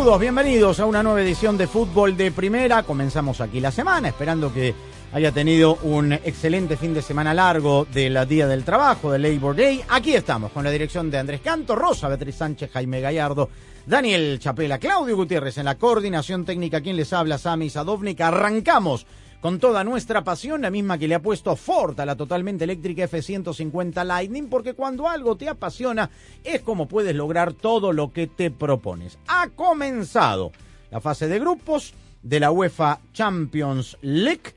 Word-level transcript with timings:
Saludos, 0.00 0.20
bienvenidos 0.20 0.80
a 0.80 0.86
una 0.86 1.02
nueva 1.02 1.20
edición 1.20 1.58
de 1.58 1.66
Fútbol 1.66 2.16
de 2.16 2.32
Primera. 2.32 2.84
Comenzamos 2.84 3.42
aquí 3.42 3.60
la 3.60 3.70
semana, 3.70 4.08
esperando 4.08 4.50
que 4.50 4.74
haya 5.12 5.30
tenido 5.30 5.74
un 5.82 6.14
excelente 6.14 6.78
fin 6.78 6.94
de 6.94 7.02
semana 7.02 7.34
largo 7.34 7.86
del 7.92 8.26
Día 8.26 8.46
del 8.46 8.64
Trabajo, 8.64 9.12
del 9.12 9.20
Labor 9.20 9.54
Day. 9.54 9.82
Aquí 9.90 10.14
estamos 10.14 10.52
con 10.52 10.64
la 10.64 10.70
dirección 10.70 11.10
de 11.10 11.18
Andrés 11.18 11.42
Canto, 11.42 11.76
Rosa 11.76 12.08
Beatriz 12.08 12.36
Sánchez, 12.36 12.70
Jaime 12.72 13.02
Gallardo, 13.02 13.50
Daniel 13.84 14.38
Chapela, 14.38 14.78
Claudio 14.78 15.16
Gutiérrez 15.16 15.58
en 15.58 15.66
la 15.66 15.74
coordinación 15.74 16.46
técnica, 16.46 16.80
quien 16.80 16.96
les 16.96 17.12
habla, 17.12 17.36
Sami 17.36 17.68
Sadovnik. 17.68 18.22
Arrancamos 18.22 19.04
con 19.40 19.58
toda 19.58 19.84
nuestra 19.84 20.22
pasión, 20.22 20.60
la 20.60 20.70
misma 20.70 20.98
que 20.98 21.08
le 21.08 21.14
ha 21.14 21.22
puesto 21.22 21.56
Ford 21.56 21.98
a 21.98 22.04
la 22.04 22.16
totalmente 22.16 22.64
eléctrica 22.64 23.04
F-150 23.04 24.04
Lightning, 24.04 24.48
porque 24.48 24.74
cuando 24.74 25.08
algo 25.08 25.36
te 25.36 25.48
apasiona 25.48 26.10
es 26.44 26.60
como 26.60 26.86
puedes 26.86 27.14
lograr 27.14 27.54
todo 27.54 27.92
lo 27.92 28.12
que 28.12 28.26
te 28.26 28.50
propones. 28.50 29.18
Ha 29.28 29.48
comenzado 29.48 30.52
la 30.90 31.00
fase 31.00 31.26
de 31.26 31.38
grupos 31.38 31.94
de 32.22 32.40
la 32.40 32.50
UEFA 32.50 33.00
Champions 33.14 33.96
League. 34.02 34.54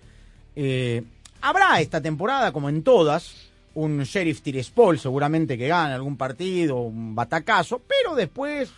Eh, 0.56 1.02
habrá 1.42 1.80
esta 1.80 2.02
temporada, 2.02 2.52
como 2.52 2.68
en 2.68 2.84
todas, 2.84 3.52
un 3.76 4.04
Sheriff 4.04 4.42
Tiraspol 4.42 5.00
seguramente 5.00 5.58
que 5.58 5.70
gane 5.70 5.94
algún 5.94 6.18
partido, 6.18 6.82
un 6.82 7.16
batacazo, 7.16 7.82
pero 7.88 8.16
después 8.16 8.70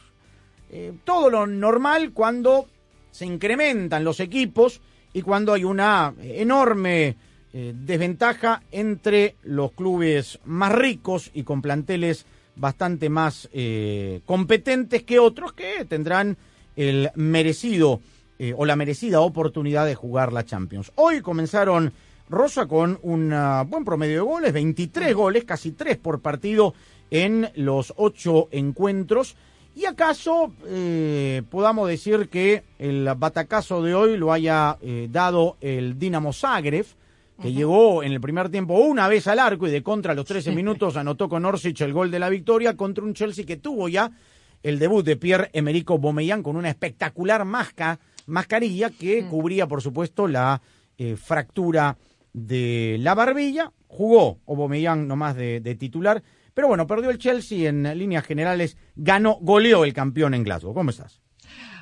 eh, 0.70 0.94
todo 1.04 1.32
lo 1.32 1.48
normal 1.48 2.12
cuando 2.14 2.68
se 3.10 3.26
incrementan 3.26 4.04
los 4.04 4.20
equipos 4.20 4.82
y 5.16 5.22
cuando 5.22 5.54
hay 5.54 5.64
una 5.64 6.14
enorme 6.22 7.16
eh, 7.54 7.74
desventaja 7.74 8.62
entre 8.70 9.36
los 9.44 9.72
clubes 9.72 10.40
más 10.44 10.74
ricos 10.74 11.32
y 11.34 11.44
con 11.44 11.62
planteles 11.62 12.26
bastante 12.58 13.08
más 13.08 13.48
eh, 13.54 14.20
competentes 14.26 15.04
que 15.04 15.20
otros 15.20 15.54
que 15.54 15.86
tendrán 15.86 16.36
el 16.76 17.12
merecido 17.16 18.02
eh, 18.40 18.54
o 18.58 18.66
la 18.66 18.76
merecida 18.76 19.22
oportunidad 19.22 19.86
de 19.86 19.96
jugar 19.96 20.34
la 20.34 20.44
Champions. 20.44 20.92
Hoy 20.96 21.22
comenzaron 21.22 21.94
Rosa 22.28 22.66
con 22.66 23.00
un 23.02 23.32
ah, 23.32 23.64
buen 23.66 23.86
promedio 23.86 24.16
de 24.16 24.20
goles, 24.20 24.52
23 24.52 25.16
goles, 25.16 25.46
casi 25.46 25.72
3 25.72 25.96
por 25.96 26.20
partido 26.20 26.74
en 27.10 27.50
los 27.56 27.94
8 27.96 28.50
encuentros. 28.52 29.38
¿Y 29.76 29.86
acaso 29.86 30.54
eh, 30.68 31.44
podamos 31.50 31.90
decir 31.90 32.30
que 32.30 32.64
el 32.80 33.10
batacazo 33.18 33.84
de 33.84 33.94
hoy 33.94 34.16
lo 34.16 34.32
haya 34.32 34.78
eh, 34.82 35.10
dado 35.12 35.58
el 35.60 36.00
Dinamo 36.00 36.32
Zagreb, 36.32 36.86
que 37.42 37.52
llegó 37.52 38.02
en 38.02 38.14
el 38.14 38.22
primer 38.22 38.48
tiempo 38.48 38.76
una 38.76 39.10
vez 39.10 39.28
al 39.28 39.40
arco 39.40 39.68
y 39.68 39.72
de 39.72 39.84
contra 39.84 40.14
a 40.14 40.16
los 40.16 40.24
13 40.24 40.54
minutos 40.54 40.96
anotó 40.96 41.28
con 41.28 41.44
Orsic 41.44 41.82
el 41.82 41.92
gol 41.92 42.10
de 42.10 42.20
la 42.20 42.30
victoria 42.30 42.78
contra 42.78 43.04
un 43.04 43.14
Chelsea 43.14 43.46
que 43.46 43.58
tuvo 43.58 43.90
ya 43.90 44.10
el 44.64 44.80
debut 44.80 45.06
de 45.06 45.18
Pierre-Emerick 45.18 45.92
Aubameyang 45.92 46.42
con 46.42 46.56
una 46.56 46.70
espectacular 46.70 47.44
masca, 47.44 48.00
mascarilla 48.28 48.90
que 48.90 49.26
cubría, 49.28 49.68
por 49.68 49.82
supuesto, 49.82 50.30
la 50.30 50.62
eh, 50.98 51.18
fractura 51.18 51.98
de 52.32 52.96
la 53.02 53.14
barbilla. 53.14 53.74
Jugó 53.88 54.40
Aubameyang 54.48 55.06
nomás 55.06 55.36
de, 55.36 55.60
de 55.60 55.76
titular, 55.76 56.24
pero 56.56 56.70
bueno, 56.70 56.88
perdió 56.88 57.12
el 57.12 57.20
Chelsea 57.20 57.70
en 57.70 57.84
líneas 57.98 58.26
generales, 58.26 58.78
ganó, 58.96 59.38
goleó 59.42 59.84
el 59.84 59.94
campeón 59.94 60.34
en 60.34 60.44
Glasgow. 60.44 60.74
¿Cómo 60.74 60.90
estás? 60.90 61.22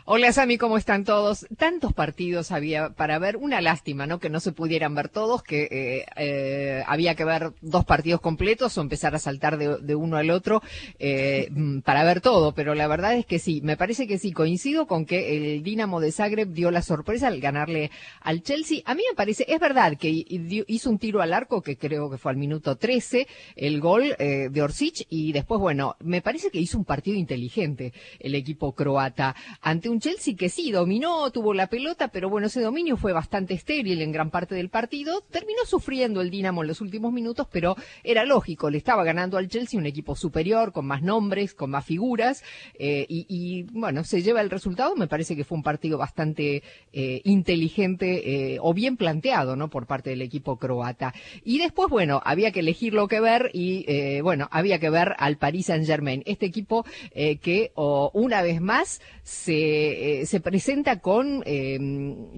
Hola 0.05 0.33
Sami, 0.33 0.57
¿cómo 0.57 0.77
están 0.77 1.05
todos? 1.05 1.47
Tantos 1.57 1.93
partidos 1.93 2.51
había 2.51 2.89
para 2.89 3.19
ver, 3.19 3.37
una 3.37 3.61
lástima, 3.61 4.05
¿no? 4.05 4.19
Que 4.19 4.29
no 4.29 4.41
se 4.41 4.51
pudieran 4.51 4.93
ver 4.95 5.07
todos, 5.07 5.43
que 5.43 5.69
eh, 5.71 6.05
eh, 6.17 6.83
había 6.87 7.15
que 7.15 7.23
ver 7.23 7.53
dos 7.61 7.85
partidos 7.85 8.19
completos 8.19 8.77
o 8.77 8.81
empezar 8.81 9.15
a 9.15 9.19
saltar 9.19 9.57
de, 9.57 9.77
de 9.77 9.95
uno 9.95 10.17
al 10.17 10.29
otro 10.29 10.61
eh, 10.99 11.47
mm, 11.51 11.79
para 11.79 12.03
ver 12.03 12.19
todo, 12.19 12.53
pero 12.53 12.75
la 12.75 12.87
verdad 12.87 13.15
es 13.15 13.25
que 13.25 13.39
sí, 13.39 13.61
me 13.63 13.77
parece 13.77 14.05
que 14.05 14.17
sí, 14.17 14.33
coincido 14.33 14.87
con 14.87 15.05
que 15.05 15.37
el 15.37 15.63
Dinamo 15.63 16.01
de 16.01 16.11
Zagreb 16.11 16.49
dio 16.49 16.69
la 16.69 16.81
sorpresa 16.81 17.27
al 17.27 17.39
ganarle 17.39 17.89
al 18.19 18.43
Chelsea. 18.43 18.81
A 18.83 18.95
mí 18.95 19.03
me 19.09 19.15
parece, 19.15 19.45
es 19.47 19.59
verdad 19.61 19.97
que 19.97 20.09
hizo 20.09 20.89
un 20.89 20.99
tiro 20.99 21.21
al 21.21 21.31
arco 21.33 21.61
que 21.61 21.77
creo 21.77 22.09
que 22.09 22.17
fue 22.17 22.33
al 22.33 22.37
minuto 22.37 22.75
13, 22.75 23.25
el 23.55 23.79
gol 23.79 24.17
eh, 24.19 24.49
de 24.51 24.61
Orsic 24.61 25.05
y 25.07 25.31
después, 25.31 25.61
bueno, 25.61 25.95
me 26.01 26.21
parece 26.21 26.51
que 26.51 26.59
hizo 26.59 26.77
un 26.77 26.83
partido 26.83 27.15
inteligente 27.15 27.93
el 28.19 28.35
equipo 28.35 28.73
croata 28.73 29.33
ante 29.61 29.92
un 29.92 29.92
Chelsea 29.99 30.35
que 30.35 30.49
sí 30.49 30.71
dominó, 30.71 31.31
tuvo 31.31 31.53
la 31.53 31.67
pelota, 31.67 32.07
pero 32.07 32.29
bueno, 32.29 32.47
ese 32.47 32.61
dominio 32.61 32.97
fue 32.97 33.13
bastante 33.13 33.53
estéril 33.53 34.01
en 34.01 34.11
gran 34.11 34.29
parte 34.29 34.55
del 34.55 34.69
partido. 34.69 35.21
Terminó 35.21 35.65
sufriendo 35.65 36.21
el 36.21 36.29
Dinamo 36.29 36.61
en 36.61 36.67
los 36.67 36.81
últimos 36.81 37.11
minutos, 37.11 37.47
pero 37.51 37.75
era 38.03 38.25
lógico, 38.25 38.69
le 38.69 38.77
estaba 38.77 39.03
ganando 39.03 39.37
al 39.37 39.47
Chelsea 39.47 39.79
un 39.79 39.85
equipo 39.85 40.15
superior, 40.15 40.71
con 40.71 40.85
más 40.85 41.01
nombres, 41.01 41.53
con 41.53 41.69
más 41.69 41.85
figuras, 41.85 42.43
eh, 42.77 43.05
y, 43.09 43.63
bueno, 43.71 44.03
se 44.03 44.21
lleva 44.21 44.41
el 44.41 44.49
resultado. 44.49 44.95
Me 44.95 45.07
parece 45.07 45.35
que 45.35 45.43
fue 45.43 45.57
un 45.57 45.63
partido 45.63 45.97
bastante 45.97 46.63
eh, 46.91 47.21
inteligente 47.23 48.53
eh, 48.53 48.57
o 48.61 48.73
bien 48.73 48.97
planteado, 48.97 49.55
¿no? 49.55 49.69
Por 49.69 49.87
parte 49.87 50.09
del 50.09 50.21
equipo 50.21 50.57
croata. 50.57 51.13
Y 51.43 51.59
después, 51.59 51.89
bueno, 51.89 52.21
había 52.23 52.51
que 52.51 52.61
elegir 52.61 52.93
lo 52.93 53.07
que 53.07 53.19
ver 53.19 53.51
y, 53.53 54.21
bueno, 54.21 54.47
había 54.51 54.79
que 54.79 54.89
ver 54.89 55.15
al 55.17 55.37
Paris 55.37 55.67
Saint 55.67 55.85
Germain, 55.85 56.23
este 56.25 56.45
equipo 56.45 56.85
que 57.13 57.71
una 57.75 58.41
vez 58.41 58.61
más 58.61 59.01
se, 59.23 59.82
eh, 59.91 60.25
se 60.25 60.39
presenta 60.39 60.99
con, 60.99 61.43
eh, 61.45 61.77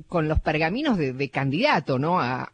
con 0.07 0.28
los 0.28 0.39
pergaminos 0.39 0.97
de, 0.97 1.29
candidato, 1.29 2.00
¿no? 2.00 2.19
A, 2.19 2.51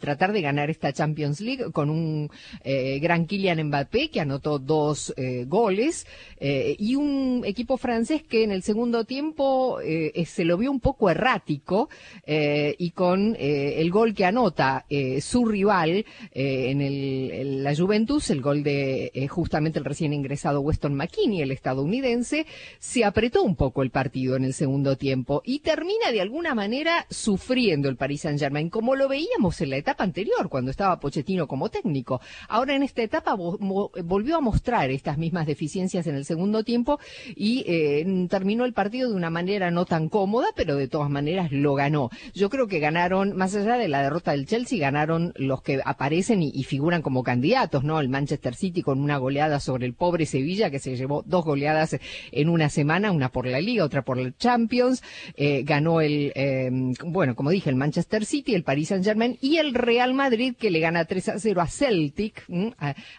tratar 0.00 0.32
de 0.32 0.42
ganar 0.42 0.70
esta 0.70 0.92
Champions 0.92 1.40
League 1.40 1.72
con 1.72 1.90
un 1.90 2.30
eh, 2.62 2.98
gran 3.00 3.26
Kylian 3.26 3.66
Mbappé 3.66 4.10
que 4.10 4.20
anotó 4.20 4.58
dos 4.58 5.12
eh, 5.16 5.44
goles 5.46 6.06
y 6.40 6.94
un 6.94 7.42
equipo 7.44 7.76
francés 7.76 8.22
que 8.22 8.44
en 8.44 8.52
el 8.52 8.62
segundo 8.62 9.04
tiempo 9.04 9.78
se 9.80 10.44
lo 10.44 10.56
vio 10.56 10.70
un 10.70 10.78
poco 10.78 11.10
errático 11.10 11.88
y 12.26 12.90
con 12.92 13.36
el 13.38 13.90
gol 13.90 14.14
que 14.14 14.24
anota 14.24 14.86
su 15.20 15.44
rival 15.46 16.04
en, 16.32 16.80
el, 16.80 17.64
la 17.64 17.74
Juventus, 17.74 18.30
el 18.30 18.40
gol 18.40 18.62
de 18.62 19.26
justamente 19.28 19.80
el 19.80 19.84
recién 19.84 20.12
ingresado 20.12 20.60
Weston 20.60 20.94
McKinney, 20.94 21.42
el 21.42 21.50
estadounidense, 21.50 22.46
se 22.78 23.04
apretó 23.04 23.42
un 23.42 23.56
poco 23.56 23.82
el 23.82 23.90
partido 23.90 24.27
en 24.36 24.44
el 24.44 24.54
segundo 24.54 24.96
tiempo 24.96 25.42
y 25.44 25.60
termina 25.60 26.10
de 26.12 26.20
alguna 26.20 26.54
manera 26.54 27.06
sufriendo 27.10 27.88
el 27.88 27.96
Paris 27.96 28.22
Saint 28.22 28.38
Germain, 28.38 28.70
como 28.70 28.94
lo 28.94 29.08
veíamos 29.08 29.60
en 29.60 29.70
la 29.70 29.76
etapa 29.76 30.04
anterior, 30.04 30.48
cuando 30.48 30.70
estaba 30.70 31.00
Pochettino 31.00 31.46
como 31.46 31.68
técnico. 31.68 32.20
Ahora 32.48 32.74
en 32.74 32.82
esta 32.82 33.02
etapa 33.02 33.34
volvió 33.34 34.36
a 34.36 34.40
mostrar 34.40 34.90
estas 34.90 35.18
mismas 35.18 35.46
deficiencias 35.46 36.06
en 36.06 36.14
el 36.14 36.24
segundo 36.24 36.64
tiempo 36.64 36.98
y 37.34 37.64
eh, 37.66 38.26
terminó 38.28 38.64
el 38.64 38.72
partido 38.72 39.10
de 39.10 39.16
una 39.16 39.30
manera 39.30 39.70
no 39.70 39.84
tan 39.84 40.08
cómoda, 40.08 40.48
pero 40.54 40.76
de 40.76 40.88
todas 40.88 41.10
maneras 41.10 41.52
lo 41.52 41.74
ganó. 41.74 42.10
Yo 42.34 42.50
creo 42.50 42.66
que 42.66 42.78
ganaron, 42.78 43.36
más 43.36 43.54
allá 43.54 43.76
de 43.76 43.88
la 43.88 44.02
derrota 44.02 44.32
del 44.32 44.46
Chelsea, 44.46 44.78
ganaron 44.78 45.32
los 45.36 45.62
que 45.62 45.80
aparecen 45.84 46.42
y, 46.42 46.50
y 46.54 46.64
figuran 46.64 47.02
como 47.02 47.22
candidatos, 47.22 47.84
¿no? 47.84 48.00
El 48.00 48.08
Manchester 48.08 48.54
City 48.54 48.82
con 48.82 49.00
una 49.00 49.18
goleada 49.18 49.60
sobre 49.60 49.86
el 49.86 49.94
pobre 49.94 50.26
Sevilla, 50.26 50.70
que 50.70 50.78
se 50.78 50.96
llevó 50.96 51.22
dos 51.26 51.44
goleadas 51.44 51.98
en 52.32 52.48
una 52.48 52.68
semana, 52.68 53.12
una 53.12 53.30
por 53.30 53.46
la 53.46 53.60
Liga, 53.60 53.84
otra 53.84 54.02
por 54.02 54.17
Champions. 54.38 55.02
Eh, 55.36 55.62
ganó 55.64 56.00
el, 56.00 56.32
eh, 56.34 56.70
bueno, 57.04 57.34
como 57.34 57.50
dije, 57.50 57.70
el 57.70 57.76
Manchester 57.76 58.24
City, 58.24 58.54
el 58.54 58.64
Paris 58.64 58.88
Saint 58.88 59.04
Germain 59.04 59.38
y 59.40 59.56
el 59.56 59.74
Real 59.74 60.14
Madrid, 60.14 60.54
que 60.58 60.70
le 60.70 60.80
gana 60.80 61.04
3 61.04 61.28
a 61.30 61.38
0 61.38 61.60
a 61.60 61.66
Celtic, 61.66 62.44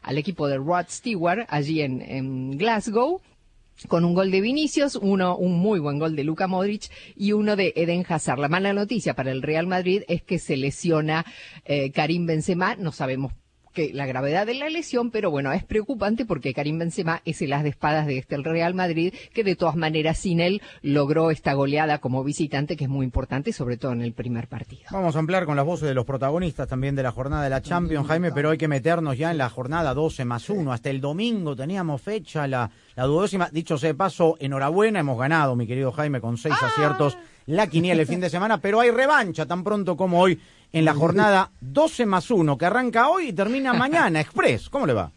al 0.01 0.18
equipo 0.18 0.48
de 0.48 0.57
Rod 0.57 0.86
Stewart, 0.90 1.46
allí 1.50 1.81
en, 1.81 2.01
en 2.01 2.57
Glasgow. 2.57 3.22
con 3.88 4.04
un 4.04 4.13
gol 4.13 4.30
de 4.30 4.42
Vinicius, 4.42 4.96
uno, 4.96 5.38
un 5.38 5.57
muy 5.57 5.80
buen 5.80 6.00
gol 6.00 6.16
de 6.16 6.24
Luka 6.24 6.48
Modric 6.48 6.90
y 7.16 7.31
uno 7.31 7.56
de 7.56 7.74
Eden 7.75 8.06
Hazard. 8.07 8.40
La 8.40 8.50
mala 8.50 8.74
noticia 8.74 9.13
para 9.13 9.31
el 9.31 9.42
Real 9.42 9.68
Madrid 9.68 10.04
es 10.07 10.22
que 10.22 10.38
se 10.38 10.57
lesiona 10.57 11.25
eh, 11.66 11.92
Karim 11.92 12.25
Benzema, 12.25 12.75
no 12.75 12.92
sabemos 12.92 13.34
que 13.74 13.92
la 13.94 14.06
gravedad 14.06 14.45
de 14.45 14.56
la 14.56 14.69
lesión, 14.69 15.12
pero 15.12 15.31
bueno, 15.31 15.51
es 15.51 15.63
preocupante 15.63 16.25
porque 16.25 16.54
Karim 16.54 16.80
Benzema 16.80 17.21
es 17.25 17.42
el 17.42 17.54
as 17.54 17.63
de 17.63 17.69
espadas 17.69 18.07
de 18.07 18.18
este 18.18 18.38
Real 18.38 18.74
Madrid, 18.74 19.13
que 19.33 19.44
de 19.44 19.56
todas 19.56 19.75
maneras 19.75 20.18
sin 20.18 20.39
él 20.39 20.62
logró 20.81 21.31
esta 21.31 21.54
goleada 21.54 22.00
como 22.00 22.24
visitante, 22.24 22.77
que 22.77 22.86
es 22.86 22.89
muy 22.89 23.06
importante, 23.06 23.54
sobre 23.54 23.77
todo 23.77 23.92
en 23.92 24.01
el 24.01 24.13
primer 24.13 24.48
partido. 24.48 24.83
Vamos 24.92 25.16
a 25.16 25.19
ampliar 25.19 25.45
con 25.45 25.56
las 25.56 25.66
voces 25.66 25.88
de 25.88 25.94
los 25.94 26.06
protagonistas 26.06 26.68
también 26.68 26.95
de 26.95 27.04
la 27.04 27.12
jornada 27.12 27.44
de 27.44 27.50
la 27.50 27.62
Champions, 27.62 28.07
Jaime, 28.07 28.31
pero 28.31 28.50
hay 28.50 28.57
que 28.57 28.68
meternos 28.68 29.18
ya 29.18 29.31
en 29.31 29.38
la 29.38 29.50
jornada 29.50 29.94
12 29.94 30.25
más 30.25 30.50
1. 30.50 30.72
Hasta 30.72 30.89
el 30.89 31.01
domingo 31.01 31.56
teníamos 31.56 32.01
fecha 32.01 32.48
la, 32.48 32.69
la 32.95 33.04
duodécima. 33.04 33.50
Dicho 33.51 33.77
sea 33.77 33.89
de 33.89 33.95
paso, 33.95 34.38
enhorabuena, 34.39 35.00
hemos 35.00 35.19
ganado, 35.19 35.56
mi 35.56 35.68
querido 35.68 35.92
Jaime, 35.92 36.22
con 36.22 36.38
seis 36.38 36.56
aciertos 36.62 37.18
la 37.50 37.66
quiniela 37.66 38.01
el 38.01 38.07
fin 38.07 38.19
de 38.19 38.30
semana, 38.30 38.62
pero 38.62 38.80
hay 38.80 38.92
revancha 38.92 39.48
tan 39.48 39.63
pronto 39.63 39.98
como 39.98 40.22
hoy 40.22 40.40
en 40.72 40.86
la 40.86 40.94
jornada 40.94 41.51
12 41.62 42.06
más 42.06 42.30
1 42.30 42.57
que 42.60 42.66
arranca 42.66 43.10
hoy 43.10 43.30
y 43.30 43.34
termina 43.34 43.74
mañana, 43.74 44.22
Express. 44.22 44.69
¿Cómo 44.69 44.86
le 44.86 44.94
va? 44.94 45.12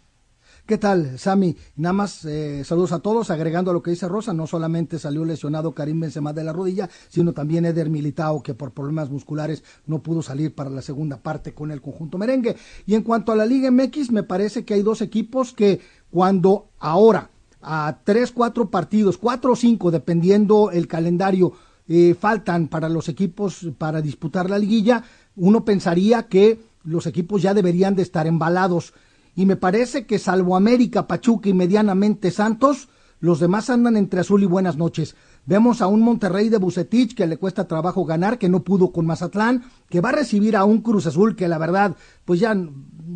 ¿Qué 0.65 0.79
tal, 0.79 1.19
Sami? 1.19 1.55
Nada 1.77 1.93
más 1.93 2.25
eh, 2.25 2.65
saludos 2.65 2.93
a 2.93 3.01
todos, 3.01 3.31
agregando 3.31 3.71
a 3.71 3.75
lo 3.75 3.83
que 3.83 3.91
dice 3.91 4.09
Rosa, 4.09 4.33
no 4.33 4.47
solamente 4.47 4.99
salió 4.99 5.27
lesionado 5.27 5.73
Karim 5.73 6.01
Benzema 6.01 6.33
de 6.33 6.45
la 6.45 6.55
rodilla, 6.55 6.89
sino 7.11 7.35
también 7.35 7.67
Eder 7.67 7.91
Militao, 7.91 8.43
que 8.43 8.55
por 8.55 8.73
problemas 8.73 9.11
musculares 9.11 9.63
no 9.85 10.03
pudo 10.03 10.23
salir 10.23 10.55
para 10.55 10.71
la 10.71 10.81
segunda 10.81 11.19
parte 11.19 11.53
con 11.53 11.71
el 11.71 11.83
conjunto 11.83 12.17
merengue. 12.17 12.57
Y 12.87 12.95
en 12.95 13.03
cuanto 13.03 13.33
a 13.33 13.37
la 13.37 13.45
Liga 13.45 13.71
MX, 13.71 14.11
me 14.11 14.23
parece 14.23 14.65
que 14.65 14.73
hay 14.73 14.83
dos 14.83 15.03
equipos 15.03 15.53
que 15.53 15.81
cuando 16.11 16.71
ahora, 16.79 17.31
a 17.61 17.99
tres, 18.05 18.33
cuatro 18.33 18.71
partidos, 18.71 19.19
cuatro 19.19 19.53
o 19.53 19.57
cinco, 19.57 19.91
dependiendo 19.91 20.71
el 20.71 20.87
calendario, 20.87 21.53
eh, 21.95 22.15
faltan 22.15 22.69
para 22.69 22.89
los 22.89 23.11
equipos 23.11 23.69
para 23.77 24.01
disputar 24.01 24.49
la 24.49 24.59
liguilla, 24.59 25.05
uno 25.37 25.63
pensaría 25.63 26.23
que 26.23 26.59
los 26.85 27.07
equipos 27.07 27.43
ya 27.43 27.53
deberían 27.53 27.95
de 27.95 28.01
estar 28.01 28.27
embalados. 28.27 28.95
Y 29.35 29.45
me 29.45 29.57
parece 29.57 30.07
que 30.07 30.19
salvo 30.19 30.57
América, 30.57 31.07
Pachuca 31.07 31.51
y 31.51 31.53
medianamente 31.53 32.31
Santos, 32.31 32.89
los 33.21 33.41
demás 33.41 33.69
andan 33.69 33.99
entre 33.99 34.21
azul 34.21 34.43
y 34.43 34.47
buenas 34.47 34.79
noches. 34.79 35.17
Vemos 35.45 35.83
a 35.83 35.87
un 35.87 36.01
Monterrey 36.01 36.49
de 36.49 36.57
Bucetich 36.57 37.15
que 37.15 37.27
le 37.27 37.37
cuesta 37.37 37.69
trabajo 37.69 38.07
ganar, 38.07 38.39
que 38.39 38.49
no 38.49 38.65
pudo 38.65 38.91
con 38.91 39.05
Mazatlán, 39.05 39.63
que 39.91 40.01
va 40.01 40.09
a 40.09 40.13
recibir 40.13 40.57
a 40.57 40.65
un 40.65 40.81
Cruz 40.81 41.07
Azul 41.07 41.37
que 41.37 41.47
la 41.47 41.59
verdad, 41.59 41.95
pues 42.25 42.41
ya, 42.41 42.57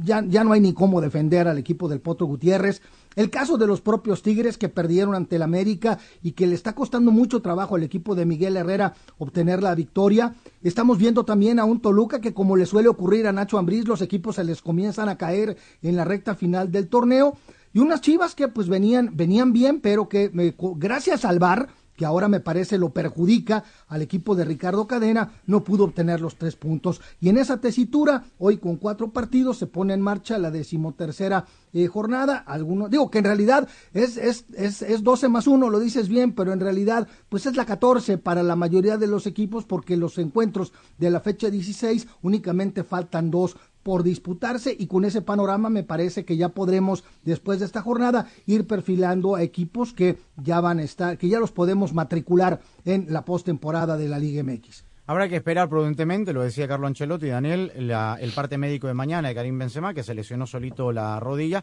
ya, 0.05 0.23
ya 0.28 0.44
no 0.44 0.52
hay 0.52 0.61
ni 0.61 0.75
cómo 0.75 1.00
defender 1.00 1.49
al 1.49 1.56
equipo 1.56 1.88
del 1.88 2.02
Potro 2.02 2.26
Gutiérrez. 2.26 2.82
El 3.16 3.30
caso 3.30 3.56
de 3.56 3.66
los 3.66 3.80
propios 3.80 4.22
Tigres 4.22 4.58
que 4.58 4.68
perdieron 4.68 5.14
ante 5.14 5.36
el 5.36 5.42
América 5.42 5.98
y 6.22 6.32
que 6.32 6.46
le 6.46 6.54
está 6.54 6.74
costando 6.74 7.10
mucho 7.10 7.40
trabajo 7.40 7.74
al 7.74 7.82
equipo 7.82 8.14
de 8.14 8.26
Miguel 8.26 8.58
Herrera 8.58 8.94
obtener 9.16 9.62
la 9.62 9.74
victoria. 9.74 10.34
Estamos 10.62 10.98
viendo 10.98 11.24
también 11.24 11.58
a 11.58 11.64
un 11.64 11.80
Toluca 11.80 12.20
que 12.20 12.34
como 12.34 12.56
le 12.56 12.66
suele 12.66 12.88
ocurrir 12.88 13.26
a 13.26 13.32
Nacho 13.32 13.56
Ambriz, 13.56 13.88
los 13.88 14.02
equipos 14.02 14.36
se 14.36 14.44
les 14.44 14.60
comienzan 14.60 15.08
a 15.08 15.16
caer 15.16 15.56
en 15.80 15.96
la 15.96 16.04
recta 16.04 16.34
final 16.34 16.70
del 16.70 16.88
torneo. 16.88 17.38
Y 17.72 17.78
unas 17.78 18.02
chivas 18.02 18.34
que 18.34 18.48
pues 18.48 18.68
venían, 18.68 19.10
venían 19.14 19.54
bien, 19.54 19.80
pero 19.80 20.10
que 20.10 20.30
gracias 20.76 21.24
al 21.24 21.38
VAR 21.38 21.68
que 21.96 22.04
ahora 22.04 22.28
me 22.28 22.40
parece 22.40 22.78
lo 22.78 22.90
perjudica 22.90 23.64
al 23.88 24.02
equipo 24.02 24.34
de 24.34 24.44
Ricardo 24.44 24.87
Cadena, 24.87 25.32
no 25.46 25.64
pudo 25.64 25.84
obtener 25.84 26.20
los 26.20 26.37
tres 26.37 26.56
puntos. 26.56 27.00
Y 27.20 27.28
en 27.28 27.38
esa 27.38 27.60
tesitura, 27.60 28.25
hoy 28.38 28.58
con 28.58 28.76
cuatro 28.76 29.10
partidos, 29.10 29.58
se 29.58 29.66
pone 29.66 29.94
en 29.94 30.00
marcha 30.00 30.38
la 30.38 30.50
decimotercera 30.50 31.46
eh, 31.72 31.87
jornada. 31.87 32.38
Algunos, 32.46 32.90
digo 32.90 33.10
que 33.10 33.19
en 33.19 33.25
realidad 33.25 33.69
es, 33.93 34.16
es, 34.16 34.44
es, 34.54 34.82
es 34.82 35.02
12 35.02 35.28
más 35.28 35.46
uno, 35.46 35.70
lo 35.70 35.81
dices 35.81 36.08
bien, 36.08 36.32
pero 36.32 36.52
en 36.52 36.60
realidad, 36.60 37.08
pues 37.28 37.46
es 37.46 37.56
la 37.56 37.64
14 37.64 38.19
para 38.19 38.42
la 38.42 38.56
mayoría 38.56 38.96
de 38.96 39.06
los 39.06 39.26
equipos, 39.26 39.64
porque 39.64 39.96
los 39.96 40.19
encuentros 40.19 40.72
de 40.99 41.10
la 41.10 41.20
fecha 41.20 41.50
16 41.50 42.06
únicamente 42.22 42.84
faltan 42.84 43.31
dos 43.31 43.56
por 43.86 44.02
disputarse 44.02 44.74
y 44.76 44.88
con 44.88 45.04
ese 45.04 45.22
panorama 45.22 45.70
me 45.70 45.84
parece 45.84 46.24
que 46.24 46.36
ya 46.36 46.48
podremos 46.48 47.04
después 47.22 47.60
de 47.60 47.66
esta 47.66 47.82
jornada 47.82 48.26
ir 48.44 48.66
perfilando 48.66 49.36
a 49.36 49.44
equipos 49.44 49.92
que 49.92 50.18
ya 50.42 50.60
van 50.60 50.80
a 50.80 50.82
estar, 50.82 51.16
que 51.18 51.28
ya 51.28 51.38
los 51.38 51.52
podemos 51.52 51.94
matricular 51.94 52.58
en 52.84 53.06
la 53.10 53.24
postemporada 53.24 53.96
de 53.96 54.08
la 54.08 54.18
Liga 54.18 54.42
MX. 54.42 54.82
Habrá 55.06 55.28
que 55.28 55.36
esperar 55.36 55.68
prudentemente, 55.68 56.32
lo 56.32 56.42
decía 56.42 56.66
Carlo 56.66 56.88
Ancelotti 56.88 57.26
y 57.26 57.28
Daniel, 57.28 57.70
el 57.76 58.32
parte 58.32 58.58
médico 58.58 58.88
de 58.88 58.94
mañana 58.94 59.28
de 59.28 59.36
Karim 59.36 59.56
Benzema, 59.56 59.94
que 59.94 60.02
se 60.02 60.14
lesionó 60.14 60.48
solito 60.48 60.90
la 60.90 61.20
rodilla. 61.20 61.62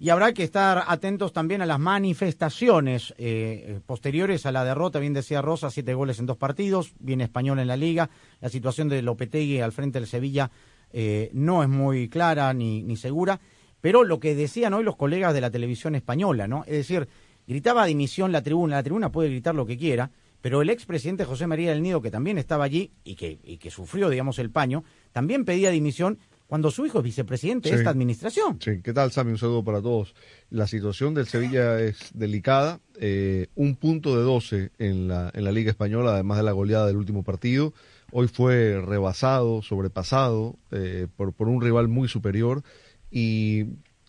Y 0.00 0.08
habrá 0.08 0.32
que 0.32 0.42
estar 0.42 0.82
atentos 0.88 1.32
también 1.32 1.62
a 1.62 1.66
las 1.66 1.78
manifestaciones 1.78 3.14
eh, 3.16 3.78
posteriores 3.86 4.44
a 4.44 4.50
la 4.50 4.64
derrota. 4.64 4.98
Bien 4.98 5.12
decía 5.12 5.40
Rosa, 5.40 5.70
siete 5.70 5.94
goles 5.94 6.18
en 6.18 6.26
dos 6.26 6.36
partidos, 6.36 6.94
bien 6.98 7.20
español 7.20 7.60
en 7.60 7.68
la 7.68 7.76
liga. 7.76 8.10
La 8.40 8.48
situación 8.48 8.88
de 8.88 9.02
Lopetegui 9.02 9.60
al 9.60 9.70
frente 9.70 10.00
del 10.00 10.08
Sevilla 10.08 10.50
eh, 10.96 11.28
no 11.32 11.64
es 11.64 11.68
muy 11.68 12.08
clara 12.08 12.54
ni, 12.54 12.84
ni 12.84 12.96
segura, 12.96 13.40
pero 13.80 14.04
lo 14.04 14.20
que 14.20 14.36
decían 14.36 14.74
hoy 14.74 14.84
los 14.84 14.96
colegas 14.96 15.34
de 15.34 15.40
la 15.40 15.50
televisión 15.50 15.96
española, 15.96 16.46
¿no? 16.46 16.62
Es 16.68 16.74
decir, 16.74 17.08
gritaba 17.48 17.84
dimisión 17.84 18.30
la 18.30 18.42
tribuna, 18.42 18.76
la 18.76 18.82
tribuna 18.84 19.10
puede 19.10 19.28
gritar 19.28 19.56
lo 19.56 19.66
que 19.66 19.76
quiera, 19.76 20.12
pero 20.40 20.62
el 20.62 20.70
expresidente 20.70 21.24
José 21.24 21.48
María 21.48 21.70
del 21.70 21.82
Nido, 21.82 22.00
que 22.00 22.12
también 22.12 22.38
estaba 22.38 22.62
allí 22.62 22.92
y 23.02 23.16
que, 23.16 23.40
y 23.42 23.56
que 23.56 23.72
sufrió, 23.72 24.08
digamos, 24.08 24.38
el 24.38 24.50
paño, 24.50 24.84
también 25.10 25.44
pedía 25.44 25.70
dimisión 25.70 26.18
cuando 26.46 26.70
su 26.70 26.86
hijo 26.86 26.98
es 26.98 27.04
vicepresidente 27.04 27.70
de 27.70 27.76
esta 27.76 27.90
administración. 27.90 28.58
Sí, 28.60 28.80
¿qué 28.80 28.92
tal, 28.92 29.10
Sammy? 29.10 29.32
Un 29.32 29.38
saludo 29.38 29.64
para 29.64 29.82
todos. 29.82 30.14
La 30.50 30.68
situación 30.68 31.12
del 31.12 31.26
Sevilla 31.26 31.80
es 31.80 32.10
delicada. 32.14 32.78
Eh, 33.00 33.48
un 33.56 33.74
punto 33.74 34.16
de 34.16 34.22
12 34.22 34.70
en 34.78 35.08
la, 35.08 35.32
en 35.34 35.42
la 35.42 35.50
Liga 35.50 35.70
Española, 35.70 36.12
además 36.12 36.36
de 36.36 36.44
la 36.44 36.52
goleada 36.52 36.86
del 36.86 36.98
último 36.98 37.24
partido. 37.24 37.72
Hoy 38.16 38.28
fue 38.28 38.80
rebasado, 38.80 39.60
sobrepasado 39.62 40.56
eh, 40.70 41.08
por, 41.16 41.32
por, 41.32 41.48
un 41.48 41.60
rival 41.60 41.88
muy 41.88 42.06
superior. 42.06 42.62
Y 43.10 43.64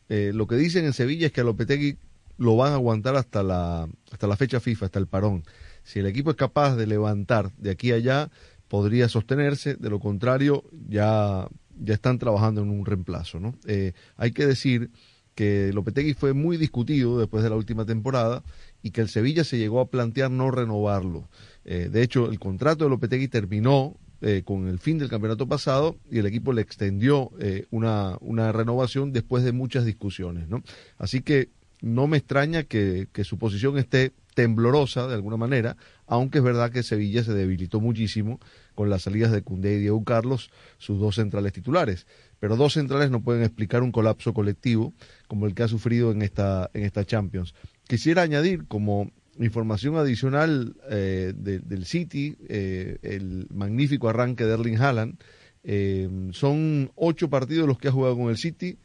eh, 0.09 0.29
lo 0.31 0.45
que 0.45 0.57
dicen 0.57 0.85
en 0.85 0.93
Sevilla 0.93 1.25
es 1.25 1.33
que 1.33 1.41
a 1.41 1.43
Lopetegui 1.43 1.97
lo 2.37 2.55
van 2.55 2.73
a 2.73 2.75
aguantar 2.75 3.15
hasta 3.15 3.41
la, 3.41 3.89
hasta 4.11 4.27
la 4.27 4.37
fecha 4.37 4.59
FIFA, 4.59 4.85
hasta 4.85 4.99
el 4.99 5.07
parón. 5.07 5.43
Si 5.81 5.97
el 5.97 6.05
equipo 6.05 6.29
es 6.29 6.35
capaz 6.35 6.75
de 6.75 6.85
levantar 6.85 7.51
de 7.57 7.71
aquí 7.71 7.93
a 7.93 7.95
allá, 7.95 8.29
podría 8.67 9.09
sostenerse. 9.09 9.73
De 9.73 9.89
lo 9.89 9.99
contrario, 9.99 10.65
ya, 10.87 11.47
ya 11.79 11.95
están 11.95 12.19
trabajando 12.19 12.61
en 12.61 12.69
un 12.69 12.85
reemplazo. 12.85 13.39
¿no? 13.39 13.55
Eh, 13.65 13.93
hay 14.17 14.33
que 14.33 14.45
decir 14.45 14.91
que 15.33 15.71
Lopetegui 15.73 16.13
fue 16.13 16.33
muy 16.33 16.57
discutido 16.57 17.19
después 17.19 17.43
de 17.43 17.49
la 17.49 17.55
última 17.55 17.85
temporada 17.85 18.43
y 18.83 18.91
que 18.91 19.01
el 19.01 19.09
Sevilla 19.09 19.43
se 19.43 19.57
llegó 19.57 19.79
a 19.79 19.89
plantear 19.89 20.29
no 20.29 20.51
renovarlo. 20.51 21.27
Eh, 21.65 21.89
de 21.91 22.03
hecho, 22.03 22.29
el 22.29 22.39
contrato 22.39 22.83
de 22.83 22.91
Lopetegui 22.91 23.27
terminó 23.27 23.97
eh, 24.21 24.43
con 24.45 24.67
el 24.67 24.79
fin 24.79 24.97
del 24.97 25.09
campeonato 25.09 25.47
pasado 25.47 25.97
y 26.09 26.19
el 26.19 26.25
equipo 26.25 26.53
le 26.53 26.61
extendió 26.61 27.31
eh, 27.39 27.65
una, 27.71 28.17
una, 28.21 28.51
renovación 28.51 29.11
después 29.11 29.43
de 29.43 29.51
muchas 29.51 29.83
discusiones. 29.83 30.47
¿no? 30.47 30.63
Así 30.97 31.21
que 31.21 31.49
no 31.81 32.07
me 32.07 32.17
extraña 32.17 32.63
que, 32.63 33.07
que, 33.11 33.23
su 33.23 33.37
posición 33.37 33.77
esté 33.77 34.13
temblorosa 34.33 35.07
de 35.07 35.15
alguna 35.15 35.37
manera, 35.37 35.75
aunque 36.07 36.37
es 36.37 36.43
verdad 36.43 36.71
que 36.71 36.83
Sevilla 36.83 37.23
se 37.23 37.33
debilitó 37.33 37.81
muchísimo 37.81 38.39
con 38.73 38.89
las 38.89 39.03
salidas 39.03 39.31
de 39.31 39.41
Cundé 39.41 39.75
y 39.75 39.79
Diego 39.79 40.03
Carlos, 40.03 40.51
sus 40.77 40.99
dos 40.99 41.15
centrales 41.15 41.53
titulares. 41.53 42.05
Pero 42.39 42.57
dos 42.57 42.73
centrales 42.73 43.11
no 43.11 43.21
pueden 43.21 43.43
explicar 43.43 43.81
un 43.81 43.91
colapso 43.91 44.33
colectivo 44.33 44.93
como 45.27 45.45
el 45.45 45.55
que 45.55 45.63
ha 45.63 45.67
sufrido 45.67 46.11
en 46.11 46.21
esta, 46.21 46.69
en 46.73 46.83
esta 46.83 47.05
Champions. 47.05 47.53
Quisiera 47.87 48.21
añadir 48.21 48.65
como 48.67 49.11
información 49.39 49.97
adicional 49.97 50.75
eh, 50.89 51.33
de, 51.35 51.59
del 51.59 51.85
City, 51.85 52.35
eh, 52.47 52.97
el 53.01 53.47
magnífico 53.53 54.09
arranque 54.09 54.45
de 54.45 54.53
Erling 54.53 54.77
Haaland. 54.77 55.19
Eh, 55.63 56.29
son 56.31 56.91
ocho 56.95 57.29
partidos 57.29 57.67
los 57.67 57.77
que 57.77 57.87
ha 57.87 57.91
jugado 57.91 58.17
con 58.17 58.29
el 58.29 58.37
City, 58.37 58.77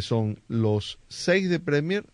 son 0.00 0.40
los 0.48 0.98
seis 1.08 1.48
de 1.48 1.60
Premier, 1.60 2.04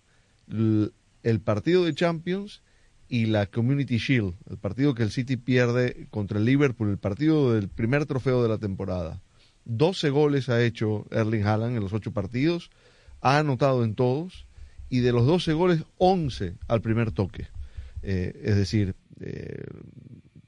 el 0.48 1.40
partido 1.40 1.84
de 1.84 1.94
Champions 1.94 2.62
y 3.08 3.26
la 3.26 3.46
Community 3.46 3.98
Shield, 3.98 4.34
el 4.48 4.58
partido 4.58 4.94
que 4.94 5.02
el 5.02 5.10
City 5.10 5.36
pierde 5.36 6.06
contra 6.10 6.38
el 6.38 6.44
Liverpool, 6.44 6.90
el 6.90 6.98
partido 6.98 7.52
del 7.52 7.68
primer 7.68 8.06
trofeo 8.06 8.42
de 8.42 8.48
la 8.48 8.58
temporada. 8.58 9.20
12 9.66 10.10
goles 10.10 10.48
ha 10.48 10.62
hecho 10.62 11.06
Erling 11.10 11.44
Haaland 11.44 11.76
en 11.76 11.82
los 11.82 11.92
ocho 11.92 12.12
partidos, 12.12 12.70
ha 13.20 13.38
anotado 13.38 13.84
en 13.84 13.94
todos 13.94 14.46
y 14.88 15.00
de 15.00 15.12
los 15.12 15.26
12 15.26 15.52
goles, 15.54 15.84
11 15.98 16.56
al 16.68 16.80
primer 16.80 17.10
toque. 17.12 17.48
Eh, 18.06 18.38
es 18.44 18.56
decir, 18.56 18.94
eh, 19.20 19.64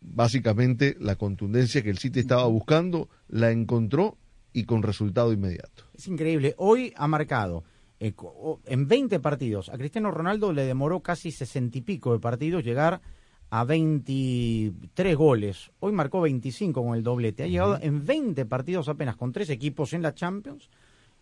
básicamente 0.00 0.96
la 1.00 1.16
contundencia 1.16 1.82
que 1.82 1.88
el 1.88 1.96
City 1.96 2.20
estaba 2.20 2.44
buscando 2.46 3.08
la 3.28 3.50
encontró 3.50 4.18
y 4.52 4.64
con 4.64 4.82
resultado 4.82 5.32
inmediato. 5.32 5.84
Es 5.94 6.06
increíble. 6.06 6.54
Hoy 6.58 6.92
ha 6.96 7.08
marcado 7.08 7.64
eh, 7.98 8.12
en 8.66 8.86
20 8.86 9.20
partidos. 9.20 9.70
A 9.70 9.78
Cristiano 9.78 10.10
Ronaldo 10.10 10.52
le 10.52 10.64
demoró 10.64 11.00
casi 11.00 11.30
60 11.30 11.78
y 11.78 11.80
pico 11.80 12.12
de 12.12 12.18
partidos 12.18 12.62
llegar 12.62 13.00
a 13.48 13.64
23 13.64 15.16
goles. 15.16 15.70
Hoy 15.80 15.92
marcó 15.92 16.20
25 16.20 16.84
con 16.84 16.94
el 16.94 17.02
doblete. 17.02 17.44
Ha 17.44 17.46
llegado 17.46 17.78
en 17.80 18.04
20 18.04 18.44
partidos 18.44 18.88
apenas 18.88 19.16
con 19.16 19.32
tres 19.32 19.48
equipos 19.48 19.94
en 19.94 20.02
la 20.02 20.14
Champions 20.14 20.68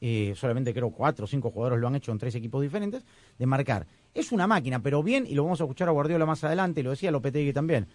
eh, 0.07 0.35
solamente 0.37 0.75
creo 0.75 0.91
cuatro 0.91 1.25
o 1.25 1.29
cinco 1.29 1.51
jugadores 1.51 1.81
lo 1.81 1.87
han 1.87 1.95
hecho 1.95 2.13
en 2.13 2.19
tres 2.19 2.35
equipos 2.35 2.61
diferentes, 2.61 3.05
de 3.39 3.47
marcar. 3.47 3.87
Es 4.15 4.33
una 4.33 4.47
máquina, 4.47 4.81
pero 4.81 5.03
bien, 5.03 5.27
y 5.29 5.35
lo 5.35 5.45
vamos 5.45 5.61
a 5.61 5.65
escuchar 5.65 5.89
a 5.89 5.93
Guardiola 5.93 6.25
más 6.25 6.45
adelante, 6.45 6.83
lo 6.83 6.91
decía 6.91 7.11
Lopetegui 7.11 7.53
también, 7.53 7.87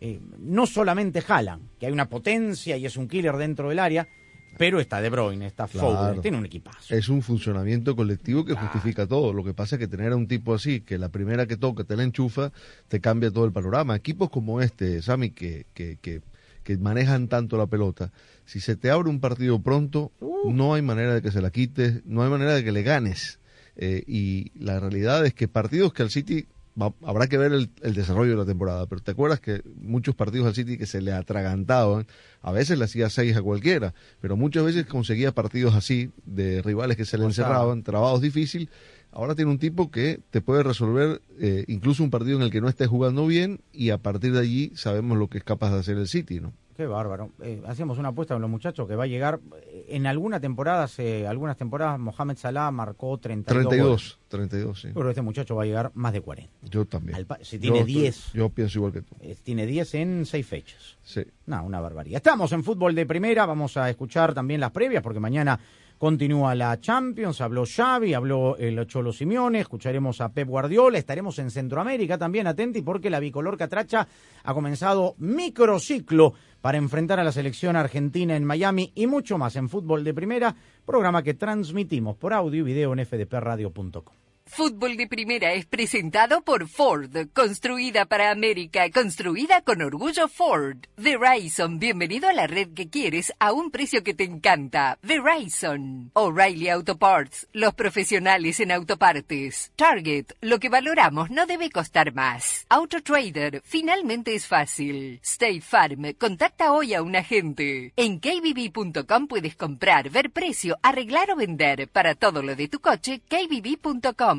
eh, 0.00 0.20
no 0.40 0.66
solamente 0.66 1.20
jalan, 1.20 1.70
que 1.78 1.86
hay 1.86 1.92
una 1.92 2.08
potencia 2.08 2.76
y 2.76 2.86
es 2.86 2.96
un 2.96 3.08
killer 3.08 3.36
dentro 3.36 3.68
del 3.68 3.78
área, 3.78 4.08
pero 4.56 4.80
está 4.80 5.00
De 5.00 5.08
Bruyne, 5.08 5.46
está 5.46 5.68
Claro. 5.68 5.88
Foden, 5.94 6.20
tiene 6.20 6.36
un 6.36 6.46
equipazo. 6.46 6.94
Es 6.94 7.08
un 7.08 7.22
funcionamiento 7.22 7.94
colectivo 7.94 8.44
que 8.44 8.54
justifica 8.54 9.06
todo. 9.06 9.32
Lo 9.32 9.44
que 9.44 9.54
pasa 9.54 9.76
es 9.76 9.78
que 9.80 9.86
tener 9.86 10.10
a 10.12 10.16
un 10.16 10.26
tipo 10.26 10.52
así, 10.52 10.80
que 10.80 10.98
la 10.98 11.10
primera 11.10 11.46
que 11.46 11.56
toca 11.56 11.84
te 11.84 11.96
la 11.96 12.02
enchufa, 12.02 12.50
te 12.88 13.00
cambia 13.00 13.30
todo 13.30 13.44
el 13.44 13.52
panorama. 13.52 13.94
Equipos 13.94 14.30
como 14.30 14.60
este, 14.60 15.00
Sami, 15.00 15.30
que, 15.30 15.66
que, 15.74 15.98
que, 16.00 16.22
que 16.64 16.76
manejan 16.76 17.28
tanto 17.28 17.56
la 17.56 17.66
pelota, 17.66 18.10
si 18.46 18.58
se 18.60 18.74
te 18.74 18.90
abre 18.90 19.10
un 19.10 19.20
partido 19.20 19.60
pronto, 19.60 20.10
no 20.44 20.74
hay 20.74 20.82
manera 20.82 21.14
de 21.14 21.22
que 21.22 21.30
se 21.30 21.40
la 21.40 21.50
quites, 21.50 22.04
no 22.04 22.24
hay 22.24 22.30
manera 22.30 22.54
de 22.54 22.64
que 22.64 22.72
le 22.72 22.82
ganes. 22.82 23.37
Eh, 23.78 24.02
y 24.06 24.50
la 24.58 24.80
realidad 24.80 25.24
es 25.24 25.32
que 25.34 25.46
partidos 25.48 25.92
que 25.92 26.02
al 26.02 26.10
City 26.10 26.46
va- 26.80 26.92
habrá 27.04 27.28
que 27.28 27.38
ver 27.38 27.52
el, 27.52 27.70
el 27.82 27.94
desarrollo 27.94 28.32
de 28.32 28.36
la 28.38 28.44
temporada, 28.44 28.86
pero 28.86 29.00
te 29.00 29.12
acuerdas 29.12 29.38
que 29.40 29.62
muchos 29.80 30.14
partidos 30.16 30.48
al 30.48 30.54
City 30.54 30.76
que 30.76 30.86
se 30.86 31.00
le 31.00 31.12
atragantaban, 31.12 32.06
a 32.42 32.50
veces 32.52 32.76
le 32.78 32.84
hacía 32.84 33.08
seis 33.08 33.36
a 33.36 33.42
cualquiera, 33.42 33.94
pero 34.20 34.36
muchas 34.36 34.64
veces 34.64 34.84
conseguía 34.86 35.32
partidos 35.32 35.74
así 35.74 36.10
de 36.26 36.60
rivales 36.62 36.96
que 36.96 37.04
se 37.04 37.18
le 37.18 37.24
encerraban, 37.24 37.82
trabados 37.84 38.20
difícil. 38.20 38.68
Ahora 39.10 39.34
tiene 39.34 39.50
un 39.50 39.58
tipo 39.58 39.90
que 39.90 40.20
te 40.30 40.40
puede 40.40 40.62
resolver 40.62 41.22
eh, 41.40 41.64
incluso 41.68 42.02
un 42.02 42.10
partido 42.10 42.36
en 42.36 42.42
el 42.42 42.50
que 42.50 42.60
no 42.60 42.68
estés 42.68 42.88
jugando 42.88 43.26
bien 43.26 43.60
y 43.72 43.90
a 43.90 43.98
partir 43.98 44.32
de 44.32 44.40
allí 44.40 44.72
sabemos 44.74 45.16
lo 45.18 45.28
que 45.28 45.38
es 45.38 45.44
capaz 45.44 45.72
de 45.72 45.78
hacer 45.78 45.96
el 45.98 46.08
City, 46.08 46.40
¿no? 46.40 46.52
Qué 46.78 46.86
bárbaro. 46.86 47.32
Eh, 47.42 47.60
hacíamos 47.66 47.98
una 47.98 48.10
apuesta 48.10 48.36
con 48.36 48.40
los 48.40 48.48
muchachos 48.48 48.86
que 48.86 48.94
va 48.94 49.02
a 49.02 49.06
llegar. 49.08 49.40
eh, 49.66 49.86
En 49.88 50.06
alguna 50.06 50.38
temporada, 50.38 50.84
hace 50.84 51.26
algunas 51.26 51.56
temporadas, 51.56 51.98
Mohamed 51.98 52.36
Salah 52.36 52.70
marcó 52.70 53.18
32. 53.18 53.64
goles. 53.64 53.74
32, 53.80 54.18
32, 54.28 54.80
sí. 54.82 54.88
Yo 54.94 55.02
que 55.02 55.08
este 55.08 55.22
muchacho 55.22 55.56
va 55.56 55.64
a 55.64 55.66
llegar 55.66 55.90
más 55.94 56.12
de 56.12 56.20
40. 56.20 56.52
Yo 56.62 56.84
también. 56.84 57.16
Al 57.16 57.26
si 57.44 57.56
Yo 57.56 57.60
tiene 57.62 57.78
estoy- 57.80 57.94
10. 57.94 58.32
Yo 58.32 58.48
pienso 58.50 58.78
igual 58.78 58.92
que 58.92 59.02
tú. 59.02 59.16
Eh, 59.20 59.36
tiene 59.42 59.66
10 59.66 59.92
en 59.96 60.24
6 60.24 60.46
fechas. 60.46 60.96
Sí. 61.02 61.24
No, 61.46 61.64
una 61.64 61.80
barbaridad. 61.80 62.18
Estamos 62.18 62.52
en 62.52 62.62
fútbol 62.62 62.94
de 62.94 63.06
primera, 63.06 63.44
vamos 63.44 63.76
a 63.76 63.90
escuchar 63.90 64.32
también 64.32 64.60
las 64.60 64.70
previas 64.70 65.02
porque 65.02 65.18
mañana 65.18 65.58
continúa 65.98 66.54
la 66.54 66.78
Champions, 66.80 67.40
habló 67.40 67.64
Xavi, 67.66 68.14
habló 68.14 68.56
el 68.56 68.86
Cholo 68.86 69.12
Simeone, 69.12 69.58
escucharemos 69.58 70.20
a 70.20 70.28
Pep 70.32 70.46
Guardiola, 70.46 70.96
estaremos 70.96 71.40
en 71.40 71.50
Centroamérica 71.50 72.16
también 72.16 72.46
atenti 72.46 72.82
porque 72.82 73.10
la 73.10 73.18
bicolor 73.18 73.56
catracha 73.56 74.06
ha 74.44 74.54
comenzado 74.54 75.16
microciclo 75.18 76.34
para 76.60 76.78
enfrentar 76.78 77.20
a 77.20 77.24
la 77.24 77.32
selección 77.32 77.76
argentina 77.76 78.36
en 78.36 78.44
Miami 78.44 78.92
y 78.94 79.06
mucho 79.06 79.38
más 79.38 79.56
en 79.56 79.68
fútbol 79.68 80.04
de 80.04 80.14
primera, 80.14 80.56
programa 80.84 81.22
que 81.22 81.34
transmitimos 81.34 82.16
por 82.16 82.32
audio 82.32 82.60
y 82.60 82.64
video 82.64 82.92
en 82.92 83.04
fdpradio.com. 83.04 84.27
Fútbol 84.48 84.96
de 84.96 85.06
Primera 85.06 85.52
es 85.52 85.66
presentado 85.66 86.42
por 86.42 86.68
Ford, 86.68 87.28
construida 87.32 88.06
para 88.06 88.30
América, 88.30 88.90
construida 88.90 89.60
con 89.60 89.82
orgullo 89.82 90.26
Ford. 90.26 90.78
Verizon, 90.96 91.78
bienvenido 91.78 92.28
a 92.28 92.32
la 92.32 92.46
red 92.46 92.68
que 92.74 92.88
quieres 92.88 93.32
a 93.38 93.52
un 93.52 93.70
precio 93.70 94.02
que 94.02 94.14
te 94.14 94.24
encanta. 94.24 94.98
Verizon. 95.02 96.10
O'Reilly 96.14 96.70
Auto 96.70 96.98
Parts, 96.98 97.46
los 97.52 97.74
profesionales 97.74 98.58
en 98.60 98.72
autopartes. 98.72 99.70
Target, 99.76 100.32
lo 100.40 100.58
que 100.58 100.68
valoramos 100.68 101.30
no 101.30 101.46
debe 101.46 101.70
costar 101.70 102.14
más. 102.14 102.66
Auto 102.68 103.02
Trader, 103.02 103.62
finalmente 103.64 104.34
es 104.34 104.46
fácil. 104.46 105.20
State 105.22 105.60
Farm, 105.60 106.14
contacta 106.14 106.72
hoy 106.72 106.94
a 106.94 107.02
un 107.02 107.14
agente. 107.16 107.92
En 107.96 108.18
kbb.com 108.18 109.28
puedes 109.28 109.54
comprar, 109.56 110.10
ver 110.10 110.30
precio, 110.30 110.78
arreglar 110.82 111.30
o 111.30 111.36
vender. 111.36 111.88
Para 111.88 112.14
todo 112.14 112.42
lo 112.42 112.56
de 112.56 112.68
tu 112.68 112.80
coche, 112.80 113.20
kbb.com. 113.28 114.37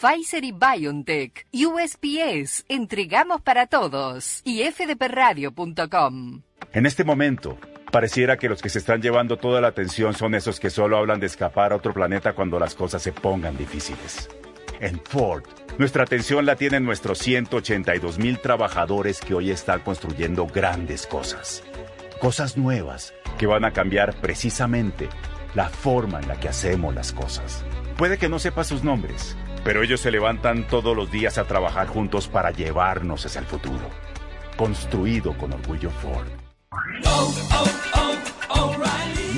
Pfizer 0.00 0.44
y 0.44 0.52
BioNTech. 0.52 1.46
USPS, 1.52 2.64
entregamos 2.68 3.40
para 3.42 3.66
todos. 3.66 4.42
Y 4.44 4.62
fdpradio.com. 4.62 6.42
En 6.72 6.86
este 6.86 7.04
momento, 7.04 7.58
pareciera 7.90 8.36
que 8.36 8.48
los 8.48 8.60
que 8.60 8.68
se 8.68 8.78
están 8.78 9.00
llevando 9.00 9.36
toda 9.36 9.60
la 9.60 9.68
atención 9.68 10.14
son 10.14 10.34
esos 10.34 10.60
que 10.60 10.70
solo 10.70 10.96
hablan 10.96 11.20
de 11.20 11.26
escapar 11.26 11.72
a 11.72 11.76
otro 11.76 11.94
planeta 11.94 12.34
cuando 12.34 12.58
las 12.58 12.74
cosas 12.74 13.02
se 13.02 13.12
pongan 13.12 13.56
difíciles. 13.56 14.28
En 14.80 15.00
Ford, 15.00 15.44
nuestra 15.78 16.04
atención 16.04 16.46
la 16.46 16.56
tienen 16.56 16.84
nuestros 16.84 17.18
182 17.18 18.18
mil 18.18 18.38
trabajadores 18.38 19.20
que 19.20 19.34
hoy 19.34 19.50
están 19.50 19.80
construyendo 19.80 20.46
grandes 20.46 21.06
cosas. 21.06 21.64
Cosas 22.20 22.56
nuevas 22.56 23.12
que 23.38 23.46
van 23.46 23.64
a 23.64 23.72
cambiar 23.72 24.14
precisamente 24.20 25.08
la 25.54 25.68
forma 25.68 26.20
en 26.20 26.28
la 26.28 26.38
que 26.38 26.48
hacemos 26.48 26.94
las 26.94 27.12
cosas. 27.12 27.64
Puede 27.98 28.16
que 28.16 28.28
no 28.28 28.38
sepa 28.38 28.62
sus 28.62 28.84
nombres, 28.84 29.36
pero 29.64 29.82
ellos 29.82 30.00
se 30.00 30.12
levantan 30.12 30.68
todos 30.68 30.96
los 30.96 31.10
días 31.10 31.36
a 31.36 31.48
trabajar 31.48 31.88
juntos 31.88 32.28
para 32.28 32.52
llevarnos 32.52 33.26
hacia 33.26 33.40
el 33.40 33.46
futuro. 33.46 33.90
Construido 34.56 35.36
con 35.36 35.52
orgullo 35.52 35.90
Ford. 35.90 36.28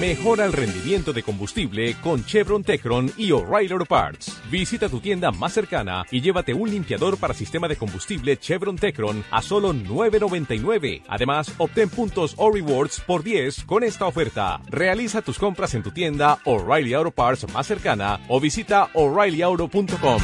Mejora 0.01 0.47
el 0.47 0.55
rendimiento 0.55 1.13
de 1.13 1.23
combustible 1.23 1.95
con 2.03 2.25
Chevron 2.25 2.65
Tecron 2.65 3.13
y 3.19 3.33
O'Reilly 3.33 3.73
Auto 3.75 3.85
Parts. 3.85 4.41
Visita 4.51 4.89
tu 4.89 4.99
tienda 4.99 5.31
más 5.31 5.53
cercana 5.53 6.07
y 6.11 6.23
llévate 6.23 6.55
un 6.55 6.71
limpiador 6.71 7.19
para 7.19 7.35
sistema 7.35 7.69
de 7.69 7.77
combustible 7.77 8.39
Chevron 8.39 8.77
Tecron 8.77 9.23
a 9.31 9.43
solo 9.43 9.75
$9.99. 9.75 11.03
Además, 11.07 11.53
obtén 11.59 11.91
puntos 11.91 12.35
o 12.39 12.51
rewards 12.51 13.01
por 13.01 13.23
10 13.23 13.65
con 13.65 13.85
esta 13.85 14.07
oferta. 14.07 14.63
Realiza 14.69 15.21
tus 15.21 15.39
compras 15.39 15.75
en 15.75 15.83
tu 15.83 15.91
tienda 15.91 16.39
O'Reilly 16.47 16.95
Auto 16.95 17.11
Parts 17.11 17.47
más 17.53 17.67
cercana 17.67 18.21
o 18.29 18.41
visita 18.41 18.89
o'ReillyAuto.com. 18.95 20.23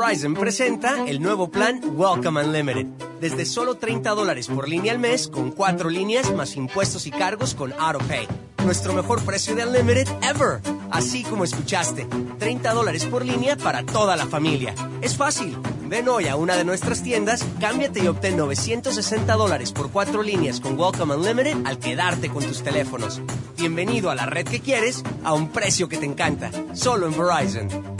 Verizon 0.00 0.34
presenta 0.34 1.04
el 1.06 1.20
nuevo 1.20 1.50
plan 1.50 1.80
Welcome 1.94 2.42
Unlimited. 2.42 2.86
Desde 3.20 3.44
solo 3.44 3.74
30 3.74 4.10
dólares 4.10 4.46
por 4.48 4.66
línea 4.66 4.92
al 4.92 4.98
mes, 4.98 5.28
con 5.28 5.50
cuatro 5.50 5.90
líneas 5.90 6.32
más 6.34 6.56
impuestos 6.56 7.06
y 7.06 7.10
cargos 7.10 7.54
con 7.54 7.74
AutoPay. 7.74 8.26
Nuestro 8.64 8.94
mejor 8.94 9.22
precio 9.22 9.54
de 9.54 9.66
Unlimited 9.66 10.08
ever. 10.22 10.60
Así 10.90 11.22
como 11.22 11.44
escuchaste, 11.44 12.06
30 12.38 12.72
dólares 12.72 13.04
por 13.04 13.26
línea 13.26 13.56
para 13.56 13.84
toda 13.84 14.16
la 14.16 14.26
familia. 14.26 14.74
Es 15.02 15.16
fácil. 15.16 15.58
Ven 15.86 16.08
hoy 16.08 16.28
a 16.28 16.36
una 16.36 16.56
de 16.56 16.64
nuestras 16.64 17.02
tiendas, 17.02 17.44
cámbiate 17.60 18.00
y 18.00 18.06
obtén 18.06 18.38
960 18.38 19.34
dólares 19.34 19.72
por 19.72 19.90
cuatro 19.90 20.22
líneas 20.22 20.60
con 20.60 20.80
Welcome 20.80 21.14
Unlimited 21.16 21.66
al 21.66 21.78
quedarte 21.78 22.30
con 22.30 22.42
tus 22.42 22.62
teléfonos. 22.62 23.20
Bienvenido 23.58 24.08
a 24.10 24.14
la 24.14 24.24
red 24.24 24.46
que 24.46 24.60
quieres 24.60 25.02
a 25.24 25.34
un 25.34 25.50
precio 25.50 25.88
que 25.88 25.98
te 25.98 26.06
encanta. 26.06 26.50
Solo 26.72 27.06
en 27.06 27.18
Verizon. 27.18 27.99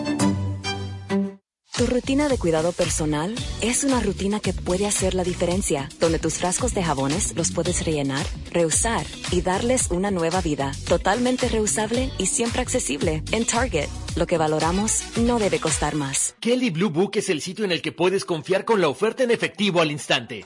Tu 1.81 1.87
rutina 1.87 2.29
de 2.29 2.37
cuidado 2.37 2.73
personal 2.73 3.33
es 3.59 3.83
una 3.83 3.99
rutina 3.99 4.39
que 4.39 4.53
puede 4.53 4.85
hacer 4.85 5.15
la 5.15 5.23
diferencia, 5.23 5.89
donde 5.99 6.19
tus 6.19 6.35
frascos 6.35 6.75
de 6.75 6.83
jabones 6.83 7.35
los 7.35 7.51
puedes 7.51 7.83
rellenar, 7.83 8.23
reusar 8.51 9.03
y 9.31 9.41
darles 9.41 9.89
una 9.89 10.11
nueva 10.11 10.41
vida, 10.41 10.73
totalmente 10.87 11.49
reusable 11.49 12.11
y 12.19 12.27
siempre 12.27 12.61
accesible 12.61 13.23
en 13.31 13.47
Target. 13.47 13.89
Lo 14.15 14.27
que 14.27 14.37
valoramos 14.37 15.01
no 15.17 15.39
debe 15.39 15.59
costar 15.59 15.95
más. 15.95 16.35
Kelly 16.39 16.69
Blue 16.69 16.91
Book 16.91 17.13
es 17.15 17.29
el 17.29 17.41
sitio 17.41 17.65
en 17.65 17.71
el 17.71 17.81
que 17.81 17.91
puedes 17.91 18.25
confiar 18.25 18.63
con 18.63 18.79
la 18.79 18.87
oferta 18.87 19.23
en 19.23 19.31
efectivo 19.31 19.81
al 19.81 19.89
instante. 19.89 20.45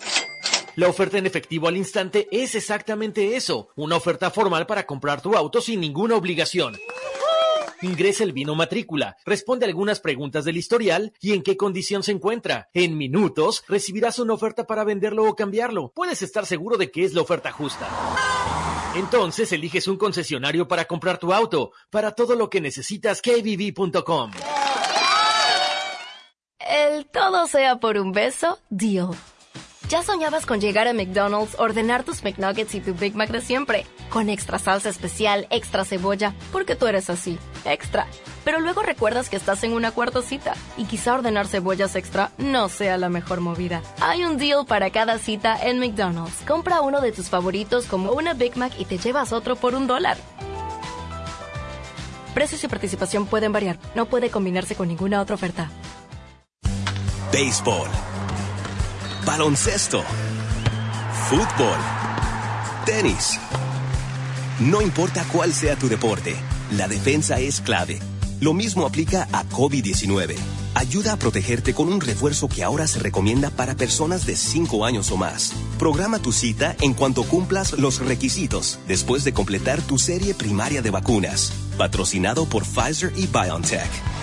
La 0.77 0.88
oferta 0.88 1.18
en 1.18 1.25
efectivo 1.25 1.68
al 1.68 1.75
instante 1.75 2.30
es 2.32 2.56
exactamente 2.56 3.36
eso, 3.36 3.68
una 3.75 3.98
oferta 3.98 4.32
formal 4.32 4.68
para 4.68 4.86
comprar 4.86 5.22
tu 5.22 5.36
auto 5.36 5.60
sin 5.60 5.82
ninguna 5.82 6.15
obligación. 6.15 6.77
Ingresa 7.82 8.24
el 8.24 8.32
vino 8.32 8.55
matrícula, 8.55 9.17
responde 9.25 9.65
algunas 9.65 10.00
preguntas 10.00 10.46
del 10.46 10.58
historial 10.58 11.13
y 11.20 11.34
en 11.34 11.44
qué 11.44 11.58
condición 11.58 12.03
se 12.03 12.12
encuentra. 12.12 12.70
En 12.74 12.98
minutos 12.98 13.63
recibirás 13.67 14.20
una 14.20 14.34
oferta 14.34 14.65
para 14.65 14.84
venderlo 14.84 15.25
o 15.25 15.36
cambiarlo. 15.36 15.91
Puedes 15.94 16.22
estar 16.22 16.46
seguro 16.46 16.77
de 16.77 16.91
que 16.91 17.03
es 17.03 17.13
la 17.13 17.22
oferta 17.22 17.51
justa. 17.51 17.88
Entonces 18.96 19.51
eliges 19.51 19.88
un 19.88 19.98
concesionario 19.98 20.67
para 20.67 20.86
comprar 20.86 21.17
tu 21.17 21.34
auto. 21.34 21.72
Para 21.89 22.12
todo 22.13 22.36
lo 22.36 22.50
que 22.50 22.62
necesitas, 22.62 23.22
kbb.com. 23.22 24.32
El 26.60 27.05
todo 27.08 27.48
sea 27.48 27.75
por 27.77 27.98
un 27.98 28.12
beso, 28.12 28.60
deal. 28.70 29.10
Ya 29.88 30.01
soñabas 30.01 30.48
con 30.48 30.60
llegar 30.60 30.88
a 30.88 30.94
McDonald's, 30.94 31.56
ordenar 31.60 32.04
tus 32.04 32.24
McNuggets 32.24 32.74
y 32.74 32.82
tu 32.82 32.96
Big 32.96 33.15
Mac 33.15 33.30
de 33.30 33.39
siempre, 33.39 33.86
con 34.10 34.30
extra 34.30 34.58
salsa 34.58 34.89
especial, 34.89 35.46
extra 35.51 35.86
cebolla, 35.86 36.34
porque 36.51 36.75
tú 36.75 36.88
eres 36.88 37.12
así, 37.12 37.38
extra. 37.65 38.08
Pero 38.44 38.60
luego 38.60 38.82
recuerdas 38.82 39.30
que 39.30 39.36
estás 39.36 39.63
en 39.63 39.74
una 39.74 39.92
cuarta 39.92 40.24
cita 40.24 40.56
y 40.75 40.86
quizá 40.86 41.13
ordenar 41.13 41.46
cebollas 41.46 41.96
extra 41.96 42.32
no 42.39 42.68
sea 42.68 42.98
la 42.98 43.10
mejor 43.10 43.42
movida. 43.42 43.84
Hay 44.01 44.24
un 44.24 44.38
deal 44.38 44.65
para 44.65 44.89
cada 44.89 45.20
cita 45.20 45.56
en 45.62 45.80
McDonald's. 45.80 46.42
Compra 46.48 46.82
uno 46.82 47.00
de 47.00 47.12
tus 47.12 47.30
favoritos 47.30 47.86
como 47.86 48.12
una 48.13 48.34
Big 48.34 48.58
Mac 48.58 48.74
y 48.80 48.86
te 48.86 48.98
llevas 48.98 49.34
otro 49.34 49.56
por 49.56 49.75
un 49.75 49.86
dólar. 49.86 50.18
Precios 52.34 52.63
y 52.63 52.68
participación 52.68 53.27
pueden 53.27 53.54
variar. 53.54 53.77
No 53.94 54.08
puede 54.08 54.32
combinarse 54.32 54.75
con 54.75 54.88
ninguna 54.88 55.22
otra 55.22 55.36
oferta. 55.36 55.70
Béisbol. 57.32 58.15
Baloncesto. 59.25 60.03
Fútbol. 61.29 61.77
Tenis. 62.86 63.39
No 64.60 64.82
importa 64.82 65.25
cuál 65.32 65.51
sea 65.51 65.75
tu 65.75 65.89
deporte, 65.89 66.36
la 66.77 66.88
defensa 66.88 67.39
es 67.39 67.60
clave. 67.60 68.00
Lo 68.39 68.53
mismo 68.53 68.86
aplica 68.86 69.27
a 69.32 69.44
COVID-19. 69.46 70.36
Ayuda 70.75 71.13
a 71.13 71.17
protegerte 71.17 71.74
con 71.74 71.91
un 71.91 72.01
refuerzo 72.01 72.48
que 72.48 72.63
ahora 72.63 72.86
se 72.86 73.00
recomienda 73.00 73.50
para 73.50 73.75
personas 73.75 74.27
de 74.27 74.36
5 74.36 74.86
años 74.86 75.10
o 75.10 75.17
más. 75.17 75.53
Programa 75.79 76.20
tu 76.20 76.32
cita 76.32 76.75
en 76.82 76.94
cuanto 76.94 77.24
cumplas 77.24 77.74
los 77.74 78.00
requisitos 78.00 78.77
después 78.88 79.24
de 79.24 79.34
completar 79.34 79.82
tu 79.82 79.98
serie 79.98 80.36
primaria 80.36 80.84
de 80.84 80.91
vacunas. 80.91 81.51
Patrocinado 81.79 82.46
por 82.46 82.63
Pfizer 82.63 83.12
y 83.15 83.25
BioNTech. 83.25 84.15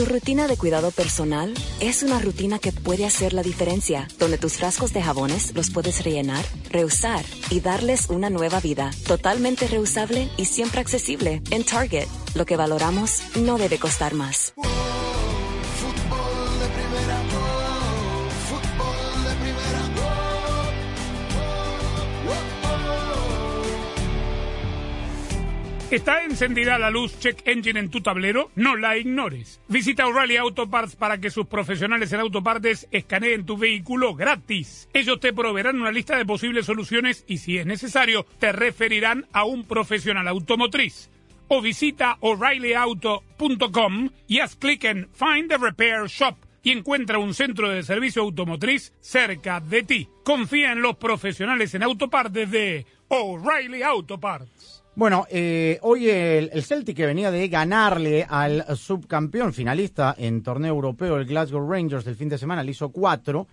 Tu 0.00 0.06
rutina 0.06 0.48
de 0.48 0.56
cuidado 0.56 0.92
personal 0.92 1.52
es 1.78 2.02
una 2.02 2.18
rutina 2.18 2.58
que 2.58 2.72
puede 2.72 3.04
hacer 3.04 3.34
la 3.34 3.42
diferencia, 3.42 4.08
donde 4.18 4.38
tus 4.38 4.54
frascos 4.54 4.94
de 4.94 5.02
jabones 5.02 5.54
los 5.54 5.68
puedes 5.68 6.02
rellenar, 6.02 6.42
reusar 6.70 7.22
y 7.50 7.60
darles 7.60 8.08
una 8.08 8.30
nueva 8.30 8.60
vida, 8.60 8.92
totalmente 9.06 9.68
reusable 9.68 10.30
y 10.38 10.46
siempre 10.46 10.80
accesible. 10.80 11.42
En 11.50 11.64
Target, 11.64 12.06
lo 12.34 12.46
que 12.46 12.56
valoramos 12.56 13.20
no 13.36 13.58
debe 13.58 13.78
costar 13.78 14.14
más. 14.14 14.54
¿Está 25.90 26.22
encendida 26.22 26.78
la 26.78 26.88
luz 26.88 27.18
Check 27.18 27.42
Engine 27.48 27.80
en 27.80 27.90
tu 27.90 28.00
tablero? 28.00 28.52
No 28.54 28.76
la 28.76 28.96
ignores. 28.96 29.60
Visita 29.66 30.06
O'Reilly 30.06 30.36
Auto 30.36 30.70
Parts 30.70 30.94
para 30.94 31.18
que 31.18 31.30
sus 31.30 31.48
profesionales 31.48 32.12
en 32.12 32.20
autopartes 32.20 32.86
escaneen 32.92 33.44
tu 33.44 33.56
vehículo 33.56 34.14
gratis. 34.14 34.88
Ellos 34.94 35.18
te 35.18 35.32
proveerán 35.32 35.80
una 35.80 35.90
lista 35.90 36.16
de 36.16 36.24
posibles 36.24 36.66
soluciones 36.66 37.24
y 37.26 37.38
si 37.38 37.58
es 37.58 37.66
necesario 37.66 38.24
te 38.38 38.52
referirán 38.52 39.26
a 39.32 39.42
un 39.42 39.64
profesional 39.64 40.28
automotriz. 40.28 41.10
O 41.48 41.60
visita 41.60 42.18
o'ReillyAuto.com 42.20 44.10
y 44.28 44.38
haz 44.38 44.54
clic 44.54 44.84
en 44.84 45.08
Find 45.12 45.48
the 45.48 45.58
Repair 45.58 46.06
Shop 46.06 46.36
y 46.62 46.70
encuentra 46.70 47.18
un 47.18 47.34
centro 47.34 47.68
de 47.68 47.82
servicio 47.82 48.22
automotriz 48.22 48.92
cerca 49.00 49.58
de 49.58 49.82
ti. 49.82 50.08
Confía 50.22 50.70
en 50.70 50.82
los 50.82 50.98
profesionales 50.98 51.74
en 51.74 51.82
autopartes 51.82 52.48
de 52.48 52.86
O'Reilly 53.08 53.82
Auto 53.82 54.20
Parts. 54.20 54.59
Bueno, 54.96 55.24
eh, 55.30 55.78
hoy 55.82 56.10
el, 56.10 56.50
el, 56.52 56.64
Celtic 56.64 56.96
que 56.96 57.06
venía 57.06 57.30
de 57.30 57.48
ganarle 57.48 58.26
al 58.28 58.64
subcampeón 58.76 59.52
finalista 59.52 60.14
en 60.18 60.42
torneo 60.42 60.74
europeo, 60.74 61.16
el 61.16 61.26
Glasgow 61.26 61.68
Rangers, 61.70 62.06
el 62.06 62.16
fin 62.16 62.28
de 62.28 62.38
semana, 62.38 62.62
le 62.62 62.72
hizo 62.72 62.90
cuatro. 62.90 63.46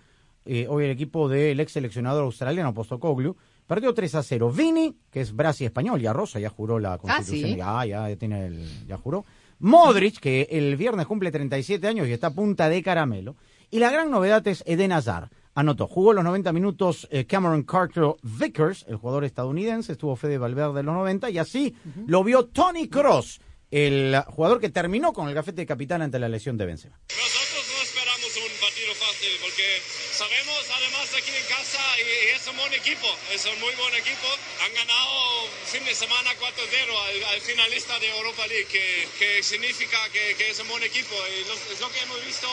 Eh, 0.44 0.66
hoy 0.68 0.86
el 0.86 0.90
equipo 0.90 1.28
del 1.28 1.60
ex 1.60 1.72
seleccionador 1.72 2.24
australiano, 2.24 2.74
Postocoglu, 2.74 3.36
perdió 3.66 3.94
3 3.94 4.14
a 4.16 4.22
0. 4.22 4.50
Vini, 4.50 4.96
que 5.10 5.20
es 5.20 5.34
Brasi 5.34 5.66
español, 5.66 6.00
ya 6.00 6.12
Rosa, 6.12 6.40
ya 6.40 6.48
juró 6.48 6.78
la 6.78 6.98
constitución. 6.98 7.60
Ah, 7.62 7.82
¿sí? 7.82 7.88
ya, 7.90 8.08
ya, 8.08 8.16
tiene 8.16 8.46
el, 8.46 8.86
ya 8.86 8.96
juró. 8.96 9.24
Modric, 9.60 10.18
que 10.18 10.48
el 10.50 10.76
viernes 10.76 11.06
cumple 11.06 11.30
37 11.30 11.86
años 11.86 12.08
y 12.08 12.12
está 12.12 12.28
a 12.28 12.34
punta 12.34 12.68
de 12.68 12.82
caramelo. 12.82 13.36
Y 13.70 13.78
la 13.78 13.90
gran 13.90 14.10
novedad 14.10 14.46
es 14.48 14.64
Eden 14.66 14.92
Hazard 14.92 15.28
anotó. 15.58 15.88
Jugó 15.88 16.12
los 16.12 16.22
90 16.22 16.52
minutos 16.52 17.08
eh, 17.10 17.26
Cameron 17.26 17.64
Carter 17.64 18.14
Vickers, 18.22 18.84
el 18.88 18.96
jugador 18.96 19.24
estadounidense, 19.24 19.92
estuvo 19.92 20.14
Fede 20.14 20.38
Valverde 20.38 20.80
en 20.80 20.86
los 20.86 20.94
90 20.94 21.30
y 21.30 21.38
así 21.38 21.74
uh 21.74 21.88
-huh. 21.88 22.04
lo 22.06 22.22
vio 22.22 22.46
Tony 22.46 22.88
Cross, 22.88 23.40
el 23.72 24.16
jugador 24.28 24.60
que 24.60 24.70
terminó 24.70 25.12
con 25.12 25.28
el 25.28 25.34
gafete 25.34 25.62
de 25.62 25.66
capitán 25.66 26.00
ante 26.00 26.18
la 26.20 26.28
lesión 26.28 26.56
de 26.56 26.64
Benzema. 26.64 26.96
Nosotros 27.10 27.64
no 27.74 27.82
esperamos 27.82 28.30
un 28.38 28.54
partido 28.62 28.94
fácil 28.94 29.32
porque 29.42 29.82
sabemos 30.14 30.62
además 30.78 31.10
aquí 31.18 31.32
en 31.34 31.46
casa 31.50 31.82
y 32.06 32.38
es 32.38 32.46
un 32.46 32.56
buen 32.56 32.74
equipo, 32.74 33.08
es 33.34 33.44
un 33.46 33.58
muy 33.58 33.74
buen 33.74 33.94
equipo. 33.98 34.28
Han 34.62 34.72
ganado 34.78 35.50
fin 35.66 35.84
de 35.84 35.94
semana 35.94 36.30
4-0 36.38 36.54
al, 36.86 37.34
al, 37.34 37.40
finalista 37.40 37.98
de 37.98 38.08
Europa 38.14 38.46
League, 38.46 38.70
que, 38.70 39.08
que 39.18 39.42
significa 39.42 39.98
que, 40.12 40.38
que, 40.38 40.50
es 40.50 40.60
un 40.60 40.68
buen 40.68 40.84
equipo. 40.84 41.14
Y 41.34 41.48
lo, 41.50 41.54
es 41.54 41.80
lo 41.80 41.90
que 41.90 41.98
hemos 42.06 42.24
visto 42.24 42.46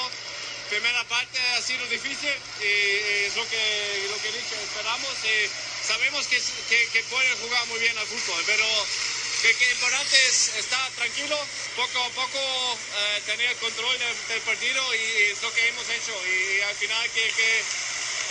primera 0.70 1.04
parte 1.06 1.40
ha 1.40 1.62
sido 1.62 1.86
difícil 1.88 2.34
y 2.62 3.26
es 3.26 3.36
lo 3.36 3.48
que, 3.50 4.08
lo 4.10 4.18
que 4.22 4.32
dije, 4.32 4.56
esperamos 4.64 5.14
y 5.24 5.86
sabemos 5.86 6.28
que, 6.28 6.42
que, 6.70 6.88
que 6.90 7.04
pueden 7.04 7.38
jugar 7.38 7.66
muy 7.68 7.80
bien 7.80 7.98
al 7.98 8.08
fútbol, 8.08 8.44
pero 8.46 8.66
que, 9.42 9.54
que 9.56 9.72
importante 9.72 10.18
es 10.28 10.56
estar 10.56 10.92
tranquilo, 10.92 11.38
poco 11.76 12.04
a 12.04 12.10
poco 12.10 12.40
eh, 12.40 13.22
tener 13.26 13.50
el 13.52 13.58
control 13.58 13.98
del, 14.00 14.28
del 14.28 14.42
partido 14.42 14.96
y, 14.96 15.32
es 15.32 15.42
lo 15.42 15.54
que 15.54 15.68
hemos 15.68 15.88
hecho 15.90 16.14
y, 16.28 16.62
al 16.62 16.76
final 16.76 17.10
que, 17.12 17.30
que 17.30 17.60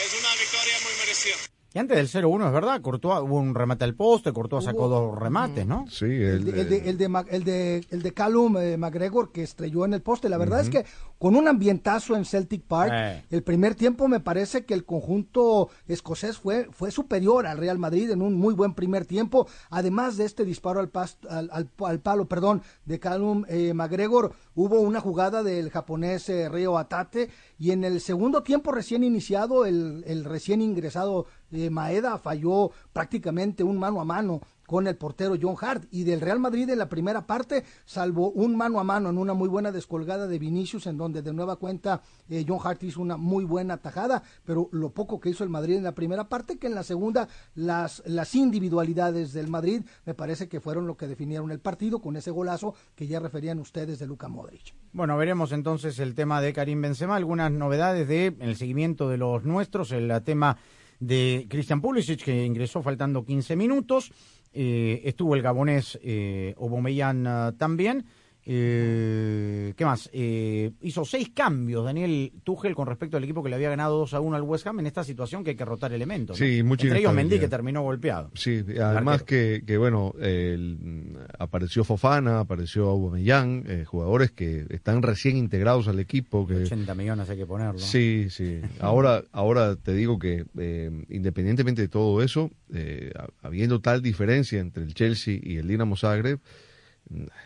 es 0.05 0.12
una 0.18 0.35
victoria 0.37 0.79
muy 0.81 0.94
merecida. 0.94 1.54
Y 1.74 1.78
antes 1.80 1.96
del 1.96 2.24
0-1, 2.24 2.46
es 2.46 2.52
verdad, 2.52 2.80
Courtois, 2.80 3.20
hubo 3.20 3.37
un 3.37 3.52
remate 3.52 3.82
al 3.82 3.96
poste, 3.96 4.32
Courtois 4.32 4.64
sacó 4.64 4.87
dos 4.87 5.18
remates, 5.18 5.66
¿no? 5.66 5.87
Sí, 5.90 6.04
el, 6.04 6.46
el, 6.48 6.68
de, 6.68 6.88
el, 6.88 6.96
de, 6.98 7.24
el, 7.30 7.42
de, 7.44 7.84
el 7.90 8.00
de 8.00 8.14
Callum 8.14 8.56
eh, 8.58 8.76
McGregor 8.76 9.32
que 9.32 9.42
estrelló 9.42 9.84
en 9.84 9.92
el 9.94 10.00
poste. 10.00 10.28
La 10.28 10.38
verdad 10.38 10.60
uh 10.60 10.62
-huh. 10.62 10.66
es 10.66 10.70
que 10.70 10.87
con 11.18 11.34
un 11.34 11.48
ambientazo 11.48 12.14
en 12.14 12.24
Celtic 12.24 12.62
Park, 12.62 12.92
eh. 12.94 13.24
el 13.28 13.42
primer 13.42 13.74
tiempo 13.74 14.06
me 14.06 14.20
parece 14.20 14.64
que 14.64 14.74
el 14.74 14.84
conjunto 14.84 15.68
escocés 15.88 16.38
fue, 16.38 16.68
fue 16.70 16.92
superior 16.92 17.44
al 17.44 17.58
Real 17.58 17.78
Madrid 17.80 18.08
en 18.10 18.22
un 18.22 18.34
muy 18.34 18.54
buen 18.54 18.74
primer 18.74 19.04
tiempo. 19.04 19.48
Además 19.68 20.16
de 20.16 20.26
este 20.26 20.44
disparo 20.44 20.78
al, 20.78 20.90
pas, 20.90 21.18
al, 21.28 21.50
al, 21.52 21.68
al 21.84 21.98
palo 21.98 22.28
perdón, 22.28 22.62
de 22.84 23.00
Callum 23.00 23.46
eh, 23.48 23.74
McGregor, 23.74 24.32
hubo 24.54 24.78
una 24.80 25.00
jugada 25.00 25.42
del 25.42 25.70
japonés 25.70 26.28
eh, 26.28 26.48
Río 26.48 26.78
Atate 26.78 27.30
y 27.58 27.72
en 27.72 27.82
el 27.82 28.00
segundo 28.00 28.44
tiempo 28.44 28.70
recién 28.70 29.02
iniciado, 29.02 29.66
el, 29.66 30.04
el 30.06 30.22
recién 30.24 30.62
ingresado 30.62 31.26
eh, 31.55 31.71
Maeda 31.71 32.19
falló 32.19 32.71
prácticamente 32.93 33.62
un 33.62 33.79
mano 33.79 34.01
a 34.01 34.05
mano 34.05 34.40
con 34.67 34.87
el 34.87 34.97
portero 34.97 35.37
John 35.40 35.57
Hart 35.61 35.85
y 35.90 36.05
del 36.05 36.21
Real 36.21 36.40
Madrid 36.40 36.69
en 36.71 36.79
la 36.79 36.88
primera 36.88 37.27
parte, 37.27 37.64
salvo 37.85 38.31
un 38.31 38.57
mano 38.57 38.81
a 38.81 38.85
mano 38.85 39.11
en 39.11 39.19
una 39.19 39.35
muy 39.35 39.49
buena 39.49 39.73
descolgada 39.73 40.27
de 40.27 40.38
Vinicius, 40.38 40.87
en 40.87 40.97
donde 40.97 41.23
de 41.23 41.33
nueva 41.33 41.57
cuenta 41.57 42.03
eh, 42.29 42.45
John 42.47 42.59
Hart 42.62 42.83
hizo 42.83 43.01
una 43.01 43.17
muy 43.17 43.45
buena 43.45 43.77
tajada, 43.79 44.23
pero 44.45 44.69
lo 44.73 44.90
poco 44.90 45.21
que 45.21 45.31
hizo 45.31 45.45
el 45.45 45.51
Madrid 45.51 45.77
en 45.77 45.85
la 45.85 45.95
primera 45.95 46.29
parte, 46.29 46.59
que 46.59 46.67
en 46.67 46.75
la 46.75 46.83
segunda 46.83 47.29
las, 47.55 48.03
las 48.07 48.35
individualidades 48.35 49.33
del 49.33 49.49
Madrid 49.49 49.83
me 50.07 50.14
parece 50.14 50.49
que 50.49 50.61
fueron 50.61 50.87
lo 50.87 50.97
que 50.97 51.07
definieron 51.07 51.51
el 51.51 51.61
partido 51.61 52.01
con 52.01 52.17
ese 52.17 52.31
golazo 52.31 52.75
que 52.95 53.07
ya 53.07 53.21
referían 53.21 53.59
ustedes 53.59 53.99
de 53.99 54.07
Luka 54.07 54.29
Modric. 54.29 54.75
Bueno, 54.93 55.17
veremos 55.17 55.53
entonces 55.53 55.99
el 55.99 56.14
tema 56.14 56.40
de 56.40 56.53
Karim 56.53 56.81
Benzema, 56.81 57.17
algunas 57.17 57.51
novedades 57.51 58.09
de 58.09 58.35
el 58.40 58.57
seguimiento 58.57 59.09
de 59.09 59.19
los 59.19 59.45
nuestros, 59.45 59.93
el 59.93 60.23
tema 60.25 60.57
de 61.00 61.46
Christian 61.48 61.80
Pulisic, 61.80 62.22
que 62.24 62.44
ingresó 62.44 62.83
faltando 62.83 63.24
15 63.24 63.57
minutos. 63.57 64.12
Eh, 64.52 65.02
estuvo 65.04 65.35
el 65.35 65.42
gabonés 65.42 65.98
eh, 66.02 66.54
Obomeyan 66.57 67.26
uh, 67.26 67.52
también. 67.52 68.04
Eh, 68.46 69.72
¿Qué 69.76 69.85
más? 69.85 70.11
Eh, 70.12 70.72
hizo 70.83 71.04
seis 71.04 71.30
cambios 71.35 71.85
Daniel 71.85 72.33
Tuchel 72.42 72.74
con 72.74 72.87
respecto 72.87 73.16
al 73.16 73.24
equipo 73.24 73.42
que 73.42 73.48
le 73.48 73.57
había 73.57 73.70
ganado 73.70 73.98
2 73.98 74.14
a 74.14 74.20
1 74.20 74.37
al 74.37 74.42
West 74.42 74.66
Ham 74.66 74.80
en 74.80 74.87
esta 74.87 75.02
situación 75.02 75.42
que 75.44 75.50
hay 75.50 75.57
que 75.57 75.64
rotar 75.64 75.92
elementos. 75.92 76.37
Sí, 76.37 76.62
¿no? 76.62 76.72
Entre 76.72 76.98
ellos 76.98 77.14
Mendy 77.14 77.38
que 77.38 77.48
terminó 77.48 77.83
golpeado. 77.83 78.30
Sí, 78.35 78.64
además 78.80 79.22
que, 79.22 79.62
que, 79.66 79.78
bueno, 79.78 80.14
el, 80.20 81.18
apareció 81.38 81.85
Fofana, 81.85 82.40
apareció 82.40 82.88
Aubameyang, 82.88 83.64
eh, 83.66 83.85
jugadores 83.85 84.30
que 84.30 84.66
están 84.70 85.02
recién 85.02 85.37
integrados 85.37 85.88
al 85.88 85.98
equipo. 85.98 86.46
Que, 86.46 86.57
80 86.57 86.94
millones 86.94 87.30
hay 87.30 87.38
que 87.38 87.46
ponerlo. 87.46 87.78
Sí, 87.78 88.28
sí. 88.30 88.61
ahora, 88.80 89.24
ahora 89.33 89.76
te 89.76 89.94
digo 89.94 90.18
que 90.18 90.44
eh, 90.59 90.90
independientemente 91.09 91.83
de 91.83 91.88
todo 91.88 92.22
eso, 92.22 92.50
eh, 92.72 93.12
habiendo 93.42 93.80
tal 93.80 94.02
diferencia 94.02 94.61
entre 94.61 94.83
el 94.83 94.94
Chelsea 94.94 95.38
y 95.42 95.57
el 95.57 95.68
Dinamo 95.68 95.96
Zagreb, 95.96 96.40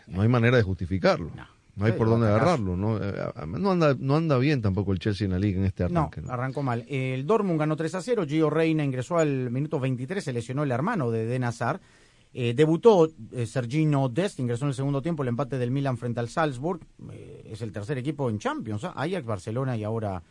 no 0.07 0.21
hay 0.21 0.27
manera 0.27 0.57
de 0.57 0.63
justificarlo. 0.63 1.31
No. 1.35 1.59
No 1.79 1.85
hay 1.85 1.93
por 1.93 2.09
dónde 2.09 2.27
agarrarlo. 2.27 2.75
¿no? 2.75 2.99
No, 2.99 3.71
anda, 3.71 3.95
no 3.97 4.17
anda 4.17 4.37
bien 4.37 4.61
tampoco 4.61 4.91
el 4.91 4.99
Chelsea 4.99 5.25
en 5.25 5.31
la 5.31 5.39
liga 5.39 5.59
en 5.59 5.65
este 5.65 5.83
arranque. 5.83 6.19
No, 6.19 6.27
¿no? 6.27 6.33
arrancó 6.33 6.61
mal. 6.61 6.85
El 6.89 7.25
Dortmund 7.25 7.57
ganó 7.57 7.77
3 7.77 7.95
a 7.95 8.01
0. 8.01 8.25
Gio 8.27 8.49
Reina 8.49 8.83
ingresó 8.83 9.17
al 9.17 9.49
minuto 9.49 9.79
23. 9.79 10.21
Se 10.21 10.33
lesionó 10.33 10.63
el 10.63 10.71
hermano 10.71 11.09
de 11.09 11.25
Den 11.25 11.45
Hazard. 11.45 11.79
Eh, 12.33 12.53
debutó 12.53 13.09
eh, 13.31 13.45
Sergino 13.47 14.07
Dest, 14.09 14.39
ingresó 14.39 14.65
en 14.65 14.69
el 14.69 14.75
segundo 14.75 15.01
tiempo 15.01 15.23
el 15.23 15.29
empate 15.29 15.57
del 15.57 15.71
Milan 15.71 15.97
frente 15.97 16.19
al 16.19 16.29
Salzburg. 16.29 16.81
Eh, 17.11 17.49
es 17.51 17.61
el 17.61 17.71
tercer 17.71 17.97
equipo 17.97 18.29
en 18.29 18.39
Champions. 18.39 18.83
¿eh? 18.83 18.89
Ajax, 18.93 19.25
Barcelona 19.25 19.77
y 19.77 19.83
ahora 19.83 20.21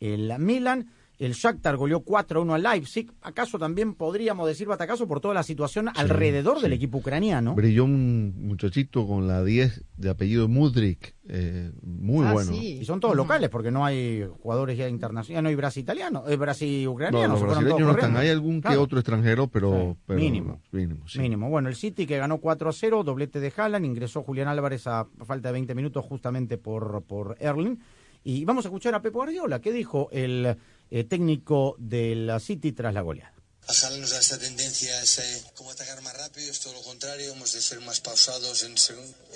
el 0.00 0.32
Milan. 0.40 0.90
El 1.18 1.32
Shakhtar 1.32 1.76
goleó 1.78 2.04
4-1 2.04 2.54
al 2.54 2.62
Leipzig. 2.62 3.10
¿Acaso 3.22 3.58
también 3.58 3.94
podríamos 3.94 4.46
decir 4.46 4.66
batacazo 4.68 5.08
por 5.08 5.20
toda 5.20 5.32
la 5.32 5.42
situación 5.42 5.88
alrededor 5.94 6.60
del 6.60 6.74
equipo 6.74 6.98
ucraniano? 6.98 7.54
Brilló 7.54 7.84
un 7.84 8.34
muchachito 8.46 9.06
con 9.06 9.26
la 9.26 9.42
10 9.42 9.82
de 9.96 10.10
apellido 10.10 10.46
Mudrik, 10.46 11.14
eh, 11.28 11.72
muy 11.82 12.26
Ah, 12.26 12.32
bueno. 12.34 12.52
sí. 12.52 12.78
Y 12.80 12.84
son 12.84 13.00
todos 13.00 13.16
locales 13.16 13.48
porque 13.48 13.70
no 13.70 13.84
hay 13.86 14.26
jugadores 14.42 14.76
ya 14.76 14.88
internacionales, 14.90 15.42
no 15.42 15.48
hay 15.48 15.54
Brasil 15.54 15.82
italiano, 15.82 16.24
eh, 16.28 16.36
Brasil 16.36 16.84
No, 16.84 16.90
ucraniano. 16.92 17.32
los 17.34 17.42
brasileños 17.42 17.78
todos 17.78 17.92
no 17.92 17.98
están. 17.98 18.16
Hay 18.18 18.28
algún 18.28 18.60
que 18.60 18.76
otro 18.76 18.98
extranjero, 18.98 19.46
pero, 19.48 19.92
Sí, 19.94 20.00
pero 20.06 20.20
mínimo. 20.20 20.60
mínimo, 20.70 21.08
sí. 21.08 21.18
Mínimo. 21.20 21.48
Bueno, 21.48 21.70
el 21.70 21.76
City 21.76 22.06
que 22.06 22.18
ganó 22.18 22.38
4 22.38 22.68
a 22.68 22.72
0, 22.74 23.04
doblete 23.04 23.40
de 23.40 23.50
Haaland, 23.56 23.86
ingresó 23.86 24.22
Julián 24.22 24.48
Álvarez 24.48 24.86
a 24.86 25.06
falta 25.24 25.48
de 25.48 25.52
20 25.54 25.74
minutos 25.74 26.04
justamente 26.04 26.58
por, 26.58 27.02
por 27.04 27.36
Erling. 27.40 27.78
Y 28.22 28.44
vamos 28.44 28.64
a 28.64 28.68
escuchar 28.68 28.92
a 28.94 29.00
Pep 29.02 29.14
Guardiola, 29.14 29.60
que 29.60 29.70
dijo 29.72 30.08
el 30.10 30.56
eh, 30.90 31.04
técnico 31.04 31.76
del 31.78 32.30
City 32.40 32.72
tras 32.72 32.94
la 32.94 33.02
goleada. 33.02 33.36
A 33.68 33.72
Haaland 33.72 34.02
nos 34.02 34.10
da 34.10 34.20
esta 34.20 34.38
tendencia, 34.38 35.02
ese 35.02 35.42
como 35.56 35.72
atacar 35.72 36.00
más 36.00 36.16
rápido, 36.16 36.52
es 36.52 36.60
todo 36.60 36.72
lo 36.74 36.82
contrario, 36.82 37.32
hemos 37.32 37.50
de 37.52 37.60
ser 37.60 37.80
más 37.80 37.98
pausados 37.98 38.62
en, 38.62 38.76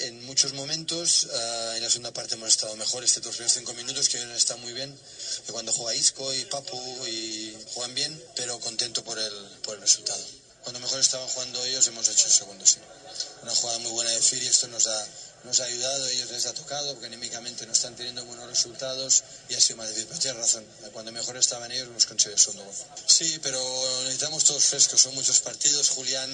en 0.06 0.24
muchos 0.24 0.52
momentos. 0.52 1.26
Ah, 1.34 1.72
en 1.76 1.82
la 1.82 1.90
segunda 1.90 2.12
parte 2.12 2.36
hemos 2.36 2.50
estado 2.50 2.76
mejor, 2.76 3.02
excepto 3.02 3.28
los 3.28 3.36
primeros 3.36 3.58
cinco 3.58 3.74
minutos, 3.74 4.08
que 4.08 4.20
hoy 4.20 4.30
está 4.30 4.54
muy 4.58 4.72
bien. 4.72 4.96
Que 5.46 5.52
cuando 5.52 5.72
juega 5.72 5.96
Isco 5.96 6.32
y 6.32 6.44
Papu 6.44 6.78
y 7.08 7.56
juegan 7.74 7.92
bien, 7.96 8.22
pero 8.36 8.60
contento 8.60 9.02
por 9.02 9.18
el, 9.18 9.34
por 9.64 9.74
el 9.74 9.80
resultado. 9.80 10.24
Cuando 10.62 10.78
mejor 10.78 11.00
estaban 11.00 11.26
jugando 11.26 11.64
ellos, 11.64 11.88
hemos 11.88 12.08
hecho 12.08 12.26
el 12.26 12.32
segundo, 12.32 12.64
sí. 12.64 12.78
Una 13.42 13.52
jugada 13.56 13.80
muy 13.80 13.90
buena 13.90 14.10
de 14.10 14.20
Firi, 14.20 14.46
esto 14.46 14.68
nos 14.68 14.86
ha, 14.86 15.06
nos 15.44 15.60
ha 15.60 15.64
ayudado, 15.64 16.04
a 16.04 16.10
ellos 16.10 16.30
les 16.30 16.46
ha 16.46 16.54
tocado, 16.54 16.92
porque 16.92 17.06
anímicamente 17.06 17.66
no 17.66 17.72
están 17.72 17.94
teniendo 17.94 18.24
buenos 18.24 18.48
resultados 18.48 19.24
y 19.48 19.54
ha 19.54 19.60
sido 19.60 19.78
más 19.78 19.88
difícil. 19.88 20.08
Pero 20.08 20.20
tienes 20.20 20.40
razón, 20.40 20.64
cuando 20.92 21.12
mejor 21.12 21.36
estaban 21.36 21.70
ellos, 21.72 21.88
hemos 21.88 22.06
conseguido 22.06 22.36
el 22.36 22.40
segundo 22.40 22.64
gol. 22.64 22.74
Sí, 23.06 23.38
pero 23.42 23.58
necesitamos 24.04 24.44
todos 24.44 24.64
frescos, 24.64 25.00
son 25.00 25.14
muchos 25.14 25.40
partidos. 25.40 25.90
Julián, 25.90 26.30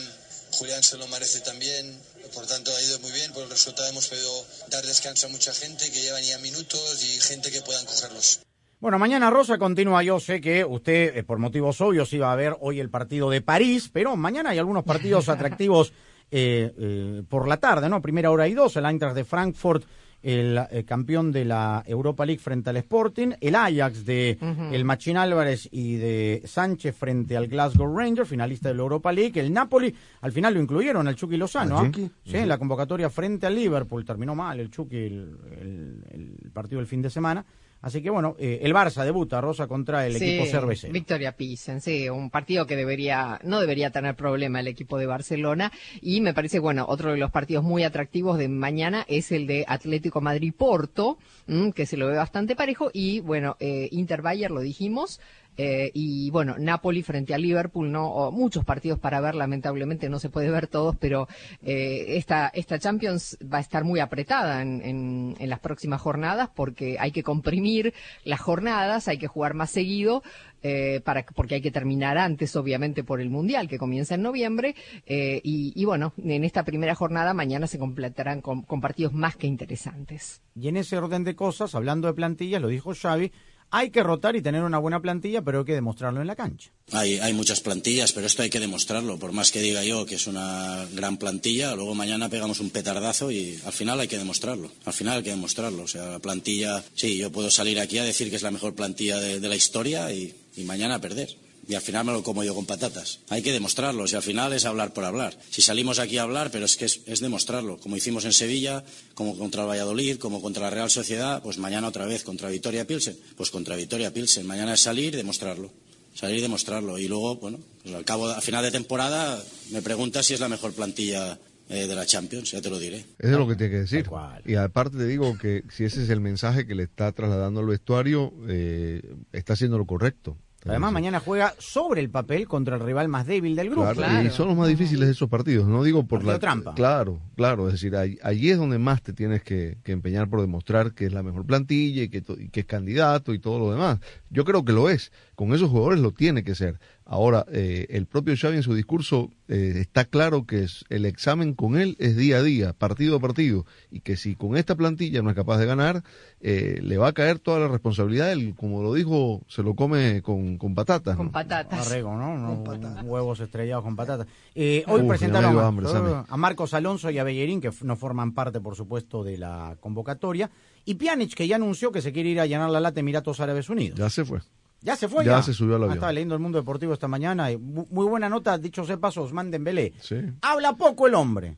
Julián 0.53 0.83
se 0.83 0.97
lo 0.97 1.07
merece 1.09 1.41
también, 1.41 2.01
por 2.35 2.47
tanto 2.47 2.75
ha 2.75 2.83
ido 2.83 2.99
muy 3.01 3.13
bien. 3.13 3.33
Por 3.33 3.45
el 3.45 3.51
resultado 3.51 3.89
hemos 3.89 4.09
podido 4.09 4.47
dar 4.69 4.85
descanso 4.85 5.27
a 5.27 5.31
mucha 5.31 5.53
gente 5.53 5.91
que 5.91 6.03
llevan 6.03 6.23
ya 6.23 6.39
minutos 6.39 7.03
y 7.03 7.21
gente 7.21 7.51
que 7.51 7.63
puedan 7.63 7.85
cogerlos. 7.87 8.41
Bueno, 8.79 8.99
mañana 8.99 9.31
Rosa 9.31 9.57
continúa. 9.57 10.03
Yo 10.03 10.21
sé 10.21 10.41
que 10.43 10.63
usted, 10.63 11.17
eh, 11.17 11.23
por 11.23 11.39
motivos 11.39 11.81
obvios, 11.81 12.13
iba 12.13 12.31
a 12.31 12.37
ver 12.37 12.57
hoy 12.61 12.79
el 12.79 12.91
partido 12.91 13.31
de 13.31 13.41
París, 13.41 13.89
pero 13.91 14.17
mañana 14.17 14.51
hay 14.51 14.59
algunos 14.59 14.85
partidos 14.85 15.29
atractivos 15.31 15.95
eh, 16.31 16.73
eh, 16.79 17.23
por 17.29 17.49
la 17.49 17.57
tarde, 17.59 17.89
¿no? 17.89 18.01
Primera 18.03 18.31
hora 18.31 18.49
y 18.49 18.55
dos, 18.55 18.77
el 18.77 18.85
Eintracht 18.87 19.15
de 19.15 19.25
Frankfurt, 19.25 19.85
el 20.23 20.59
eh, 20.71 20.83
campeón 20.85 21.31
de 21.31 21.45
la 21.45 21.85
Europa 21.87 22.27
League 22.27 22.41
frente 22.41 22.71
al 22.71 22.79
Sporting, 22.79 23.33
el 23.41 23.55
Ajax 23.55 24.05
de 24.05 24.37
el 24.73 24.85
Machín 24.85 25.17
Álvarez 25.19 25.69
y 25.71 25.97
de 25.97 26.43
Sánchez 26.45 26.97
frente 26.97 27.37
al 27.37 27.47
Glasgow 27.47 27.97
Rangers, 27.97 28.29
finalista 28.29 28.69
de 28.71 28.75
la 28.75 28.83
Europa 28.83 29.13
League, 29.13 29.39
el 29.39 29.53
Napoli, 29.53 29.95
al 30.23 30.33
final 30.33 30.55
lo 30.55 30.61
incluyeron, 30.61 31.07
al 31.07 31.15
Chucky 31.15 31.37
Lozano, 31.37 31.79
¿ah? 31.79 31.83
Sí, 32.25 32.37
en 32.39 32.49
la 32.49 32.59
convocatoria 32.59 33.09
frente 33.09 33.47
al 33.47 33.55
Liverpool, 33.55 34.05
terminó 34.05 34.35
mal 34.35 34.59
el 34.59 34.71
Chucky 34.71 34.97
el, 34.97 35.37
el- 35.61 36.05
el 36.43 36.51
partido 36.51 36.79
del 36.79 36.89
fin 36.89 37.03
de 37.03 37.11
semana. 37.11 37.45
Así 37.83 38.03
que 38.03 38.11
bueno, 38.11 38.35
eh, 38.39 38.61
el 38.63 38.75
Barça 38.75 39.05
debuta, 39.05 39.41
Rosa, 39.41 39.67
contra 39.67 40.07
el 40.07 40.17
Sí, 40.17 40.25
equipo 40.25 40.47
cervecero. 40.47 40.93
Victoria 40.93 41.33
Pilsen, 41.33 41.81
sí, 41.81 42.09
un 42.09 42.31
partido 42.31 42.67
que 42.67 42.75
debería, 42.75 43.39
no 43.45 43.61
debería 43.61 43.91
tener 43.91 44.17
problema 44.17 44.61
el 44.61 44.67
equipo 44.67 44.99
de 44.99 45.07
Barcelona. 45.07 45.71
Y 46.01 46.21
me 46.21 46.35
parece, 46.35 46.59
bueno, 46.59 46.87
otro 46.89 47.13
de 47.13 47.19
los 47.19 47.31
partidos 47.31 47.63
muy 47.65 47.85
atractivos 47.85 48.39
de 48.39 48.49
mañana 48.49 49.05
es 49.09 49.31
el 49.31 49.47
de 49.47 49.65
Atlético 49.69 50.21
Madrid-Porto, 50.21 51.19
mm, 51.47 51.71
que 51.71 51.87
se 51.87 51.97
lo 51.97 52.09
ve 52.09 52.17
bastante 52.17 52.57
parejo. 52.57 52.91
Y 52.93 53.21
bueno, 53.21 53.57
eh, 53.61 53.89
Inter-Bayer 53.93 54.51
lo 54.51 54.61
dijimos. 54.61 55.21
Eh, 55.57 55.91
y 55.95 56.31
bueno, 56.31 56.57
Napoli 56.59 57.03
frente 57.03 57.35
a 57.35 57.39
Liverpool, 57.39 57.91
no, 57.91 58.31
muchos 58.31 58.65
partidos 58.65 58.99
para 58.99 59.21
ver, 59.21 59.35
lamentablemente 59.35 60.09
no 60.09 60.19
se 60.19 60.29
puede 60.29 60.51
ver 60.51 60.67
todos, 60.67 60.97
pero 60.97 61.29
eh, 61.63 62.17
esta, 62.17 62.49
esta 62.49 62.79
Champions 62.79 63.39
va 63.43 63.59
a 63.59 63.61
estar 63.61 63.85
muy 63.85 64.01
apretada 64.01 64.63
en, 64.63 65.35
las 65.41 65.61
próximas 65.61 66.01
jornadas 66.01 66.51
porque 66.55 66.97
hay 66.99 67.13
que 67.13 67.23
comprimir 67.23 67.95
las 68.25 68.41
jornadas, 68.41 69.07
hay 69.09 69.19
que 69.19 69.29
jugar 69.29 69.55
más 69.55 69.71
seguido, 69.71 70.23
eh, 70.63 71.01
para, 71.05 71.25
porque 71.25 71.57
hay 71.57 71.63
que 71.63 71.71
terminar 71.71 72.19
antes, 72.19 72.57
obviamente, 72.57 73.05
por 73.05 73.21
el 73.21 73.31
Mundial 73.31 73.69
que 73.69 73.79
comienza 73.79 74.17
en 74.17 74.23
noviembre. 74.23 74.75
eh, 75.07 75.41
y, 75.45 75.73
y 75.77 75.85
bueno, 75.85 76.13
en 76.19 76.43
esta 76.43 76.65
primera 76.65 76.95
jornada 76.95 77.33
mañana 77.35 77.67
se 77.67 77.79
completarán 77.79 78.41
con 78.41 78.81
partidos 78.81 79.13
más 79.13 79.37
que 79.37 79.47
interesantes. 79.47 80.43
Y 80.55 80.69
en 80.69 80.77
ese 80.77 80.97
orden 80.97 81.23
de 81.23 81.37
cosas, 81.37 81.75
hablando 81.75 82.09
de 82.09 82.15
plantillas, 82.15 82.61
lo 82.61 82.69
dijo 82.69 82.95
Xavi, 82.95 83.31
hay 83.71 83.91
que 83.91 84.03
rotar 84.03 84.37
y 84.37 84.43
tener 84.43 84.63
una 84.63 84.79
buena 84.79 85.01
plantilla, 85.01 85.43
pero 85.43 85.61
hay 85.61 85.65
que 85.65 85.75
demostrarlo 85.75 86.21
en 86.21 86.27
la 86.27 86.37
cancha. 86.37 86.71
Hay, 86.93 87.19
hay 87.19 87.33
muchas 87.33 87.61
plantillas, 87.61 88.13
pero 88.13 88.27
esto 88.27 88.43
hay 88.43 88.51
que 88.51 88.61
demostrarlo. 88.61 89.19
Por 89.19 89.33
más 89.33 89.51
que 89.51 89.61
diga 89.61 89.85
yo 89.85 90.07
que 90.07 90.15
es 90.15 90.27
una 90.27 90.87
gran 90.93 91.17
plantilla, 91.17 91.75
luego 91.75 91.95
mañana 91.95 92.29
pegamos 92.29 92.61
un 92.61 92.71
petardazo 92.71 93.31
y 93.31 93.59
al 93.65 93.73
final 93.73 94.01
hay 94.01 94.09
que 94.09 94.19
demostrarlo. 94.19 94.71
Al 94.85 94.93
final 94.93 95.19
hay 95.19 95.23
que 95.25 95.31
demostrarlo. 95.31 95.83
O 95.83 95.89
sea, 95.89 96.07
la 96.07 96.19
plantilla, 96.19 96.83
sí, 96.95 97.19
yo 97.19 97.33
puedo 97.33 97.51
salir 97.51 97.81
aquí 97.81 97.99
a 97.99 98.05
decir 98.05 98.31
que 98.31 98.37
es 98.37 98.43
la 98.43 98.51
mejor 98.51 98.75
plantilla 98.75 99.19
de, 99.19 99.47
la 99.47 99.57
historia 99.57 100.13
y, 100.13 100.35
y 100.57 100.65
mañana 100.65 101.01
perder. 101.01 101.46
Y 101.69 101.75
al 101.75 101.83
final 101.83 102.05
me 102.05 102.13
lo 102.13 102.23
como 102.23 102.45
yo 102.45 102.55
con 102.55 102.67
patatas. 102.67 103.21
Hay 103.29 103.43
que 103.43 103.53
demostrarlo. 103.53 104.07
Si 104.07 104.15
al 104.15 104.23
final 104.23 104.53
es 104.53 104.65
hablar 104.65 104.93
por 104.93 105.05
hablar. 105.05 105.37
Si 105.51 105.63
salimos 105.63 105.99
aquí 105.99 106.19
a 106.19 106.23
hablar, 106.23 106.51
pero 106.51 106.65
es 106.65 106.77
que 106.77 106.85
es, 106.85 107.01
es 107.07 107.21
demostrarlo. 107.21 107.79
Como 107.79 107.97
hicimos 107.97 108.25
en 108.25 108.33
Sevilla, 108.33 108.85
como 109.15 109.37
contra 109.37 109.63
el 109.63 109.69
Valladolid, 109.69 110.19
como 110.19 110.41
contra 110.41 110.65
la 110.65 110.71
Real 110.71 110.91
Sociedad, 110.91 111.43
pues 111.43 111.59
mañana 111.59 111.89
otra 111.89 112.07
vez 112.07 112.23
contra 112.23 112.51
Vitoria 112.51 112.87
Pilsen. 112.87 113.19
Pues 113.37 113.51
contra 113.51 113.77
Vitoria 113.77 114.13
Pilsen. 114.13 114.47
Mañana 114.47 114.75
es 114.75 114.81
salir 114.81 115.15
y 115.15 115.17
demostrarlo 115.17 115.73
salir 116.17 116.39
y 116.39 116.43
demostrarlo. 116.43 116.99
Y 116.99 117.09
luego, 117.09 117.37
bueno, 117.37 117.59
pues 117.83 117.95
al 117.95 118.05
cabo, 118.05 118.29
a 118.29 118.41
final 118.41 118.65
de 118.65 118.71
temporada, 118.71 119.39
me 119.71 119.83
preguntas 119.83 120.27
si 120.27 120.35
es 120.35 120.41
la 120.41 120.49
mejor 120.49 120.73
plantilla 120.73 121.39
eh, 121.69 121.87
de 121.87 121.95
la 121.95 122.07
Champions, 122.07 122.53
ya 122.53 122.61
te 122.61 122.71
lo 122.71 122.79
diré. 122.79 122.99
Eso 123.19 123.33
es 123.33 123.39
lo 123.39 123.47
que 123.47 123.57
tiene 123.57 123.73
que 123.73 123.81
decir. 123.81 124.09
Y 124.45 124.55
aparte 124.55 124.97
te 124.97 125.07
digo 125.07 125.37
que 125.37 125.65
si 125.71 125.85
ese 125.85 126.03
es 126.03 126.11
el 126.11 126.21
mensaje 126.21 126.67
que 126.67 126.75
le 126.75 126.85
está 126.85 127.13
trasladando 127.13 127.61
al 127.61 127.67
vestuario, 127.67 128.33
eh, 128.49 129.03
está 129.33 129.55
haciendo 129.55 129.77
lo 129.77 129.87
correcto. 129.87 130.39
Además, 130.69 130.93
mañana 130.93 131.21
juega 131.21 131.55
sobre 131.59 132.01
el 132.01 132.11
papel 132.11 132.47
contra 132.49 132.77
el 132.77 132.83
rival 132.83 133.09
más 133.09 133.27
débil 133.27 133.55
del 133.57 133.71
grupo. 133.71 133.93
Claro, 133.93 134.27
Y 134.27 134.31
son 134.31 134.49
los 134.49 134.57
más 134.57 134.69
difíciles 134.69 135.07
de 135.07 135.13
esos 135.13 135.29
partidos. 135.29 135.67
No 135.69 135.83
digo 135.83 136.01
por 136.07 136.19
Partido 136.19 136.33
la 136.33 136.39
trampa. 136.39 136.75
Claro, 136.75 137.21
claro. 137.37 137.67
Es 137.69 137.75
decir, 137.75 137.95
ahí- 137.97 138.19
allí 138.23 138.51
es 138.51 138.59
donde 138.59 138.79
más 138.79 139.03
te 139.03 139.13
tienes 139.13 139.43
que, 139.43 139.79
que 139.85 139.93
empeñar 139.93 140.29
por 140.29 140.41
demostrar 140.41 140.93
que 140.93 141.07
es 141.07 141.13
la 141.13 141.23
mejor 141.23 141.47
plantilla 141.47 142.03
y 142.03 142.09
que, 142.09 142.21
to- 142.21 142.39
y 142.41 142.49
que 142.49 142.61
es 142.61 142.67
candidato 142.67 143.33
y 143.35 143.39
todo 143.39 143.59
lo 143.59 143.71
demás. 143.71 144.01
Yo 144.31 144.45
creo 144.45 144.65
que 144.65 144.73
lo 144.73 144.91
es. 144.91 145.13
Con 145.35 145.53
esos 145.55 145.71
jugadores 145.71 146.01
lo 146.01 146.13
tiene 146.13 146.43
que 146.45 146.55
ser. 146.55 146.79
Ahora, 147.09 147.47
eh, 147.53 147.87
el 147.91 148.07
propio 148.07 148.35
Xavi 148.37 148.57
en 148.57 148.63
su 148.65 148.75
discurso 148.75 149.31
eh, 149.47 149.75
está 149.77 150.07
claro 150.07 150.45
que 150.45 150.65
es, 150.65 150.85
el 150.89 151.05
examen 151.05 151.55
con 151.55 151.79
él 151.79 151.95
es 152.01 152.17
día 152.17 152.39
a 152.39 152.43
día, 152.43 152.73
partido 152.73 153.17
a 153.17 153.21
partido, 153.21 153.65
y 153.93 154.01
que 154.01 154.17
si 154.17 154.35
con 154.35 154.57
esta 154.57 154.75
plantilla 154.75 155.23
no 155.23 155.31
es 155.31 155.37
capaz 155.37 155.59
de 155.59 155.67
ganar, 155.67 156.03
eh, 156.41 156.81
le 156.83 156.99
va 156.99 157.07
a 157.07 157.13
caer 157.13 157.39
toda 157.39 157.61
la 157.61 157.69
responsabilidad. 157.69 158.33
Él, 158.33 158.57
como 158.57 158.83
lo 158.83 158.93
dijo, 158.93 159.43
se 159.47 159.63
lo 159.63 159.75
come 159.75 160.21
con, 160.21 160.59
con 160.59 160.75
patatas. 160.75 161.17
Con 161.17 161.27
¿no? 161.27 161.33
patatas. 161.33 161.87
Arrego, 161.87 162.17
¿no? 162.17 162.33
Unos 162.33 163.05
Huevos 163.05 163.39
estrellados 163.39 163.85
con 163.85 163.95
patatas. 163.95 164.27
Eh, 164.57 164.83
hoy 164.89 165.03
Uf, 165.03 165.09
presentaron 165.09 165.57
a, 165.57 165.67
hambre, 165.69 165.87
Sammy. 165.87 166.25
a 166.29 166.37
Marcos 166.37 166.75
Alonso 166.75 167.11
y 167.11 167.19
a 167.19 167.25
Bellerín, 167.25 167.61
que 167.61 167.71
no 167.83 167.95
forman 167.95 168.33
parte, 168.33 168.61
por 168.61 168.75
supuesto, 168.75 169.23
de 169.23 169.39
la 169.39 169.77
convocatoria. 169.79 170.51
Y 170.85 170.95
Pjanic, 170.95 171.35
que 171.35 171.47
ya 171.47 171.55
anunció 171.55 171.93
que 171.93 172.03
se 172.03 172.13
quiere 172.13 172.31
ir 172.31 172.41
a 172.41 172.47
llenar 172.47 172.71
la 172.71 172.81
lata 172.81 172.99
Emiratos 172.99 173.39
Árabes 173.39 173.71
Unidos. 173.71 173.97
Ya 173.97 174.11
se 174.11 174.25
fue. 174.25 174.41
¿Ya 174.87 174.97
se 174.97 175.09
fue? 175.09 175.25
Ya 175.25 175.43
se 175.43 175.53
subió 175.53 175.75
al 175.77 175.83
Ah, 175.83 175.85
avión. 175.87 175.97
estaba 175.99 176.13
leyendo 176.13 176.35
el 176.37 176.41
Mundo 176.41 176.59
Deportivo 176.59 176.93
esta 176.95 177.09
mañana. 177.09 177.51
y 177.51 177.59
mu- 177.59 177.87
muy 177.91 178.07
buena 178.07 178.29
nota, 178.29 178.57
dicho 178.57 178.85
sea 178.85 178.97
paso, 178.99 179.23
Osman 179.23 179.51
Dembélé. 179.51 179.93
Sí. 180.01 180.17
Habla 180.43 180.75
poco 180.77 181.07
el 181.09 181.15
hombre. 181.15 181.57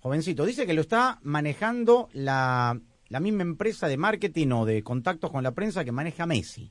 Jovencito, 0.00 0.44
dice 0.46 0.66
que 0.66 0.74
lo 0.74 0.82
está 0.82 1.18
manejando 1.22 2.08
la, 2.12 2.78
la 3.08 3.20
misma 3.20 3.42
empresa 3.42 3.88
de 3.88 3.96
marketing 3.96 4.48
o 4.52 4.64
de 4.66 4.82
contactos 4.84 5.30
con 5.30 5.42
la 5.42 5.52
prensa 5.52 5.84
que 5.84 5.90
maneja 5.92 6.26
Messi. 6.26 6.70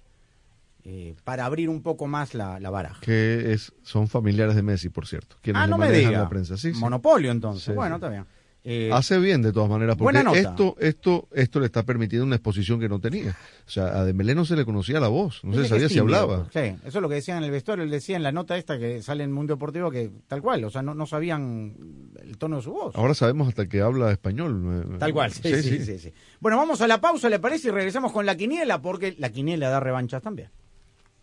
eh, 0.90 1.16
para 1.26 1.44
abrir 1.44 1.68
un 1.68 1.82
poco 1.82 2.08
más 2.08 2.34
la, 2.34 2.62
la 2.62 2.70
baraja. 2.70 3.02
Que 3.02 3.52
es, 3.52 3.74
son 3.82 4.08
familiares 4.08 4.56
de 4.56 4.62
Messi, 4.64 4.88
por 4.88 5.06
cierto. 5.06 5.36
Quienes 5.42 5.62
Ah, 5.62 5.68
no 5.68 5.78
me 5.78 5.92
diga. 5.92 6.12
la 6.12 6.30
prensa. 6.30 6.56
Sí. 6.56 6.72
Monopolio, 6.76 7.30
entonces. 7.32 7.64
Sí, 7.66 7.72
bueno, 7.74 7.96
está 7.96 8.08
bien. 8.08 8.26
Eh, 8.70 8.90
Hace 8.92 9.18
bien 9.18 9.42
de 9.42 9.54
todas 9.54 9.70
maneras, 9.70 9.96
porque 9.96 10.20
esto, 10.36 10.76
esto, 10.82 11.30
esto 11.32 11.60
le 11.62 11.68
está 11.68 11.84
permitiendo 11.84 12.26
una 12.26 12.36
exposición 12.36 12.82
que 12.82 12.90
no 12.90 13.00
tenía. 13.00 13.32
O 13.66 13.70
sea, 13.70 13.98
a 13.98 14.04
Dembélé 14.04 14.36
no 14.36 14.44
se 14.44 14.58
le 14.58 14.66
conocía 14.66 15.00
la 15.00 15.08
voz, 15.08 15.42
no 15.46 15.52
dice 15.52 15.64
se 15.64 15.70
sabía 15.70 15.88
si 15.88 16.00
hablaba. 16.00 16.50
Sí, 16.52 16.60
eso 16.60 16.98
es 16.98 17.02
lo 17.02 17.08
que 17.08 17.16
decían 17.16 17.38
en 17.38 17.46
el 17.46 17.52
vestuario. 17.52 17.86
Él 17.86 17.90
decía 17.90 18.18
en 18.18 18.24
la 18.24 18.34
nota 18.34 18.58
esta 18.58 18.78
que 18.78 19.02
sale 19.02 19.24
en 19.24 19.32
Mundo 19.32 19.54
Deportivo 19.54 19.90
que 19.90 20.12
tal 20.28 20.42
cual, 20.42 20.66
o 20.66 20.70
sea, 20.70 20.82
no, 20.82 20.94
no 20.94 21.06
sabían 21.06 21.76
el 22.22 22.38
tono 22.38 22.58
de 22.58 22.62
su 22.64 22.74
voz. 22.74 22.94
Ahora 22.98 23.14
sabemos 23.14 23.48
hasta 23.48 23.70
que 23.70 23.80
habla 23.80 24.12
español. 24.12 24.98
Tal 25.00 25.14
cual, 25.14 25.32
sí 25.32 25.62
sí, 25.62 25.86
sí, 25.86 25.98
sí. 25.98 26.14
Bueno, 26.42 26.58
vamos 26.58 26.82
a 26.82 26.88
la 26.88 27.00
pausa, 27.00 27.30
¿le 27.30 27.40
parece? 27.40 27.70
Y 27.70 27.72
regresamos 27.72 28.12
con 28.12 28.26
la 28.26 28.36
quiniela, 28.36 28.82
porque 28.82 29.16
la 29.18 29.30
quiniela 29.30 29.70
da 29.70 29.80
revanchas 29.80 30.22
también. 30.22 30.50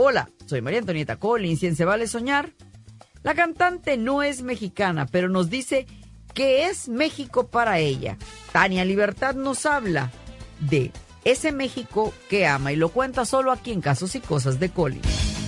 Hola, 0.00 0.30
soy 0.46 0.62
María 0.62 0.78
Antonieta 0.78 1.16
Collins 1.16 1.60
y 1.64 1.66
en 1.66 1.74
Se 1.74 1.84
Vale 1.84 2.06
Soñar. 2.06 2.52
La 3.24 3.34
cantante 3.34 3.96
no 3.96 4.22
es 4.22 4.42
mexicana, 4.42 5.06
pero 5.06 5.28
nos 5.28 5.50
dice 5.50 5.88
que 6.34 6.66
es 6.66 6.88
México 6.88 7.48
para 7.48 7.80
ella. 7.80 8.16
Tania 8.52 8.84
Libertad 8.84 9.34
nos 9.34 9.66
habla 9.66 10.12
de 10.60 10.92
ese 11.24 11.50
México 11.50 12.14
que 12.30 12.46
ama 12.46 12.70
y 12.70 12.76
lo 12.76 12.90
cuenta 12.90 13.24
solo 13.24 13.50
aquí 13.50 13.72
en 13.72 13.80
Casos 13.80 14.14
y 14.14 14.20
Cosas 14.20 14.60
de 14.60 14.68
Collins. 14.70 15.47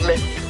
darle 0.00 0.49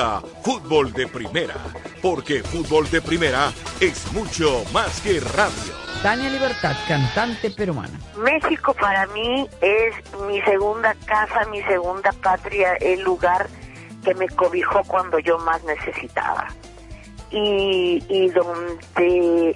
Fútbol 0.43 0.91
de 0.93 1.07
Primera. 1.07 1.55
Porque 2.01 2.41
fútbol 2.41 2.89
de 2.89 3.01
primera 3.01 3.51
es 3.79 4.11
mucho 4.13 4.63
más 4.73 4.99
que 5.01 5.19
radio. 5.19 5.73
Tania 6.01 6.29
Libertad, 6.31 6.75
cantante 6.87 7.51
peruana. 7.51 7.99
México 8.17 8.73
para 8.73 9.05
mí 9.07 9.47
es 9.61 9.93
mi 10.27 10.41
segunda 10.41 10.95
casa, 11.05 11.45
mi 11.51 11.61
segunda 11.63 12.11
patria, 12.23 12.73
el 12.81 13.01
lugar 13.01 13.47
que 14.03 14.15
me 14.15 14.27
cobijó 14.29 14.81
cuando 14.85 15.19
yo 15.19 15.37
más 15.39 15.63
necesitaba. 15.63 16.47
Y, 17.29 18.03
y 18.09 18.29
donde 18.29 19.55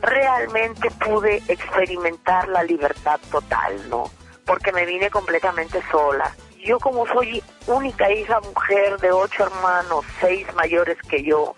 realmente 0.00 0.90
pude 0.92 1.42
experimentar 1.48 2.48
la 2.48 2.62
libertad 2.62 3.20
total, 3.30 3.74
¿no? 3.90 4.10
Porque 4.46 4.72
me 4.72 4.86
vine 4.86 5.10
completamente 5.10 5.82
sola. 5.90 6.34
Yo 6.66 6.78
como 6.80 7.06
soy 7.06 7.42
única 7.68 8.10
hija 8.10 8.40
mujer 8.40 8.98
de 8.98 9.12
ocho 9.12 9.44
hermanos, 9.44 10.04
seis 10.20 10.46
mayores 10.56 10.98
que 11.08 11.22
yo, 11.22 11.54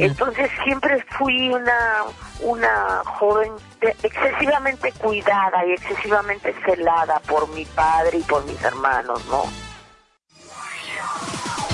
entonces 0.00 0.48
siempre 0.62 1.04
fui 1.18 1.48
una, 1.50 2.04
una 2.40 3.02
joven 3.04 3.52
de- 3.80 3.96
excesivamente 4.04 4.92
cuidada 4.92 5.66
y 5.66 5.72
excesivamente 5.72 6.54
celada 6.64 7.18
por 7.26 7.48
mi 7.48 7.64
padre 7.64 8.18
y 8.18 8.22
por 8.22 8.44
mis 8.46 8.62
hermanos, 8.62 9.20
¿no? 9.26 9.42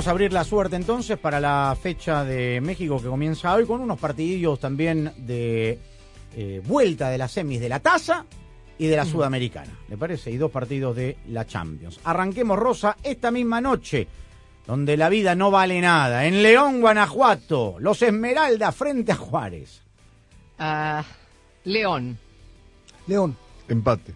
Vamos 0.00 0.08
a 0.08 0.12
abrir 0.12 0.32
la 0.32 0.44
suerte 0.44 0.76
entonces 0.76 1.18
para 1.18 1.38
la 1.40 1.76
fecha 1.78 2.24
de 2.24 2.58
México 2.62 3.02
que 3.02 3.08
comienza 3.08 3.54
hoy 3.54 3.66
con 3.66 3.82
unos 3.82 4.00
partidillos 4.00 4.58
también 4.58 5.12
de 5.18 5.78
eh, 6.34 6.62
vuelta 6.64 7.10
de 7.10 7.18
las 7.18 7.32
semis 7.32 7.60
de 7.60 7.68
la 7.68 7.80
taza 7.80 8.24
y 8.78 8.86
de 8.86 8.96
la 8.96 9.04
Sudamericana, 9.04 9.70
¿le 9.90 9.98
parece? 9.98 10.30
Y 10.30 10.38
dos 10.38 10.50
partidos 10.50 10.96
de 10.96 11.18
la 11.28 11.46
Champions. 11.46 12.00
Arranquemos, 12.04 12.58
Rosa, 12.58 12.96
esta 13.02 13.30
misma 13.30 13.60
noche, 13.60 14.08
donde 14.66 14.96
la 14.96 15.10
vida 15.10 15.34
no 15.34 15.50
vale 15.50 15.78
nada. 15.82 16.24
En 16.24 16.42
León, 16.42 16.80
Guanajuato, 16.80 17.76
los 17.78 18.00
Esmeraldas 18.00 18.74
frente 18.74 19.12
a 19.12 19.16
Juárez. 19.16 19.82
Ah, 20.58 21.04
León. 21.64 22.16
León. 23.06 23.36
Empate. 23.68 24.14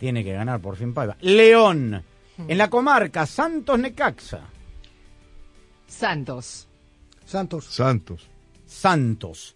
Tiene 0.00 0.24
que 0.24 0.32
ganar 0.32 0.58
por 0.58 0.74
fin 0.74 0.92
Paiva. 0.92 1.16
León. 1.20 2.02
En 2.48 2.58
la 2.58 2.68
comarca, 2.68 3.26
Santos 3.26 3.78
Necaxa. 3.78 4.55
Santos. 5.86 6.68
Santos. 7.24 7.64
Santos. 7.66 8.28
Santos. 8.66 9.54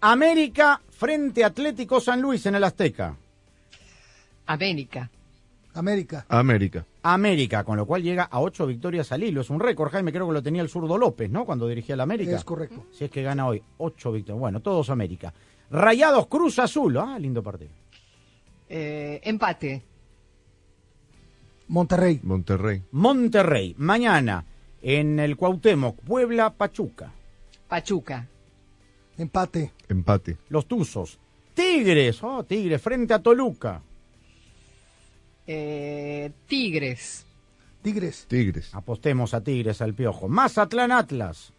América 0.00 0.80
frente 0.90 1.44
Atlético 1.44 2.00
San 2.00 2.20
Luis 2.20 2.44
en 2.46 2.54
el 2.54 2.64
Azteca. 2.64 3.16
América. 4.46 5.10
América. 5.74 6.26
América. 6.28 6.86
América, 7.02 7.64
con 7.64 7.76
lo 7.76 7.86
cual 7.86 8.02
llega 8.02 8.24
a 8.24 8.40
ocho 8.40 8.66
victorias 8.66 9.12
al 9.12 9.22
hilo. 9.22 9.40
Es 9.40 9.50
un 9.50 9.60
récord, 9.60 9.90
Jaime, 9.90 10.12
creo 10.12 10.26
que 10.26 10.32
lo 10.32 10.42
tenía 10.42 10.62
el 10.62 10.68
zurdo 10.68 10.98
López, 10.98 11.30
¿no? 11.30 11.44
Cuando 11.44 11.68
dirigía 11.68 11.96
la 11.96 12.02
América. 12.02 12.36
Es 12.36 12.44
correcto. 12.44 12.86
Si 12.92 13.04
es 13.04 13.10
que 13.10 13.22
gana 13.22 13.46
hoy, 13.46 13.62
ocho 13.78 14.12
victorias. 14.12 14.40
Bueno, 14.40 14.60
todos 14.60 14.90
América. 14.90 15.32
Rayados 15.70 16.26
Cruz 16.26 16.58
Azul, 16.58 16.96
ah, 16.96 17.18
lindo 17.18 17.42
partido. 17.42 17.70
Eh, 18.68 19.20
empate. 19.22 19.82
Monterrey. 21.68 22.20
Monterrey. 22.22 22.82
Monterrey, 22.92 23.74
mañana 23.78 24.44
en 24.82 25.18
el 25.18 25.36
Cuauhtémoc, 25.36 26.00
Puebla, 26.00 26.50
Pachuca. 26.50 27.12
Pachuca. 27.68 28.26
Empate. 29.16 29.72
Empate. 29.88 30.38
Los 30.48 30.66
Tuzos. 30.66 31.18
Tigres, 31.54 32.22
oh, 32.22 32.44
Tigres, 32.44 32.80
frente 32.80 33.14
a 33.14 33.18
Toluca. 33.18 33.82
Eh, 35.46 36.30
Tigres. 36.46 37.26
Tigres. 37.82 38.26
Tigres. 38.28 38.74
Apostemos 38.74 39.34
a 39.34 39.42
Tigres 39.42 39.80
al 39.82 39.94
piojo. 39.94 40.28
Mazatlán 40.28 40.92
Atlas. 40.92 41.52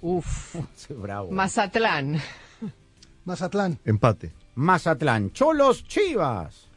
Uf. 0.00 0.54
Sí, 0.76 0.94
bravo. 0.94 1.30
Mazatlán. 1.30 2.20
Mazatlán. 3.24 3.78
Empate. 3.84 4.32
Mazatlán. 4.54 5.32
Cholos 5.32 5.84
Chivas. 5.86 6.68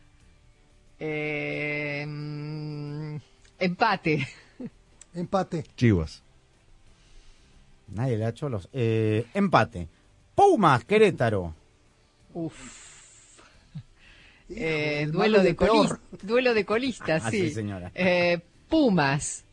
Eh, 1.00 2.06
mm, 2.06 3.16
empate. 3.66 4.28
Empate. 5.14 5.64
Chivas. 5.76 6.22
Nadie 7.88 8.18
le 8.18 8.26
ha 8.26 8.34
Cholos. 8.34 8.70
Eh, 8.74 9.26
empate. 9.34 9.88
Pumas 10.36 10.84
Querétaro. 10.86 11.54
Uf. 12.34 12.56
Eh, 14.50 15.02
el 15.04 15.12
duelo, 15.12 15.42
de 15.42 15.50
el 15.50 15.56
peor. 15.56 15.70
colis- 16.12 16.22
duelo 16.24 16.54
de 16.54 16.66
colistas, 16.66 17.24
Ah, 17.26 17.32
sí. 17.32 17.42
sí, 17.50 17.52
señora. 17.52 17.92
Eh, 17.96 18.40
Pumas. 18.70 19.44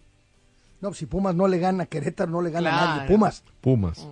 No, 0.81 0.93
si 0.95 1.07
Pumas 1.07 1.35
no 1.35 1.49
le 1.49 1.59
gana 1.59 1.85
a 1.85 1.87
Querétaro, 1.87 2.31
no 2.31 2.41
le 2.43 2.51
gana 2.51 2.71
a 2.71 2.97
nadie. 2.97 3.09
Pumas. 3.09 3.43
Pumas. 3.61 4.07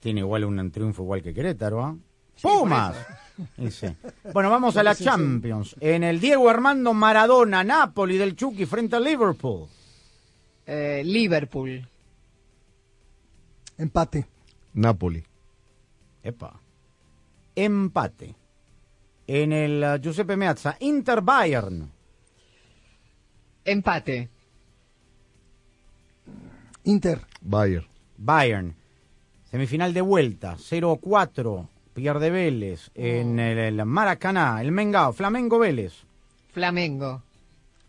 Tiene 0.00 0.20
igual 0.20 0.44
un 0.44 0.70
triunfo 0.70 1.02
igual 1.02 1.22
que 1.22 1.32
Querétaro, 1.32 1.82
¿ah? 1.84 1.96
Pumas. 2.42 2.96
Y 3.58 3.70
sí. 3.70 3.86
Bueno, 4.32 4.50
vamos 4.50 4.76
a 4.76 4.82
la 4.82 4.94
Sí, 4.94 5.04
sí. 5.04 5.10
Champions. 5.10 5.76
En 5.80 6.04
el 6.04 6.20
Diego 6.20 6.48
Armando 6.48 6.94
Maradona, 6.94 7.64
Napoli 7.64 8.16
del 8.16 8.36
Chucky 8.36 8.66
frente 8.66 8.96
a 8.96 9.00
Liverpool. 9.00 9.68
Eh, 10.66 11.02
Liverpool. 11.04 11.86
Empate. 13.78 14.26
Napoli. 14.74 15.22
Epa. 16.22 16.60
Empate. 17.54 18.34
En 19.26 19.52
el 19.52 19.82
uh, 19.82 20.00
Giuseppe 20.00 20.36
Meazza, 20.36 20.76
Inter 20.80 21.20
Bayern. 21.20 21.90
Empate. 23.64 24.28
Inter. 26.84 27.20
Bayern. 27.40 27.86
Bayern. 28.16 28.74
Semifinal 29.50 29.92
de 29.92 30.00
vuelta, 30.00 30.56
0-4. 30.56 31.68
Pierde 31.94 32.30
Vélez. 32.30 32.90
En 32.94 33.38
el, 33.38 33.58
el 33.58 33.84
Maracaná, 33.84 34.60
el 34.60 34.72
Mengao, 34.72 35.12
Flamengo 35.12 35.58
Vélez. 35.58 35.92
Flamengo. 36.52 37.22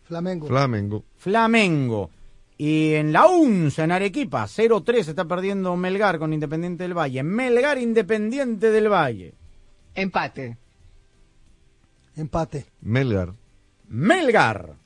Flamengo. 0.04 0.46
Flamengo. 0.46 1.04
Flamengo. 1.16 2.10
Y 2.56 2.94
en 2.94 3.12
la 3.12 3.26
UNS, 3.26 3.78
en 3.80 3.92
Arequipa, 3.92 4.44
0-3 4.44 5.08
está 5.08 5.24
perdiendo 5.24 5.76
Melgar 5.76 6.18
con 6.18 6.32
Independiente 6.32 6.84
del 6.84 6.96
Valle. 6.96 7.22
Melgar 7.22 7.78
Independiente 7.78 8.70
del 8.70 8.88
Valle. 8.88 9.34
Empate. 9.94 10.56
Empate. 12.16 12.66
Melgar. 12.82 13.32
Melgar. 13.88 14.76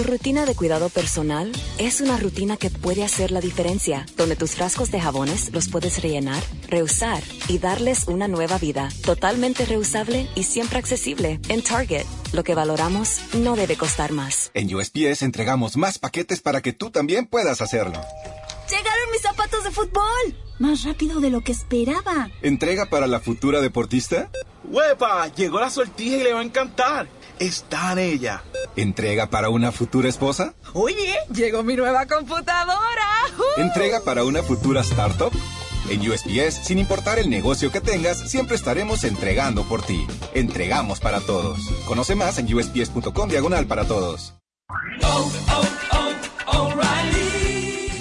Tu 0.00 0.06
rutina 0.06 0.46
de 0.46 0.54
cuidado 0.54 0.88
personal 0.88 1.52
es 1.76 2.00
una 2.00 2.16
rutina 2.16 2.56
que 2.56 2.70
puede 2.70 3.04
hacer 3.04 3.30
la 3.30 3.42
diferencia, 3.42 4.06
donde 4.16 4.34
tus 4.34 4.52
frascos 4.52 4.90
de 4.90 4.98
jabones 4.98 5.52
los 5.52 5.68
puedes 5.68 6.00
rellenar, 6.00 6.42
reusar 6.68 7.22
y 7.48 7.58
darles 7.58 8.08
una 8.08 8.26
nueva 8.26 8.56
vida, 8.56 8.88
totalmente 9.04 9.66
reusable 9.66 10.26
y 10.34 10.44
siempre 10.44 10.78
accesible. 10.78 11.38
En 11.50 11.62
Target, 11.62 12.06
lo 12.32 12.44
que 12.44 12.54
valoramos 12.54 13.20
no 13.34 13.56
debe 13.56 13.76
costar 13.76 14.12
más. 14.12 14.50
En 14.54 14.74
USPS 14.74 15.20
entregamos 15.20 15.76
más 15.76 15.98
paquetes 15.98 16.40
para 16.40 16.62
que 16.62 16.72
tú 16.72 16.90
también 16.90 17.26
puedas 17.26 17.60
hacerlo. 17.60 18.00
¡Llegaron 18.70 19.10
mis 19.12 19.20
zapatos 19.20 19.64
de 19.64 19.70
fútbol! 19.70 20.34
Más 20.58 20.82
rápido 20.84 21.20
de 21.20 21.28
lo 21.28 21.42
que 21.42 21.52
esperaba. 21.52 22.30
¿Entrega 22.40 22.86
para 22.86 23.06
la 23.06 23.20
futura 23.20 23.60
deportista? 23.60 24.30
¡Huepa! 24.64 25.28
Llegó 25.34 25.60
la 25.60 25.68
sortija 25.68 26.16
y 26.16 26.22
le 26.22 26.32
va 26.32 26.40
a 26.40 26.44
encantar 26.44 27.19
está 27.40 27.92
en 27.92 27.98
ella. 27.98 28.44
¿Entrega 28.76 29.28
para 29.28 29.48
una 29.48 29.72
futura 29.72 30.08
esposa? 30.08 30.54
Oye, 30.74 31.16
llegó 31.34 31.64
mi 31.64 31.74
nueva 31.74 32.06
computadora. 32.06 33.08
¿Entrega 33.56 34.00
para 34.04 34.22
una 34.22 34.42
futura 34.42 34.82
startup? 34.82 35.32
En 35.88 36.08
USPS, 36.08 36.66
sin 36.66 36.78
importar 36.78 37.18
el 37.18 37.28
negocio 37.28 37.72
que 37.72 37.80
tengas, 37.80 38.30
siempre 38.30 38.54
estaremos 38.54 39.02
entregando 39.02 39.64
por 39.64 39.82
ti. 39.82 40.06
Entregamos 40.34 41.00
para 41.00 41.20
todos. 41.20 41.58
Conoce 41.86 42.14
más 42.14 42.38
en 42.38 42.54
usps.com 42.54 43.28
diagonal 43.28 43.66
para 43.66 43.84
todos. 43.86 44.34
Oh, 45.02 45.32
oh, 45.48 45.64
oh, 46.46 46.89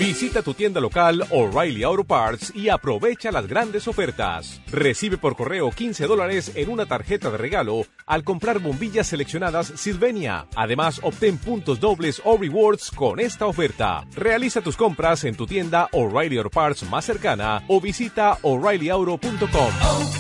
Visita 0.10 0.41
tu 0.41 0.55
tienda 0.55 0.82
local 0.82 1.24
O'Reilly 1.30 1.84
Auto 1.84 2.03
Parts 2.03 2.51
y 2.55 2.70
aprovecha 2.70 3.32
las 3.32 3.45
grandes 3.45 3.88
ofertas. 3.88 4.60
Recibe 4.72 5.20
por 5.20 5.36
correo 5.36 5.70
15 5.70 6.07
dólares 6.07 6.51
en 6.55 6.72
una 6.72 6.88
tarjeta 6.88 7.30
de 7.30 7.38
regalo 7.38 7.86
al 8.07 8.24
comprar 8.24 8.57
bombillas 8.57 9.05
seleccionadas 9.05 9.72
Sylvania. 9.76 10.47
Además, 10.55 10.99
obtén 11.03 11.38
puntos 11.38 11.80
dobles 11.80 12.24
o 12.26 12.38
rewards 12.38 12.89
con 12.89 13.20
esta 13.20 13.45
oferta. 13.45 14.03
Realiza 14.16 14.62
tus 14.62 14.76
compras 14.76 15.26
en 15.26 15.36
tu 15.36 15.45
tienda 15.45 15.88
O'Reilly 15.91 16.39
Auto 16.39 16.49
Parts 16.49 16.89
más 16.89 17.05
cercana 17.05 17.64
o 17.68 17.80
visita 17.80 18.39
o'ReillyAuto.com. 18.41 19.72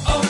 Auto 0.05 0.28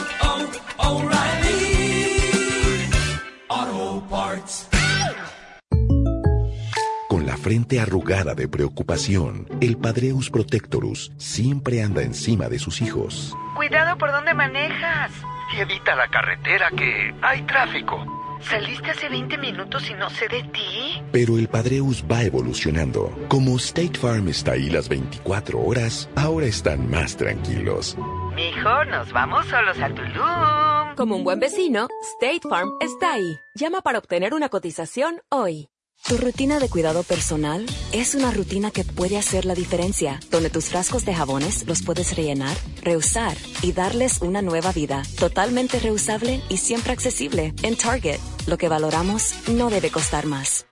frente 7.49 7.79
arrugada 7.79 8.35
de 8.35 8.47
preocupación, 8.47 9.47
el 9.59 9.75
Padreus 9.75 10.29
Protectorus 10.29 11.11
siempre 11.17 11.81
anda 11.81 12.03
encima 12.03 12.47
de 12.47 12.59
sus 12.59 12.79
hijos. 12.79 13.35
Cuidado 13.55 13.97
por 13.97 14.11
donde 14.11 14.35
manejas. 14.35 15.11
Y 15.57 15.61
evita 15.61 15.95
la 15.95 16.07
carretera 16.09 16.69
que 16.69 17.11
hay 17.23 17.41
tráfico. 17.47 18.05
¿Saliste 18.39 18.91
hace 18.91 19.09
20 19.09 19.39
minutos 19.39 19.89
y 19.89 19.95
no 19.95 20.11
sé 20.11 20.27
de 20.27 20.43
ti? 20.43 21.01
Pero 21.11 21.39
el 21.39 21.47
Padreus 21.47 22.05
va 22.05 22.21
evolucionando. 22.21 23.17
Como 23.29 23.55
State 23.55 23.97
Farm 23.97 24.27
está 24.27 24.51
ahí 24.51 24.69
las 24.69 24.87
24 24.87 25.59
horas, 25.59 26.07
ahora 26.15 26.45
están 26.45 26.87
más 26.87 27.17
tranquilos. 27.17 27.97
Mijo, 28.35 28.85
nos 28.85 29.11
vamos 29.11 29.47
solos 29.47 29.79
a 29.79 29.89
Tulum. 29.89 30.95
Como 30.95 31.15
un 31.15 31.23
buen 31.23 31.39
vecino, 31.39 31.87
State 32.19 32.47
Farm 32.47 32.69
está 32.79 33.13
ahí. 33.13 33.39
Llama 33.55 33.81
para 33.81 33.97
obtener 33.97 34.35
una 34.35 34.49
cotización 34.49 35.21
hoy. 35.29 35.67
Tu 36.07 36.17
rutina 36.17 36.59
de 36.59 36.69
cuidado 36.69 37.03
personal 37.03 37.65
es 37.91 38.15
una 38.15 38.31
rutina 38.31 38.71
que 38.71 38.83
puede 38.83 39.17
hacer 39.17 39.45
la 39.45 39.53
diferencia, 39.53 40.19
donde 40.31 40.49
tus 40.49 40.65
frascos 40.65 41.05
de 41.05 41.13
jabones 41.13 41.67
los 41.67 41.83
puedes 41.83 42.15
rellenar, 42.15 42.57
reusar 42.81 43.37
y 43.61 43.73
darles 43.73 44.21
una 44.21 44.41
nueva 44.41 44.71
vida, 44.71 45.03
totalmente 45.19 45.79
reusable 45.79 46.41
y 46.49 46.57
siempre 46.57 46.93
accesible. 46.93 47.53
En 47.61 47.75
Target, 47.75 48.19
lo 48.47 48.57
que 48.57 48.69
valoramos 48.69 49.35
no 49.49 49.69
debe 49.69 49.91
costar 49.91 50.25
más. 50.25 50.65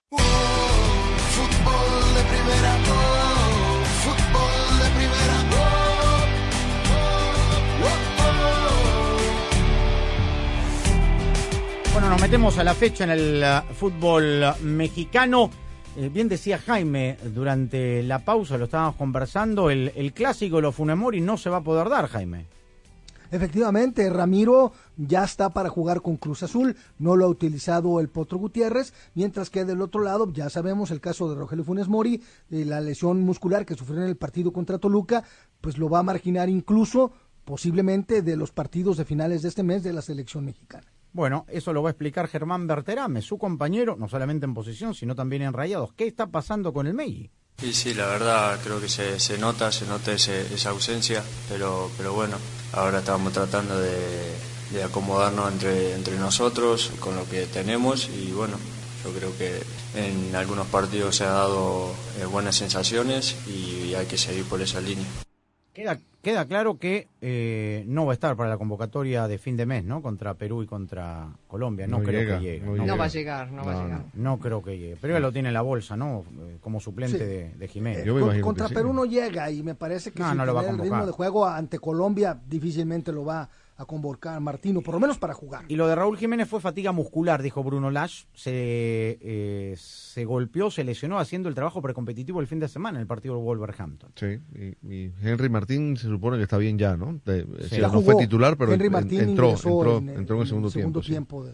Bueno, 12.08 12.22
nos 12.22 12.30
metemos 12.30 12.58
a 12.58 12.64
la 12.64 12.74
fecha 12.74 13.04
en 13.04 13.10
el 13.10 13.44
uh, 13.44 13.74
fútbol 13.74 14.42
mexicano. 14.64 15.50
Eh, 15.98 16.08
bien 16.08 16.30
decía 16.30 16.58
Jaime 16.58 17.18
durante 17.36 18.02
la 18.02 18.24
pausa, 18.24 18.58
lo 18.58 18.64
estábamos 18.64 18.96
conversando, 18.96 19.70
el, 19.70 19.92
el 19.94 20.14
clásico, 20.14 20.62
lo 20.62 20.72
Funemori, 20.72 21.20
no 21.20 21.36
se 21.36 21.50
va 21.50 21.58
a 21.58 21.64
poder 21.64 21.90
dar, 21.90 22.08
Jaime. 22.08 22.46
Efectivamente, 23.30 24.10
Ramiro 24.10 24.72
ya 24.96 25.26
está 25.26 25.50
para 25.50 25.68
jugar 25.68 26.02
con 26.02 26.16
Cruz 26.16 26.44
Azul, 26.44 26.78
no 26.98 27.18
lo 27.18 27.26
ha 27.26 27.28
utilizado 27.28 28.00
el 28.00 28.08
Potro 28.08 28.38
Gutiérrez, 28.38 28.94
mientras 29.14 29.50
que 29.50 29.66
del 29.66 29.82
otro 29.82 30.02
lado 30.02 30.32
ya 30.32 30.50
sabemos 30.50 30.92
el 30.92 31.02
caso 31.02 31.30
de 31.30 31.36
Rogelio 31.36 31.66
Funes 31.66 31.90
Mori, 31.90 32.24
eh, 32.52 32.64
la 32.64 32.80
lesión 32.80 33.20
muscular 33.20 33.66
que 33.66 33.76
sufrió 33.76 34.02
en 34.02 34.08
el 34.08 34.16
partido 34.16 34.54
contra 34.54 34.78
Toluca, 34.78 35.26
pues 35.60 35.78
lo 35.78 35.90
va 35.90 36.00
a 36.00 36.04
marginar 36.04 36.48
incluso 36.48 37.12
posiblemente 37.44 38.22
de 38.22 38.38
los 38.38 38.54
partidos 38.54 38.96
de 38.96 39.04
finales 39.04 39.42
de 39.42 39.50
este 39.50 39.64
mes 39.64 39.84
de 39.84 39.92
la 39.92 40.02
selección 40.02 40.46
mexicana. 40.46 40.88
Bueno, 41.18 41.48
eso 41.50 41.74
lo 41.74 41.82
va 41.82 41.90
a 41.90 41.94
explicar 41.94 42.28
Germán 42.28 42.68
Berterame, 42.68 43.24
su 43.24 43.40
compañero, 43.40 43.96
no 43.98 44.08
solamente 44.08 44.46
en 44.46 44.54
posición, 44.54 44.94
sino 44.94 45.16
también 45.16 45.42
en 45.42 45.52
rayados. 45.52 45.92
¿Qué 45.94 46.06
está 46.06 46.28
pasando 46.28 46.72
con 46.72 46.86
el 46.86 46.94
Meiji? 46.94 47.32
Sí, 47.58 47.74
sí, 47.74 47.96
la 47.96 48.06
verdad 48.06 48.60
creo 48.64 48.80
que 48.80 48.88
se, 48.88 49.20
se 49.20 49.40
nota, 49.40 49.72
se 49.72 49.88
nota 49.88 50.14
esa 50.14 50.70
ausencia, 50.70 51.24
pero, 51.50 51.90
pero 51.98 52.14
bueno, 52.14 52.38
ahora 52.72 53.00
estamos 53.00 53.34
tratando 53.34 53.80
de, 53.80 54.84
acomodarnos 54.86 55.54
entre, 55.54 55.96
entre 55.96 56.20
nosotros 56.20 56.92
con 57.00 57.16
lo 57.16 57.28
que 57.28 57.48
tenemos 57.48 58.10
y 58.10 58.32
bueno, 58.32 58.60
yo 59.04 59.12
creo 59.12 59.36
que 59.40 59.64
en 59.96 60.36
algunos 60.36 60.68
partidos 60.68 61.16
se 61.16 61.24
han 61.24 61.32
dado 61.32 61.96
eh, 62.20 62.26
buenas 62.26 62.58
sensaciones 62.58 63.36
y 63.48 63.96
hay 63.96 64.06
que 64.06 64.20
seguir 64.20 64.46
por 64.46 64.62
esa 64.62 64.82
línea. 64.82 65.08
Queda, 65.74 66.00
queda 66.28 66.46
claro 66.46 66.78
que 66.78 67.08
eh, 67.22 67.86
no 67.88 68.06
va 68.06 68.12
a 68.12 68.14
estar 68.16 68.36
para 68.36 68.50
la 68.50 68.58
convocatoria 68.58 69.30
de 69.30 69.38
fin 69.38 69.56
de 69.56 69.66
mes, 69.66 69.86
¿no? 69.86 70.02
Contra 70.02 70.34
Perú 70.34 70.62
y 70.62 70.66
contra 70.66 71.30
Colombia. 71.48 71.88
No, 71.88 72.04
creo 72.04 72.38
que 72.38 72.44
llegue. 72.44 72.66
No, 72.66 72.98
va 72.98 73.06
a 73.06 73.08
llegar, 73.08 73.50
no, 73.50 73.64
va 73.64 73.80
a 73.80 73.84
llegar. 73.84 74.06
No 74.14 74.38
creo 74.38 74.62
que 74.62 74.78
llegue. 74.78 74.98
Pero 75.00 75.16
él 75.16 75.22
lo 75.22 75.32
tiene 75.32 75.48
en 75.48 75.54
la 75.54 75.62
bolsa, 75.62 75.96
¿no? 75.96 76.26
Eh, 76.42 76.58
como 76.60 76.82
suplente 76.82 77.26
de, 77.26 77.54
de, 77.54 77.68
Jiménez. 77.70 78.06
contra 78.42 78.68
Perú 78.68 78.92
no 78.92 79.06
llega 79.06 79.50
y 79.52 79.64
me 79.64 79.74
parece 79.74 80.12
que 80.12 80.22
si 80.22 80.36
no 80.36 80.44
el 80.44 80.80
ritmo 80.80 81.06
de 81.06 81.14
juego 81.14 81.46
ante 81.46 81.80
Colombia 81.80 82.38
difícilmente 82.46 83.14
lo 83.14 83.24
va 83.24 83.44
a 83.44 83.50
convocar 83.86 84.40
Martino, 84.42 84.82
por 84.82 84.96
lo 84.96 85.00
menos 85.00 85.18
para 85.18 85.34
jugar. 85.34 85.66
Y 85.68 85.76
lo 85.76 85.88
de 85.88 85.96
Raúl 85.96 86.18
Jiménez 86.18 86.48
fue 86.48 86.60
fatiga 86.60 86.92
muscular, 86.92 87.42
dijo 87.44 87.64
Bruno 87.64 87.92
Lash. 87.92 88.24
Se, 88.34 88.52
eh, 89.22 89.76
se 89.78 90.26
golpeó, 90.26 90.72
se 90.72 90.84
lesionó 90.84 91.20
haciendo 91.20 91.48
el 91.50 91.56
trabajo 91.56 91.82
precompetitivo 91.82 92.42
el 92.42 92.48
fin 92.48 92.60
de 92.60 92.68
semana 92.68 92.98
en 92.98 93.02
el 93.02 93.08
partido 93.08 93.36
de 93.36 93.44
Wolverhampton. 93.44 94.12
Sí, 94.16 94.40
y, 94.84 95.12
Henry 95.22 95.50
Martín 95.50 95.98
se 95.98 96.08
supone 96.08 96.38
que 96.38 96.44
está 96.44 96.58
bien 96.58 96.78
ya, 96.78 96.98
¿no? 96.98 97.22
no 97.24 98.02
fue 98.02 98.16
titular, 98.16 98.58
pero 98.58 98.74
entró, 98.74 98.98
entró, 98.98 99.98
en, 99.98 100.10
entró, 100.10 100.36
en 100.36 100.42
el 100.42 100.48
segundo, 100.48 101.02
tiempo. 101.02 101.46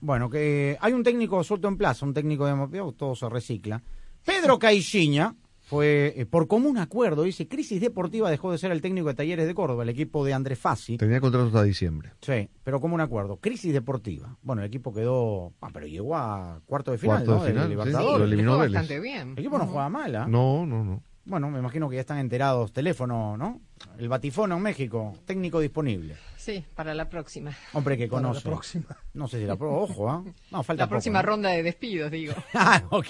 Bueno, 0.00 0.28
que 0.28 0.76
hay 0.80 0.92
un 0.92 1.02
técnico 1.02 1.42
suelto 1.42 1.68
en 1.68 1.76
plaza, 1.76 2.04
un 2.04 2.14
técnico 2.14 2.46
de 2.46 2.92
todo 2.96 3.14
se 3.14 3.28
recicla. 3.28 3.82
Pedro 4.24 4.58
Caixinha 4.60 5.34
fue 5.72 6.12
eh, 6.18 6.26
por 6.26 6.48
común 6.48 6.76
acuerdo, 6.76 7.22
dice, 7.22 7.48
Crisis 7.48 7.80
Deportiva 7.80 8.30
dejó 8.30 8.52
de 8.52 8.58
ser 8.58 8.72
el 8.72 8.82
técnico 8.82 9.08
de 9.08 9.14
Talleres 9.14 9.46
de 9.46 9.54
Córdoba, 9.54 9.84
el 9.84 9.88
equipo 9.88 10.22
de 10.22 10.34
Andrés 10.34 10.58
Fassi. 10.58 10.98
Tenía 10.98 11.18
contrato 11.18 11.46
hasta 11.46 11.62
diciembre. 11.62 12.12
Sí, 12.20 12.50
pero 12.62 12.78
como 12.78 12.94
un 12.94 13.00
acuerdo. 13.00 13.38
Crisis 13.38 13.72
Deportiva. 13.72 14.36
Bueno, 14.42 14.60
el 14.60 14.68
equipo 14.68 14.92
quedó, 14.92 15.54
ah, 15.62 15.70
pero 15.72 15.86
llegó 15.86 16.14
a 16.14 16.60
cuarto 16.66 16.90
de 16.90 16.98
final, 16.98 17.24
cuarto 17.24 17.44
de 17.44 17.52
final, 17.52 18.18
lo 18.18 18.24
eliminó 18.24 18.58
bastante 18.58 19.00
bien. 19.00 19.32
El 19.32 19.38
equipo 19.38 19.56
no 19.56 19.66
juega 19.66 19.88
mal, 19.88 20.14
¿ah? 20.14 20.26
No, 20.28 20.66
no, 20.66 20.84
no. 20.84 21.02
Bueno, 21.24 21.48
me 21.50 21.60
imagino 21.60 21.88
que 21.88 21.94
ya 21.94 22.02
están 22.02 22.18
enterados. 22.18 22.70
Teléfono, 22.74 23.38
¿no? 23.38 23.62
El 23.96 24.10
Batifono 24.10 24.58
en 24.58 24.62
México, 24.62 25.14
técnico 25.24 25.58
disponible. 25.58 26.16
Sí, 26.36 26.62
para 26.74 26.92
la 26.92 27.08
próxima. 27.08 27.56
Hombre 27.72 27.96
que 27.96 28.10
conoce. 28.10 28.40
la 28.40 28.50
próxima. 28.50 28.98
No 29.14 29.26
sé 29.26 29.38
si 29.40 29.46
la 29.46 29.56
próxima, 29.56 29.84
ojo, 29.84 30.10
¿ah? 30.10 30.22
No, 30.50 30.62
falta 30.62 30.82
La 30.82 30.88
próxima 30.90 31.22
ronda 31.22 31.48
de 31.48 31.62
despidos, 31.62 32.10
digo. 32.10 32.34
ah, 32.52 32.82
ok. 32.90 33.06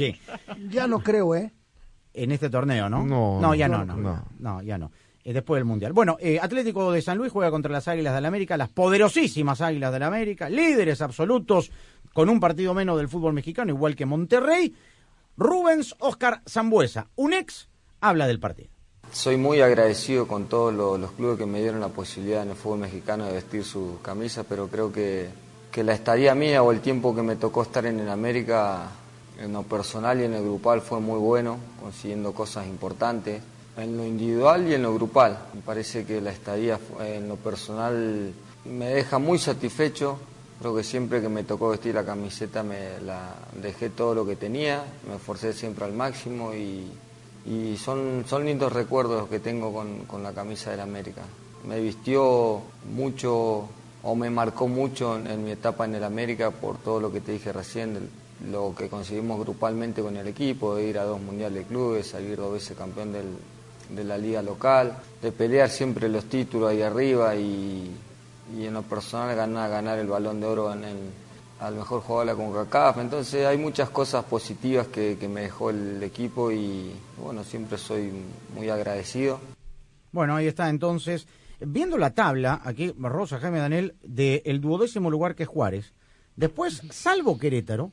Ya 0.69 0.87
no 0.87 1.01
creo, 1.01 1.35
¿eh? 1.35 1.53
En 2.15 2.33
este 2.33 2.51
torneo, 2.51 2.89
¿no? 2.89 3.05
No, 3.05 3.55
ya 3.55 3.69
no, 3.69 3.85
no, 3.85 4.25
no, 4.39 4.63
ya 4.63 4.79
no. 4.79 4.91
Eh, 5.25 5.33
después 5.33 5.59
del 5.59 5.65
Mundial. 5.65 5.93
Bueno, 5.93 6.17
eh, 6.21 6.39
Atlético 6.41 6.91
de 6.91 7.01
San 7.01 7.17
Luis 7.17 7.31
juega 7.31 7.51
contra 7.51 7.71
las 7.71 7.87
Águilas 7.87 8.15
del 8.15 8.23
la 8.23 8.29
América, 8.29 8.57
las 8.57 8.71
poderosísimas 8.71 9.61
Águilas 9.61 9.93
del 9.93 10.01
la 10.01 10.09
América, 10.09 10.49
líderes 10.49 11.01
absolutos 11.01 11.71
con 12.13 12.29
un 12.29 12.41
partido 12.41 12.75
menos 12.75 12.99
del 12.99 13.09
fútbol 13.09 13.33
mexicano, 13.33 13.71
igual 13.71 13.95
que 13.95 14.07
Monterrey. 14.07 14.75
Rubens 15.37 15.95
Oscar 16.01 16.43
Zambuesa, 16.49 17.09
un 17.17 17.33
ex, 17.33 17.69
habla 18.01 18.27
del 18.27 18.39
partido. 18.41 18.69
Soy 19.13 19.37
muy 19.37 19.61
agradecido 19.61 20.27
con 20.27 20.47
todos 20.47 20.75
los, 20.75 20.99
los 20.99 21.13
clubes 21.13 21.39
que 21.39 21.47
me 21.47 21.61
dieron 21.61 21.81
la 21.81 21.89
posibilidad 21.89 22.43
en 22.43 22.51
el 22.51 22.57
fútbol 22.57 22.81
mexicano 22.81 23.27
de 23.27 23.35
vestir 23.35 23.65
su 23.65 23.99
camisa, 24.03 24.45
pero 24.45 24.69
creo 24.69 24.93
que, 24.93 25.29
que 25.71 25.85
la 25.85 25.95
estadía 25.95 26.35
mía 26.35 26.63
o 26.63 26.73
el 26.73 26.81
tiempo 26.81 27.15
que 27.15 27.23
me 27.23 27.37
tocó 27.37 27.63
estar 27.63 27.87
en 27.87 28.01
el 28.01 28.09
América, 28.09 28.89
en 29.43 29.53
lo 29.53 29.63
personal 29.63 30.21
y 30.21 30.25
en 30.25 30.35
el 30.35 30.43
grupal, 30.43 30.81
fue 30.81 31.01
muy 31.01 31.19
bueno, 31.19 31.57
consiguiendo 31.81 32.33
cosas 32.33 32.67
importantes, 32.67 33.43
en 33.77 33.97
lo 33.97 34.07
individual 34.07 34.69
y 34.69 34.75
en 34.75 34.83
lo 34.83 34.95
grupal. 34.95 35.39
Me 35.55 35.61
parece 35.61 36.05
que 36.05 36.21
la 36.21 36.31
estadía 36.31 36.79
en 37.01 37.29
lo 37.29 37.37
personal 37.37 38.33
me 38.65 38.87
deja 38.87 39.19
muy 39.19 39.39
satisfecho. 39.39 40.19
Creo 40.61 40.77
que 40.77 40.85
siempre 40.85 41.21
que 41.21 41.29
me 41.29 41.43
tocó 41.43 41.71
vestir 41.71 41.95
la 41.95 42.05
camiseta 42.05 42.63
me 42.63 42.79
dejé 43.61 43.91
todo 43.91 44.15
lo 44.15 44.25
que 44.25 44.37
tenía, 44.37 44.85
me 45.09 45.17
esforcé 45.17 45.53
siempre 45.53 45.85
al 45.85 45.93
máximo 45.93 46.55
y, 46.55 46.87
y 47.45 47.77
son, 47.77 48.25
son 48.29 48.45
lindos 48.45 48.73
recuerdos 48.73 49.23
los 49.23 49.29
que 49.29 49.41
tengo 49.41 49.73
con, 49.73 50.05
con 50.05 50.23
la 50.23 50.33
camisa 50.33 50.71
del 50.71 50.81
América. 50.81 51.23
Me 51.67 51.81
vistió 51.81 52.61
mucho 52.95 53.69
o 54.03 54.15
me 54.15 54.31
marcó 54.31 54.69
mucho 54.69 55.17
en, 55.17 55.45
mi 55.45 55.53
etapa 55.53 55.85
en 55.85 55.95
el 55.95 56.05
América 56.05 56.51
por 56.51 56.79
todo 56.79 57.01
lo 57.01 57.13
que 57.13 57.21
te 57.21 57.33
dije 57.33 57.53
recién, 57.53 58.11
lo 58.51 58.75
que 58.77 58.89
conseguimos 58.89 59.39
grupalmente 59.41 60.03
con 60.03 60.17
el 60.17 60.27
equipo, 60.27 60.75
de 60.77 60.89
ir 60.89 60.99
a 60.99 61.05
dos 61.05 61.21
mundiales 61.21 61.63
de 61.63 61.65
clubes, 61.65 62.09
salir 62.09 62.37
dos 62.37 62.53
veces 62.55 62.77
campeón 62.77 63.13
del- 63.13 63.37
de 63.91 64.05
la 64.05 64.17
liga 64.17 64.43
local, 64.43 64.97
de 65.21 65.33
pelear 65.33 65.69
siempre 65.69 66.09
los 66.09 66.25
títulos 66.25 66.71
ahí 66.71 66.81
arriba 66.83 67.35
y, 67.37 67.91
y 68.57 68.65
en 68.67 68.75
lo 68.75 68.83
personal 68.83 69.37
ganar, 69.37 69.71
ganar 69.71 69.99
el 69.99 70.07
balón 70.07 70.41
de 70.41 70.47
oro 70.47 70.73
en 70.73 70.85
el, 70.85 70.97
al 71.61 71.75
mejor 71.77 72.01
jugador 72.01 72.27
de 72.27 72.33
la 72.33 72.39
CONCACAF. 72.39 72.99
Entonces 72.99 73.45
hay 73.47 73.59
muchas 73.59 73.91
cosas 73.91 74.25
positivas 74.25 74.87
que, 74.89 75.17
que 75.21 75.29
me 75.29 75.43
dejó 75.43 75.71
el 75.71 76.03
equipo 76.03 76.51
y 76.51 76.91
bueno, 77.23 77.45
siempre 77.45 77.77
soy 77.79 78.11
muy 78.55 78.69
agradecido. 78.71 79.39
Bueno, 80.11 80.37
ahí 80.37 80.47
está 80.47 80.69
entonces. 80.71 81.27
Viendo 81.61 81.97
la 81.99 82.11
tabla, 82.11 82.61
aquí 82.65 82.93
Rosa 82.99 83.39
Jaime 83.39 83.59
Daniel, 83.59 83.95
del 84.03 84.61
duodécimo 84.61 85.11
lugar 85.11 85.35
que 85.37 85.45
es 85.45 85.49
Juárez. 85.49 85.93
Después, 86.35 86.83
salvo 86.91 87.39
Querétaro, 87.39 87.93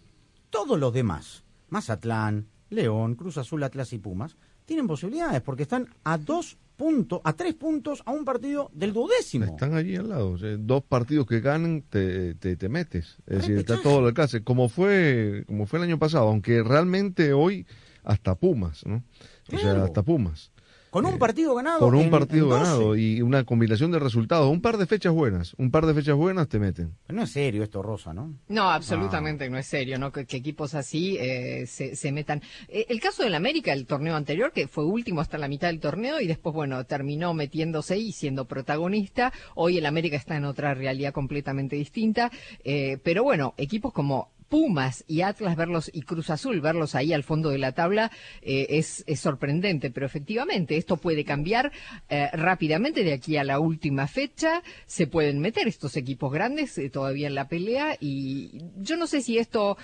todos 0.50 0.80
los 0.80 0.94
demás, 0.94 1.44
Mazatlán, 1.70 2.48
León, 2.70 3.16
Cruz 3.16 3.38
Azul, 3.38 3.64
Atlas 3.64 3.94
y 3.94 4.00
Pumas, 4.00 4.38
tienen 4.66 4.88
posibilidades 4.88 5.42
porque 5.42 5.64
están 5.64 5.88
a 6.04 6.18
dos 6.18 6.58
puntos, 6.80 7.20
a 7.24 7.34
tres 7.34 7.56
puntos 7.56 8.02
a 8.06 8.12
un 8.12 8.24
partido 8.24 8.72
del 8.74 8.94
duodécimo. 8.94 9.46
Están 9.46 9.74
allí 9.74 9.98
al 9.98 10.10
lado. 10.10 10.32
o 10.32 10.38
sea, 10.38 10.56
dos 10.58 10.84
partidos 10.84 11.26
que 11.28 11.42
ganen, 11.42 11.82
te, 11.82 12.36
te, 12.36 12.56
te 12.56 12.70
metes. 12.70 13.18
Es 13.28 13.40
decir, 13.40 13.58
está 13.58 13.82
todo 13.82 14.00
al 14.00 14.06
alcance. 14.06 14.44
Como 14.44 14.70
fue, 14.70 15.44
como 15.48 15.66
fue 15.66 15.80
el 15.80 15.84
año 15.84 16.00
pasado, 16.00 16.30
aunque 16.30 16.64
realmente 16.64 17.34
hoy 17.34 17.68
hasta 18.04 18.36
Pumas, 18.36 18.86
¿no? 18.86 19.04
O 19.52 19.58
sea, 19.58 19.84
hasta 19.84 20.04
Pumas. 20.04 20.52
Con 20.90 21.06
un 21.06 21.20
partido 21.20 21.54
ganado. 21.56 21.80
Con 21.80 21.96
un 21.96 22.02
en- 22.04 22.10
partido 22.10 22.46
en 22.46 22.50
12. 22.50 22.64
ganado 22.64 22.96
y 22.96 23.22
una 23.22 23.44
combinación 23.44 23.92
de 23.92 24.00
resultados. 24.00 24.50
Un 24.52 24.62
par 24.62 24.78
de 24.78 24.86
fechas 24.86 25.14
buenas. 25.14 25.54
Un 25.58 25.72
par 25.72 25.86
de 25.86 25.94
fechas 25.94 26.16
buenas 26.16 26.48
te 26.48 26.60
meten. 26.60 26.94
No 27.08 27.24
es 27.24 27.32
serio 27.32 27.64
esto, 27.64 27.82
Rosa, 27.82 28.14
¿no? 28.14 28.34
No, 28.48 28.70
absolutamente 28.72 29.50
no 29.50 29.58
es 29.58 29.68
serio, 29.68 30.00
¿no? 30.00 30.12
Que, 30.12 30.26
que 30.26 30.38
equipos 30.38 30.74
así 30.76 31.18
eh, 31.20 31.66
se, 31.68 31.96
se 31.96 32.12
metan. 32.12 32.42
Eh, 32.68 32.86
el 32.90 33.00
caso 33.00 33.24
del 33.24 33.36
América, 33.36 33.72
el 33.74 33.86
torneo 33.86 34.16
anterior, 34.16 34.52
que 34.52 34.68
fue 34.68 34.84
último 34.86 35.22
hasta 35.22 35.38
la 35.38 35.48
mitad 35.48 35.68
del 35.68 35.80
torneo 35.80 36.20
y 36.22 36.28
después, 36.28 36.54
bueno, 36.56 36.84
terminó 36.86 37.34
metiéndose 37.34 37.98
y 37.98 38.12
siendo 38.12 38.46
protagonista. 38.46 39.32
Hoy 39.56 39.78
el 39.78 39.86
América 39.86 40.18
está 40.18 40.36
en 40.38 40.46
otra 40.46 40.74
realidad 40.74 41.14
completamente 41.14 41.76
distinta. 41.76 42.32
Eh, 42.64 42.98
pero 43.04 43.24
bueno, 43.24 43.54
equipos 43.58 43.94
como 43.94 44.30
Pumas 44.50 45.04
y 45.08 45.22
Atlas 45.22 45.56
verlos 45.56 45.90
y 45.94 46.02
Cruz 46.02 46.30
Azul 46.30 46.60
verlos 46.60 46.96
ahí 46.96 47.14
al 47.14 47.24
fondo 47.24 47.50
de 47.50 47.60
la 47.60 47.72
tabla 47.74 48.12
eh, 48.42 48.68
es, 48.70 49.04
es 49.08 49.20
sorprendente, 49.20 49.92
pero 49.92 50.06
efectivamente 50.06 50.76
esto 50.76 50.98
puede 50.98 51.24
cambiar 51.24 51.72
eh, 52.10 52.30
rápidamente 52.34 53.04
de 53.04 53.14
aquí 53.14 53.38
a 53.38 53.44
la 53.44 53.60
última 53.60 54.08
fecha. 54.08 54.64
Se 54.86 55.08
pueden 55.08 55.40
meter 55.40 55.68
estos 55.68 55.96
equipos 55.98 56.32
grandes 56.34 56.78
eh, 56.78 56.90
todavía 56.90 57.28
en 57.28 57.36
la 57.36 57.48
pelea 57.48 57.96
y 58.00 58.64
yo 58.78 58.98
no 58.98 59.08
sé 59.08 59.22
si 59.22 59.38
esto, 59.38 59.78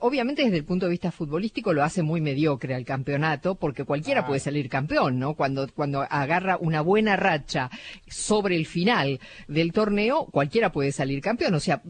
obviamente 0.00 0.44
desde 0.44 0.56
el 0.56 0.64
punto 0.64 0.86
de 0.86 0.90
vista 0.90 1.10
futbolístico 1.10 1.72
lo 1.72 1.82
hace 1.82 2.02
muy 2.02 2.20
mediocre 2.20 2.74
al 2.74 2.84
campeonato 2.84 3.56
porque 3.56 3.84
cualquiera 3.84 4.26
puede 4.26 4.40
salir 4.40 4.68
campeón, 4.68 5.18
¿no? 5.18 5.34
Cuando, 5.34 5.68
cuando 5.74 6.02
agarra 6.02 6.56
una 6.58 6.80
buena 6.80 7.16
racha 7.16 7.70
sobre 8.06 8.56
el 8.56 8.66
final 8.66 9.20
del 9.48 9.72
torneo, 9.72 10.26
cualquiera 10.26 10.72
puede 10.72 10.92
salir 10.92 11.20
campeón. 11.20 11.54
O 11.54 11.60
sea, 11.60 11.82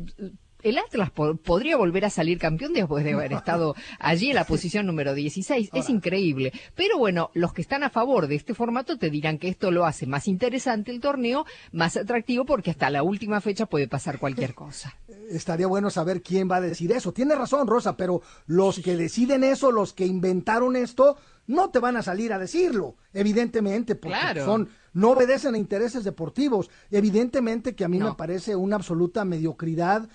el 0.63 0.79
Atlas 0.79 1.11
po- 1.11 1.37
podría 1.37 1.77
volver 1.77 2.05
a 2.05 2.11
salir 2.11 2.39
campeón 2.39 2.73
después 2.73 3.05
de 3.05 3.13
haber 3.13 3.33
estado 3.33 3.75
allí 3.99 4.31
en 4.31 4.37
la 4.37 4.45
posición 4.45 4.87
número 4.87 5.15
16. 5.15 5.71
Es 5.73 5.89
increíble. 5.91 6.53
Pero 6.75 6.99
bueno, 6.99 7.31
los 7.35 7.53
que 7.53 7.63
están 7.63 7.83
a 7.83 7.91
favor 7.91 8.27
de 8.27 8.37
este 8.37 8.55
formato 8.55 8.99
te 8.99 9.11
dirán 9.11 9.39
que 9.39 9.49
esto 9.49 9.71
lo 9.71 9.85
hace 9.87 10.07
más 10.07 10.29
interesante 10.29 10.91
el 10.91 11.01
torneo, 11.01 11.45
más 11.73 11.97
atractivo 11.97 12.45
porque 12.45 12.71
hasta 12.71 12.91
la 12.91 13.03
última 13.03 13.41
fecha 13.41 13.67
puede 13.67 13.89
pasar 13.89 14.19
cualquier 14.19 14.55
cosa. 14.55 14.97
Estaría 15.31 15.67
bueno 15.67 15.91
saber 15.91 16.23
quién 16.23 16.51
va 16.51 16.57
a 16.57 16.61
decir 16.61 16.93
eso. 16.93 17.13
Tiene 17.13 17.35
razón, 17.35 17.67
Rosa, 17.67 17.97
pero 17.97 18.23
los 18.47 18.79
que 18.81 18.97
deciden 18.97 19.45
eso, 19.45 19.73
los 19.73 19.93
que 19.93 20.07
inventaron 20.07 20.77
esto, 20.77 21.17
no 21.47 21.71
te 21.71 21.79
van 21.81 21.97
a 21.97 22.03
salir 22.03 22.33
a 22.33 22.39
decirlo, 22.39 22.97
evidentemente, 23.13 23.95
porque 23.97 24.17
Claro. 24.19 24.45
son 24.45 24.69
no 24.95 25.11
obedecen 25.13 25.55
a 25.55 25.59
intereses 25.59 26.05
deportivos. 26.05 26.69
Evidentemente 26.91 27.75
que 27.75 27.85
a 27.85 27.89
mí 27.89 27.99
me 27.99 28.13
parece 28.15 28.55
una 28.55 28.77
absoluta 28.77 29.25
mediocridad 29.25 30.09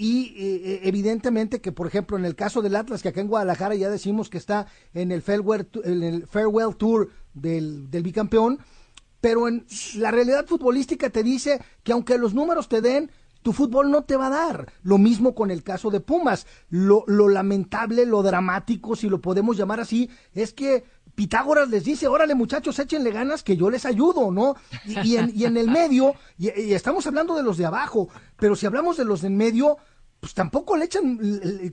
y 0.00 0.32
eh, 0.36 0.80
evidentemente 0.84 1.60
que, 1.60 1.72
por 1.72 1.88
ejemplo, 1.88 2.16
en 2.16 2.24
el 2.24 2.36
caso 2.36 2.62
del 2.62 2.76
Atlas, 2.76 3.02
que 3.02 3.08
acá 3.08 3.20
en 3.20 3.26
Guadalajara 3.26 3.74
ya 3.74 3.90
decimos 3.90 4.30
que 4.30 4.38
está 4.38 4.68
en 4.94 5.10
el 5.10 5.22
Farewell, 5.22 5.68
en 5.82 6.04
el 6.04 6.26
farewell 6.28 6.76
Tour 6.76 7.10
del, 7.34 7.90
del 7.90 8.04
bicampeón, 8.04 8.60
pero 9.20 9.48
en 9.48 9.66
la 9.96 10.12
realidad 10.12 10.46
futbolística 10.46 11.10
te 11.10 11.24
dice 11.24 11.60
que 11.82 11.90
aunque 11.90 12.16
los 12.16 12.32
números 12.32 12.68
te 12.68 12.80
den, 12.80 13.10
tu 13.42 13.52
fútbol 13.52 13.90
no 13.90 14.04
te 14.04 14.16
va 14.16 14.28
a 14.28 14.30
dar. 14.30 14.72
Lo 14.82 14.98
mismo 14.98 15.34
con 15.34 15.50
el 15.50 15.64
caso 15.64 15.90
de 15.90 15.98
Pumas. 15.98 16.46
Lo, 16.70 17.02
lo 17.08 17.28
lamentable, 17.28 18.06
lo 18.06 18.22
dramático, 18.22 18.94
si 18.94 19.08
lo 19.08 19.20
podemos 19.20 19.56
llamar 19.56 19.80
así, 19.80 20.10
es 20.32 20.52
que 20.52 20.84
Pitágoras 21.18 21.68
les 21.68 21.82
dice, 21.82 22.06
órale 22.06 22.36
muchachos, 22.36 22.78
échenle 22.78 23.10
ganas 23.10 23.42
que 23.42 23.56
yo 23.56 23.70
les 23.70 23.84
ayudo, 23.84 24.30
¿no? 24.30 24.54
Y, 24.86 25.00
y 25.00 25.16
en, 25.16 25.32
y 25.34 25.46
en 25.46 25.56
el 25.56 25.68
medio, 25.68 26.14
y, 26.38 26.44
y 26.60 26.74
estamos 26.74 27.08
hablando 27.08 27.34
de 27.34 27.42
los 27.42 27.56
de 27.56 27.66
abajo, 27.66 28.08
pero 28.36 28.54
si 28.54 28.66
hablamos 28.66 28.96
de 28.96 29.04
los 29.04 29.20
del 29.22 29.32
medio, 29.32 29.78
pues 30.20 30.32
tampoco 30.32 30.76
le 30.76 30.84
echan, 30.84 31.18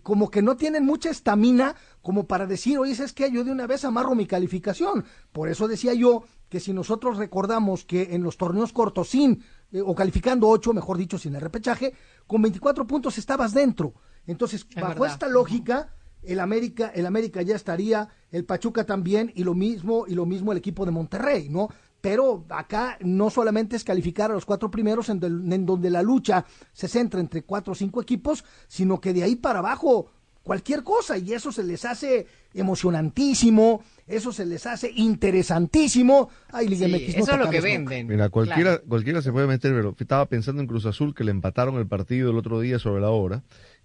como 0.02 0.32
que 0.32 0.42
no 0.42 0.58
tienen 0.58 0.84
mucha 0.84 1.12
estamina 1.12 1.76
como 2.02 2.26
para 2.26 2.48
decir, 2.48 2.80
oye, 2.80 2.92
es 2.94 3.14
que 3.14 3.30
yo 3.32 3.44
de 3.44 3.52
una 3.52 3.68
vez 3.68 3.86
amarro 3.86 4.16
mi 4.16 4.26
calificación. 4.26 5.06
Por 5.32 5.48
eso 5.48 5.68
decía 5.68 5.94
yo 5.94 6.24
que 6.50 6.60
si 6.60 6.74
nosotros 6.74 7.18
recordamos 7.18 7.86
que 7.86 8.16
en 8.16 8.24
los 8.24 8.38
torneos 8.38 8.74
cortos, 8.74 9.10
sin, 9.10 9.44
eh, 9.72 9.82
o 9.86 9.94
calificando 9.94 10.48
8, 10.48 10.74
mejor 10.74 10.98
dicho, 10.98 11.20
sin 11.20 11.36
el 11.36 11.42
repechaje, 11.42 11.94
con 12.26 12.42
24 12.42 12.88
puntos 12.88 13.20
estabas 13.20 13.54
dentro. 13.54 13.94
Entonces, 14.26 14.66
Es 14.70 14.76
bajo 14.76 15.02
verdad. 15.02 15.14
esta 15.14 15.28
lógica, 15.28 15.95
el 16.28 16.40
América, 16.40 16.92
el 16.96 17.06
América 17.06 17.42
ya 17.42 17.56
estaría, 17.56 18.10
el 18.32 18.46
Pachuca 18.46 18.86
también, 18.86 19.32
y 19.36 19.44
lo 19.44 19.54
mismo, 19.54 20.06
y 20.08 20.16
lo 20.16 20.26
mismo 20.26 20.52
el 20.52 20.58
equipo 20.58 20.86
de 20.86 20.92
Monterrey, 20.92 21.50
¿no? 21.50 21.70
Pero 22.02 22.46
acá 22.50 22.98
no 23.02 23.30
solamente 23.32 23.76
es 23.76 23.84
calificar 23.84 24.30
a 24.30 24.36
los 24.36 24.46
cuatro 24.46 24.70
primeros 24.70 25.10
en, 25.10 25.20
del- 25.20 25.52
en 25.52 25.66
donde 25.66 25.90
la 25.90 26.04
lucha 26.04 26.46
se 26.72 26.88
centra 26.88 27.20
entre 27.20 27.42
cuatro 27.44 27.74
o 27.74 27.76
cinco 27.76 28.02
equipos, 28.02 28.46
sino 28.68 29.02
que 29.02 29.12
de 29.14 29.24
ahí 29.24 29.36
para 29.36 29.60
abajo 29.60 30.12
cualquier 30.44 30.84
cosa, 30.84 31.18
y 31.18 31.34
eso 31.34 31.52
se 31.52 31.64
les 31.64 31.84
hace 31.86 32.28
emocionantísimo, 32.54 33.84
eso 34.08 34.32
se 34.32 34.46
les 34.46 34.66
hace 34.68 34.92
interesantísimo. 34.92 36.30
Ay, 36.52 36.68
Liga 36.68 36.86
Sí, 36.88 36.94
MX, 36.94 37.18
no 37.18 37.24
eso 37.24 37.32
es 37.34 37.40
lo 37.40 37.50
que 37.50 37.62
venden. 37.62 38.04
nunca. 38.06 38.14
Mira, 38.14 38.30
cualquiera, 38.30 38.72
Claro. 38.76 38.84
cualquiera 38.88 39.22
se 39.22 39.32
puede 39.32 39.48
meter, 39.48 39.74
pero 39.74 39.96
estaba 39.98 40.28
pensando 40.28 40.62
en 40.62 40.68
Cruz 40.68 40.86
Azul 40.86 41.16
que 41.16 41.24
le 41.24 41.32
empataron 41.32 41.76
el 41.78 41.88
partido 41.88 42.30
el 42.32 42.38
otro 42.38 42.60
día 42.60 42.80
sobre 42.80 43.02
la 43.02 43.10
hora, 43.10 43.44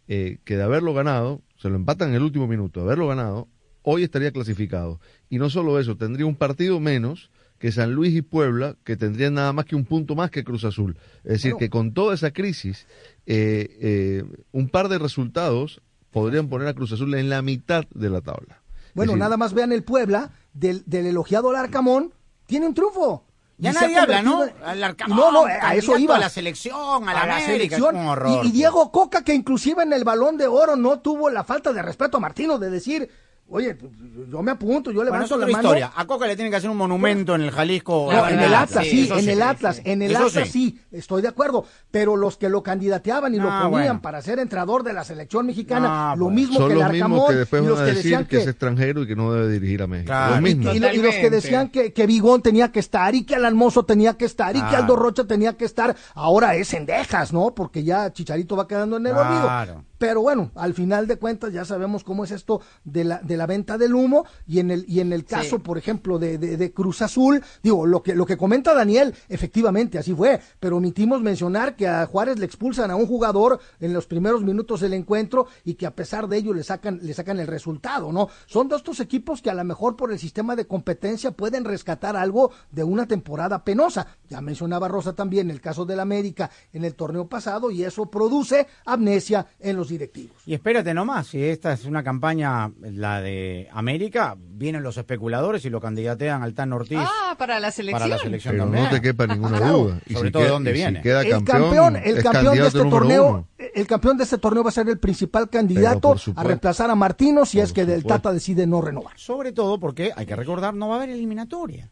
eh, 0.08 0.38
que 0.44 0.56
de 0.56 0.62
haberlo 0.62 0.94
ganado, 0.94 1.42
se 1.56 1.68
lo 1.68 1.76
empatan 1.76 2.10
en 2.10 2.16
el 2.16 2.22
último 2.22 2.46
minuto, 2.46 2.80
de 2.80 2.86
haberlo 2.86 3.08
ganado, 3.08 3.48
hoy 3.82 4.02
estaría 4.02 4.32
clasificado. 4.32 5.00
Y 5.28 5.38
no 5.38 5.50
solo 5.50 5.78
eso, 5.78 5.96
tendría 5.96 6.26
un 6.26 6.36
partido 6.36 6.80
menos 6.80 7.30
que 7.58 7.72
San 7.72 7.92
Luis 7.92 8.14
y 8.14 8.22
Puebla, 8.22 8.76
que 8.84 8.96
tendrían 8.96 9.34
nada 9.34 9.52
más 9.52 9.66
que 9.66 9.76
un 9.76 9.84
punto 9.84 10.14
más 10.14 10.30
que 10.30 10.44
Cruz 10.44 10.64
Azul. 10.64 10.96
Es 11.24 11.32
decir, 11.32 11.52
Bueno. 11.52 11.58
que 11.58 11.70
con 11.70 11.92
toda 11.92 12.14
esa 12.14 12.30
crisis, 12.32 12.86
eh, 13.26 13.68
eh, 13.80 14.24
un 14.52 14.70
par 14.70 14.88
de 14.88 14.98
resultados 14.98 15.82
podrían 16.10 16.48
poner 16.48 16.68
a 16.68 16.74
Cruz 16.74 16.92
Azul 16.92 17.14
en 17.14 17.28
la 17.28 17.42
mitad 17.42 17.84
de 17.94 18.08
la 18.08 18.22
tabla. 18.22 18.62
Bueno, 18.94 19.12
decir, 19.12 19.20
nada 19.20 19.36
más 19.36 19.52
vean 19.52 19.72
el 19.72 19.84
Puebla 19.84 20.32
del, 20.54 20.82
del 20.86 21.06
elogiado 21.06 21.52
Larcamón, 21.52 22.12
tiene 22.46 22.66
un 22.66 22.74
triunfo. 22.74 23.26
Ya 23.60 23.72
nadie 23.72 23.98
habla, 23.98 24.22
¿no? 24.22 24.44
en- 24.44 24.52
Al 24.64 24.82
Arcamón, 24.82 25.16
no, 25.18 25.30
no, 25.32 25.44
a 25.44 25.74
eso 25.74 25.96
iba. 25.98 26.16
a 26.16 26.18
la 26.18 26.28
selección, 26.30 27.08
a 27.08 27.12
la, 27.12 27.20
a 27.22 27.26
la 27.26 27.36
América, 27.36 27.76
selección. 27.76 27.96
horror. 28.08 28.44
Y 28.46 28.50
Diego 28.52 28.90
Coca, 28.90 29.22
que 29.22 29.34
inclusive 29.34 29.82
en 29.82 29.92
el 29.92 30.04
balón 30.04 30.36
de 30.36 30.46
oro 30.46 30.76
no 30.76 31.00
tuvo 31.00 31.28
la 31.30 31.44
falta 31.44 31.72
de 31.72 31.82
respeto 31.82 32.16
a 32.16 32.20
Martino 32.20 32.58
de 32.58 32.70
decir, 32.70 33.10
Oye, 33.52 33.74
pues, 33.74 33.90
yo 34.30 34.42
me 34.42 34.52
apunto, 34.52 34.90
yo 34.92 34.98
Bueno, 35.00 35.10
es 35.10 35.28
levanto 35.30 35.36
la 35.36 35.44
otra 35.44 35.52
mano. 35.56 35.68
historia. 35.68 35.92
A 35.96 36.06
Coca 36.06 36.26
le 36.28 36.36
tienen 36.36 36.52
que 36.52 36.56
hacer 36.56 36.70
un 36.70 36.76
monumento 36.76 37.34
en 37.34 37.40
el 37.42 37.50
Jalisco. 37.50 38.08
No, 38.12 38.28
en 38.28 38.38
el 38.38 38.54
Atlas, 38.54 38.86
sí, 38.86 39.08
en 39.12 39.28
el 39.28 39.42
Atlas, 39.42 39.76
sí. 39.76 39.82
en 39.86 40.02
el 40.02 40.12
Eso 40.12 40.26
Atlas 40.26 40.48
sí. 40.50 40.78
estoy 40.92 41.20
de 41.22 41.28
acuerdo. 41.28 41.64
Pero 41.90 42.14
los 42.16 42.36
que 42.36 42.48
lo 42.48 42.62
candidateaban 42.62 43.34
y 43.34 43.38
lo 43.38 43.50
Ah, 43.50 43.62
ponían 43.64 43.70
bueno. 43.88 44.02
para 44.02 44.22
ser 44.22 44.38
entrenador 44.38 44.84
de 44.84 44.92
la 44.92 45.02
selección 45.02 45.46
mexicana, 45.46 46.12
Ah, 46.12 46.14
lo 46.16 46.26
bueno. 46.26 46.36
mismo 46.40 46.58
Son 46.58 46.68
que 46.68 46.74
el 46.74 46.82
Arcamón 46.82 47.26
que 47.28 47.34
después 47.34 47.60
y 47.60 47.64
van 47.64 47.70
los 47.70 47.80
a 47.80 47.84
que 47.84 47.90
decir 47.90 48.02
decían 48.04 48.24
que, 48.26 48.36
es 48.38 48.46
extranjero 48.46 49.02
y 49.02 49.06
que 49.08 49.16
no 49.16 49.32
debe 49.32 49.48
dirigir 49.52 49.82
a 49.82 49.86
México. 49.88 50.06
Claro. 50.06 50.32
Los 50.34 50.42
mismos. 50.42 50.76
y, 50.76 50.78
lo- 50.78 50.92
y 50.94 50.98
los 50.98 51.14
que 51.16 51.30
decían 51.30 51.68
que, 51.70 51.92
que 51.92 52.06
Bigón 52.06 52.42
tenía 52.42 52.70
que 52.70 52.78
estar 52.78 53.14
y 53.16 53.24
que 53.24 53.34
Alan 53.34 53.56
Mozo 53.56 53.84
tenía 53.84 54.14
que 54.14 54.26
estar 54.26 54.54
y 54.54 54.60
que 54.60 54.68
Claro. 54.68 54.84
Aldo 54.84 54.94
Rocha 54.96 55.24
tenía 55.24 55.54
que 55.56 55.64
estar, 55.64 55.96
ahora 56.14 56.54
es 56.54 56.72
en 56.72 56.86
dejas, 56.86 57.32
¿no? 57.32 57.52
Porque 57.54 57.82
ya 57.82 58.12
Chicharito 58.12 58.54
va 58.56 58.68
quedando 58.68 58.96
en 58.98 59.06
el 59.08 59.12
olvido. 59.16 59.82
Pero 60.00 60.22
bueno, 60.22 60.50
al 60.54 60.72
final 60.72 61.06
de 61.06 61.16
cuentas 61.18 61.52
ya 61.52 61.66
sabemos 61.66 62.04
cómo 62.04 62.24
es 62.24 62.30
esto 62.30 62.62
de 62.84 63.04
la, 63.04 63.18
de 63.18 63.36
la 63.36 63.44
venta 63.44 63.76
del 63.76 63.94
humo 63.94 64.24
y 64.46 64.58
en 64.58 64.70
el, 64.70 64.86
y 64.88 65.00
en 65.00 65.12
el 65.12 65.26
caso, 65.26 65.58
por 65.58 65.76
ejemplo, 65.76 66.18
de, 66.18 66.38
de- 66.38 66.56
de 66.56 66.72
Cruz 66.72 67.02
Azul, 67.02 67.44
digo, 67.62 67.84
lo 67.84 68.02
que, 68.02 68.14
lo 68.14 68.24
que 68.24 68.38
comenta 68.38 68.72
Daniel, 68.72 69.14
efectivamente 69.28 69.98
así 69.98 70.14
fue, 70.14 70.40
pero 70.58 70.78
omitimos 70.78 71.20
mencionar 71.20 71.76
que 71.76 71.86
a 71.86 72.06
Juárez 72.06 72.38
le 72.38 72.46
expulsan 72.46 72.90
a 72.90 72.96
un 72.96 73.04
jugador 73.06 73.60
en 73.78 73.92
los 73.92 74.06
primeros 74.06 74.42
minutos 74.42 74.80
del 74.80 74.94
encuentro 74.94 75.48
y 75.66 75.74
que 75.74 75.84
a 75.84 75.94
pesar 75.94 76.28
de 76.28 76.38
ello 76.38 76.54
le 76.54 76.64
sacan, 76.64 76.98
le 77.02 77.12
sacan 77.12 77.38
el 77.38 77.46
resultado, 77.46 78.10
¿no? 78.10 78.28
Son 78.46 78.68
de 78.68 78.76
estos 78.76 79.00
equipos 79.00 79.42
que 79.42 79.50
a 79.50 79.54
lo 79.54 79.64
mejor 79.64 79.96
por 79.96 80.12
el 80.12 80.18
sistema 80.18 80.56
de 80.56 80.66
competencia 80.66 81.32
pueden 81.32 81.66
rescatar 81.66 82.16
algo 82.16 82.52
de 82.70 82.84
una 82.84 83.06
temporada 83.06 83.64
penosa. 83.64 84.06
Ya 84.30 84.40
mencionaba 84.40 84.88
Rosa 84.88 85.12
también 85.14 85.50
el 85.50 85.60
caso 85.60 85.84
del 85.84 86.00
América 86.00 86.50
en 86.72 86.86
el 86.86 86.94
torneo 86.94 87.28
pasado 87.28 87.70
y 87.70 87.84
eso 87.84 88.06
produce 88.10 88.66
amnesia 88.86 89.46
en 89.60 89.76
los 89.76 89.89
directivos. 89.90 90.36
Y 90.46 90.54
espérate 90.54 90.94
nomás, 90.94 91.26
si 91.26 91.42
esta 91.44 91.72
es 91.74 91.84
una 91.84 92.02
campaña, 92.02 92.70
la 92.80 93.20
de 93.20 93.68
América, 93.72 94.36
vienen 94.38 94.82
los 94.82 94.96
especuladores 94.96 95.64
y 95.66 95.70
lo 95.70 95.80
candidatean 95.80 96.42
al 96.42 96.54
Tan 96.54 96.72
Ortiz 96.72 96.98
Ah, 97.00 97.34
para 97.36 97.60
la 97.60 97.70
selección. 97.70 98.00
para 98.00 98.16
la 98.16 98.22
selección 98.22 98.52
Pero 98.54 98.64
también. 98.64 98.84
no 98.84 98.90
te 98.90 99.00
quepa 99.02 99.26
ninguna 99.26 99.58
Claro. 99.58 99.78
duda. 99.78 100.00
Y 100.06 100.14
Sobre 100.14 100.28
si 100.28 100.32
todo 100.32 100.42
de 100.42 100.46
queda- 100.46 100.52
dónde 100.54 100.70
si 100.70 100.74
viene. 100.78 100.98
el 101.00 101.04
campeón, 101.04 101.44
campeón, 101.44 101.96
el 101.96 102.16
es 102.16 102.22
campeón 102.24 102.54
de 102.58 102.66
este 102.66 102.84
torneo, 102.84 103.28
uno. 103.28 103.48
el 103.74 103.86
campeón 103.86 104.16
de 104.16 104.24
este 104.24 104.38
torneo 104.38 104.62
va 104.62 104.68
a 104.70 104.72
ser 104.72 104.88
el 104.88 104.98
principal 104.98 105.50
candidato 105.50 106.14
a 106.36 106.42
reemplazar 106.44 106.90
a 106.90 106.94
Martino 106.94 107.44
si 107.44 107.60
es 107.60 107.72
que 107.72 107.84
del. 107.84 108.04
Tata 108.04 108.32
decide 108.32 108.66
no 108.66 108.80
renovar. 108.80 109.12
Sobre 109.16 109.52
todo 109.52 109.78
porque, 109.78 110.12
hay 110.16 110.26
que 110.26 110.36
recordar, 110.36 110.74
no 110.74 110.88
va 110.88 110.94
a 110.94 110.96
haber 110.98 111.10
eliminatoria. 111.10 111.90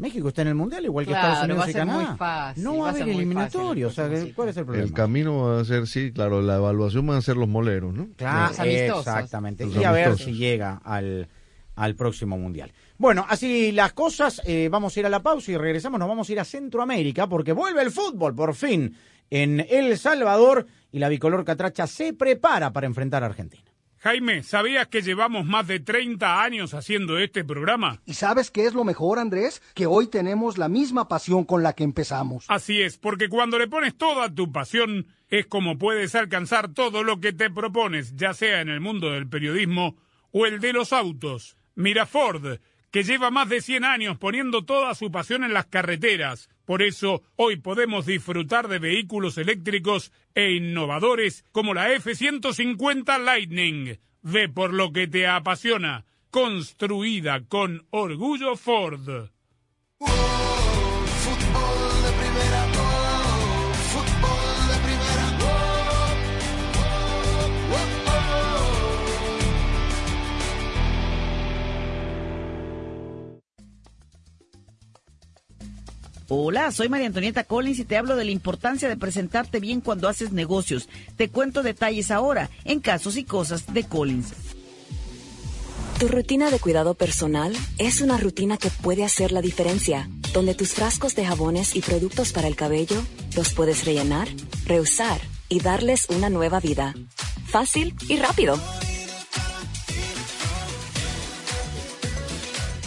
México 0.00 0.28
está 0.28 0.42
en 0.42 0.48
el 0.48 0.54
Mundial 0.54 0.84
igual 0.84 1.04
que 1.06 1.12
Claro, 1.12 1.28
Estados 1.28 1.44
Unidos 1.50 1.68
y 1.68 1.72
Canadá. 1.72 2.16
fácil, 2.16 2.64
no 2.64 2.78
va 2.78 2.86
a 2.86 2.90
haber 2.90 2.98
ser 3.04 3.06
muy 3.06 3.14
eliminatoria. 3.16 3.86
O 3.86 3.90
sea, 3.90 4.04
fácil 4.08 4.26
el 4.28 4.34
¿cuál 4.34 4.48
es 4.48 4.56
el 4.56 4.64
problema? 4.64 4.86
El 4.86 4.92
camino 4.92 5.42
va 5.42 5.60
a 5.60 5.64
ser, 5.64 5.86
sí, 5.86 6.12
claro, 6.12 6.42
la 6.42 6.56
evaluación 6.56 7.06
van 7.06 7.18
a 7.18 7.22
ser 7.22 7.36
los 7.36 7.48
moleros, 7.48 7.94
¿no? 7.94 8.08
Claro, 8.16 8.48
Los 8.48 8.60
amistosos. 8.60 9.06
exactamente. 9.06 9.66
Los 9.66 9.76
y 9.76 9.84
a 9.84 9.92
ver 9.92 10.16
si 10.18 10.32
llega 10.32 10.80
al, 10.84 11.28
al 11.76 11.94
próximo 11.94 12.36
mundial. 12.38 12.72
Bueno, 12.98 13.24
así 13.28 13.72
las 13.72 13.92
cosas, 13.92 14.42
eh, 14.44 14.68
vamos 14.70 14.96
a 14.96 15.00
ir 15.00 15.06
a 15.06 15.10
la 15.10 15.22
pausa 15.22 15.52
y 15.52 15.56
regresamos, 15.56 15.98
nos 16.00 16.08
vamos 16.08 16.28
a 16.28 16.32
ir 16.32 16.40
a 16.40 16.44
Centroamérica 16.44 17.28
porque 17.28 17.52
vuelve 17.52 17.82
el 17.82 17.90
fútbol 17.90 18.34
por 18.34 18.54
fin 18.54 18.94
en 19.30 19.64
El 19.70 19.96
Salvador 19.96 20.66
y 20.92 20.98
la 20.98 21.08
bicolor 21.08 21.44
catracha 21.44 21.86
se 21.86 22.12
prepara 22.14 22.72
para 22.72 22.86
enfrentar 22.86 23.22
a 23.22 23.26
Argentina. 23.26 23.62
Jaime, 24.02 24.42
¿sabías 24.42 24.88
que 24.88 25.02
llevamos 25.02 25.44
más 25.44 25.66
de 25.66 25.78
30 25.78 26.42
años 26.42 26.72
haciendo 26.72 27.18
este 27.18 27.44
programa? 27.44 28.00
¿Y 28.06 28.14
sabes 28.14 28.50
qué 28.50 28.64
es 28.64 28.72
lo 28.72 28.82
mejor, 28.82 29.18
Andrés? 29.18 29.60
Que 29.74 29.84
hoy 29.84 30.06
tenemos 30.06 30.56
la 30.56 30.70
misma 30.70 31.06
pasión 31.06 31.44
con 31.44 31.62
la 31.62 31.74
que 31.74 31.84
empezamos. 31.84 32.46
Así 32.48 32.80
es, 32.80 32.96
porque 32.96 33.28
cuando 33.28 33.58
le 33.58 33.68
pones 33.68 33.94
toda 33.98 34.34
tu 34.34 34.50
pasión, 34.50 35.06
es 35.28 35.44
como 35.44 35.76
puedes 35.76 36.14
alcanzar 36.14 36.72
todo 36.72 37.04
lo 37.04 37.20
que 37.20 37.34
te 37.34 37.50
propones, 37.50 38.16
ya 38.16 38.32
sea 38.32 38.62
en 38.62 38.70
el 38.70 38.80
mundo 38.80 39.10
del 39.10 39.28
periodismo 39.28 39.98
o 40.32 40.46
el 40.46 40.60
de 40.60 40.72
los 40.72 40.94
autos. 40.94 41.58
Mira 41.74 42.06
Ford, 42.06 42.58
que 42.90 43.02
lleva 43.02 43.30
más 43.30 43.48
de 43.48 43.60
100 43.60 43.84
años 43.84 44.18
poniendo 44.18 44.64
toda 44.64 44.94
su 44.94 45.10
pasión 45.10 45.44
en 45.44 45.52
las 45.52 45.66
carreteras. 45.66 46.48
Por 46.64 46.82
eso, 46.82 47.22
hoy 47.36 47.56
podemos 47.56 48.06
disfrutar 48.06 48.68
de 48.68 48.78
vehículos 48.78 49.38
eléctricos 49.38 50.12
e 50.34 50.52
innovadores 50.52 51.44
como 51.52 51.74
la 51.74 51.92
F-150 51.92 53.18
Lightning. 53.18 53.98
Ve 54.22 54.48
por 54.48 54.72
lo 54.72 54.92
que 54.92 55.06
te 55.06 55.26
apasiona. 55.26 56.04
Construida 56.30 57.42
con 57.48 57.86
orgullo 57.90 58.56
Ford. 58.56 59.30
Hola, 76.32 76.70
soy 76.70 76.88
María 76.88 77.08
Antonieta 77.08 77.42
Collins 77.42 77.80
y 77.80 77.84
te 77.84 77.96
hablo 77.96 78.14
de 78.14 78.24
la 78.24 78.30
importancia 78.30 78.88
de 78.88 78.96
presentarte 78.96 79.58
bien 79.58 79.80
cuando 79.80 80.08
haces 80.08 80.30
negocios. 80.30 80.88
Te 81.16 81.28
cuento 81.28 81.64
detalles 81.64 82.12
ahora 82.12 82.50
en 82.64 82.78
Casos 82.78 83.16
y 83.16 83.24
Cosas 83.24 83.74
de 83.74 83.82
Collins. 83.82 84.28
Tu 85.98 86.06
rutina 86.06 86.52
de 86.52 86.60
cuidado 86.60 86.94
personal 86.94 87.52
es 87.78 88.00
una 88.00 88.16
rutina 88.16 88.58
que 88.58 88.70
puede 88.70 89.02
hacer 89.02 89.32
la 89.32 89.42
diferencia, 89.42 90.08
donde 90.32 90.54
tus 90.54 90.68
frascos 90.68 91.16
de 91.16 91.26
jabones 91.26 91.74
y 91.74 91.80
productos 91.80 92.30
para 92.30 92.46
el 92.46 92.54
cabello 92.54 93.02
los 93.34 93.52
puedes 93.52 93.84
rellenar, 93.84 94.28
reusar 94.66 95.20
y 95.48 95.58
darles 95.58 96.08
una 96.10 96.30
nueva 96.30 96.60
vida. 96.60 96.94
Fácil 97.46 97.96
y 98.08 98.18
rápido. 98.18 98.56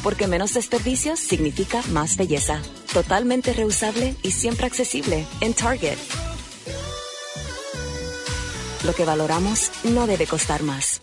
Porque 0.02 0.28
menos 0.28 0.54
desperdicios 0.54 1.20
significa 1.20 1.82
más 1.90 2.16
belleza. 2.16 2.62
Totalmente 2.94 3.54
reusable 3.54 4.16
y 4.22 4.30
siempre 4.30 4.68
accesible 4.68 5.26
en 5.42 5.56
Target. 5.56 5.98
Lo 8.86 8.94
que 8.94 9.04
valoramos 9.04 9.72
no 9.84 10.06
debe 10.06 10.28
costar 10.28 10.62
más. 10.62 11.02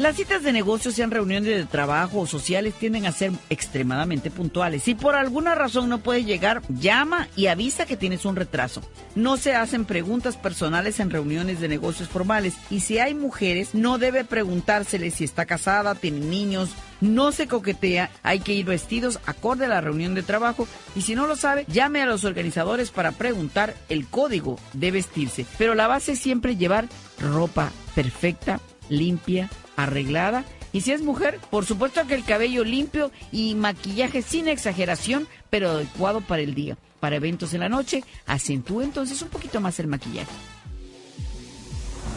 Las 0.00 0.16
citas 0.16 0.42
de 0.42 0.54
negocios, 0.54 0.94
sean 0.94 1.10
reuniones 1.10 1.54
de 1.54 1.66
trabajo 1.66 2.20
o 2.20 2.26
sociales, 2.26 2.72
tienden 2.72 3.04
a 3.04 3.12
ser 3.12 3.32
extremadamente 3.50 4.30
puntuales. 4.30 4.84
Si 4.84 4.94
por 4.94 5.14
alguna 5.14 5.54
razón 5.54 5.90
no 5.90 5.98
puedes 5.98 6.24
llegar, 6.24 6.62
llama 6.70 7.28
y 7.36 7.48
avisa 7.48 7.84
que 7.84 7.98
tienes 7.98 8.24
un 8.24 8.34
retraso. 8.34 8.80
No 9.14 9.36
se 9.36 9.54
hacen 9.54 9.84
preguntas 9.84 10.38
personales 10.38 11.00
en 11.00 11.10
reuniones 11.10 11.60
de 11.60 11.68
negocios 11.68 12.08
formales. 12.08 12.54
Y 12.70 12.80
si 12.80 12.98
hay 12.98 13.12
mujeres, 13.12 13.74
no 13.74 13.98
debe 13.98 14.24
preguntársele 14.24 15.10
si 15.10 15.24
está 15.24 15.44
casada, 15.44 15.94
tiene 15.94 16.20
niños. 16.20 16.70
No 17.02 17.30
se 17.30 17.46
coquetea, 17.46 18.10
hay 18.22 18.40
que 18.40 18.54
ir 18.54 18.64
vestidos 18.64 19.20
acorde 19.26 19.66
a 19.66 19.68
la 19.68 19.82
reunión 19.82 20.14
de 20.14 20.22
trabajo. 20.22 20.66
Y 20.96 21.02
si 21.02 21.14
no 21.14 21.26
lo 21.26 21.36
sabe, 21.36 21.66
llame 21.68 22.00
a 22.00 22.06
los 22.06 22.24
organizadores 22.24 22.90
para 22.90 23.12
preguntar 23.12 23.76
el 23.90 24.06
código 24.06 24.58
de 24.72 24.92
vestirse. 24.92 25.44
Pero 25.58 25.74
la 25.74 25.88
base 25.88 26.12
es 26.12 26.20
siempre 26.20 26.56
llevar 26.56 26.88
ropa 27.18 27.70
perfecta, 27.94 28.60
limpia, 28.88 29.50
arreglada. 29.82 30.44
Y 30.72 30.82
si 30.82 30.92
es 30.92 31.02
mujer, 31.02 31.40
por 31.50 31.66
supuesto 31.66 32.06
que 32.06 32.14
el 32.14 32.24
cabello 32.24 32.64
limpio 32.64 33.10
y 33.32 33.54
maquillaje 33.54 34.22
sin 34.22 34.48
exageración, 34.48 35.26
pero 35.50 35.70
adecuado 35.70 36.20
para 36.20 36.42
el 36.42 36.54
día. 36.54 36.76
Para 37.00 37.16
eventos 37.16 37.54
en 37.54 37.60
la 37.60 37.68
noche, 37.68 38.04
acentúe 38.26 38.82
entonces 38.82 39.20
un 39.22 39.28
poquito 39.28 39.60
más 39.60 39.80
el 39.80 39.86
maquillaje. 39.86 40.30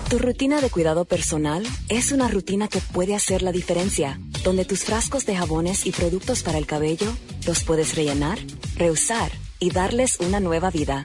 Tu 0.10 0.20
rutina 0.20 0.62
de 0.62 0.70
cuidado 0.70 1.06
personal 1.06 1.66
es 1.90 2.12
una 2.12 2.28
rutina 2.28 2.68
que 2.68 2.80
puede 2.80 3.16
hacer 3.16 3.42
la 3.42 3.52
diferencia, 3.52 4.20
donde 4.44 4.64
tus 4.64 4.84
frascos 4.84 5.26
de 5.26 5.36
jabones 5.36 5.88
y 5.88 5.92
productos 5.92 6.44
para 6.44 6.60
el 6.60 6.68
cabello 6.68 7.12
los 7.48 7.64
puedes 7.64 7.96
rellenar, 7.96 8.38
reusar 8.76 9.32
y 9.58 9.72
darles 9.72 10.20
una 10.20 10.40
nueva 10.40 10.70
vida. 10.70 11.04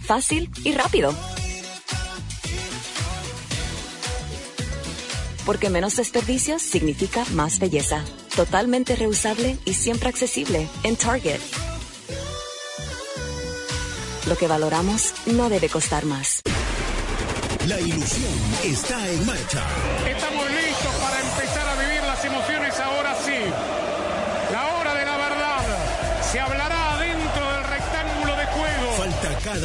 Fácil 0.00 0.50
y 0.64 0.72
rápido. 0.72 1.14
Porque 5.48 5.70
menos 5.70 5.96
desperdicios 5.96 6.60
significa 6.60 7.24
más 7.32 7.58
belleza. 7.58 8.04
Totalmente 8.36 8.94
reusable 8.96 9.56
y 9.64 9.72
siempre 9.72 10.10
accesible 10.10 10.68
en 10.82 10.94
Target. 10.94 11.40
Lo 14.26 14.36
que 14.36 14.46
valoramos 14.46 15.14
no 15.24 15.48
debe 15.48 15.70
costar 15.70 16.04
más. 16.04 16.42
La 17.66 17.80
ilusión 17.80 18.30
está 18.62 19.08
en 19.10 19.24
marcha. 19.24 19.66
Estamos 20.06 20.47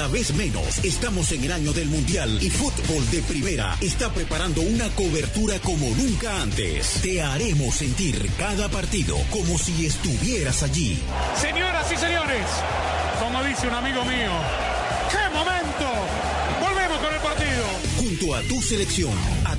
cada 0.03 0.11
vez 0.11 0.33
menos. 0.33 0.83
Estamos 0.83 1.31
en 1.31 1.45
el 1.45 1.51
año 1.53 1.71
del 1.71 1.87
Mundial 1.87 2.37
y 2.41 2.49
Fútbol 2.49 3.09
de 3.09 3.21
Primera 3.21 3.77
está 3.79 4.13
preparando 4.13 4.61
una 4.61 4.89
cobertura 4.89 5.59
como 5.59 5.87
nunca 5.91 6.41
antes. 6.41 6.99
Te 7.01 7.21
haremos 7.21 7.75
sentir 7.75 8.29
cada 8.37 8.67
partido 8.67 9.15
como 9.29 9.57
si 9.57 9.85
estuvieras 9.85 10.61
allí. 10.63 10.99
Señoras 11.39 11.89
y 11.89 11.95
señores, 11.95 12.45
como 13.17 13.41
dice 13.45 13.65
un 13.65 13.75
amigo 13.75 14.03
mío, 14.03 14.31
¡qué 15.09 15.33
momento! 15.33 15.87
Volvemos 16.59 16.97
con 16.97 17.13
el 17.13 17.21
partido. 17.21 17.63
Junto 17.97 18.35
a 18.35 18.41
tu 18.41 18.61
selección, 18.61 19.13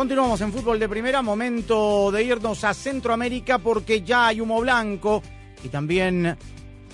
Continuamos 0.00 0.40
en 0.40 0.50
fútbol 0.50 0.78
de 0.78 0.88
primera, 0.88 1.20
momento 1.20 2.10
de 2.10 2.24
irnos 2.24 2.64
a 2.64 2.72
Centroamérica 2.72 3.58
porque 3.58 4.00
ya 4.00 4.28
hay 4.28 4.40
humo 4.40 4.58
blanco 4.58 5.22
y 5.62 5.68
también 5.68 6.38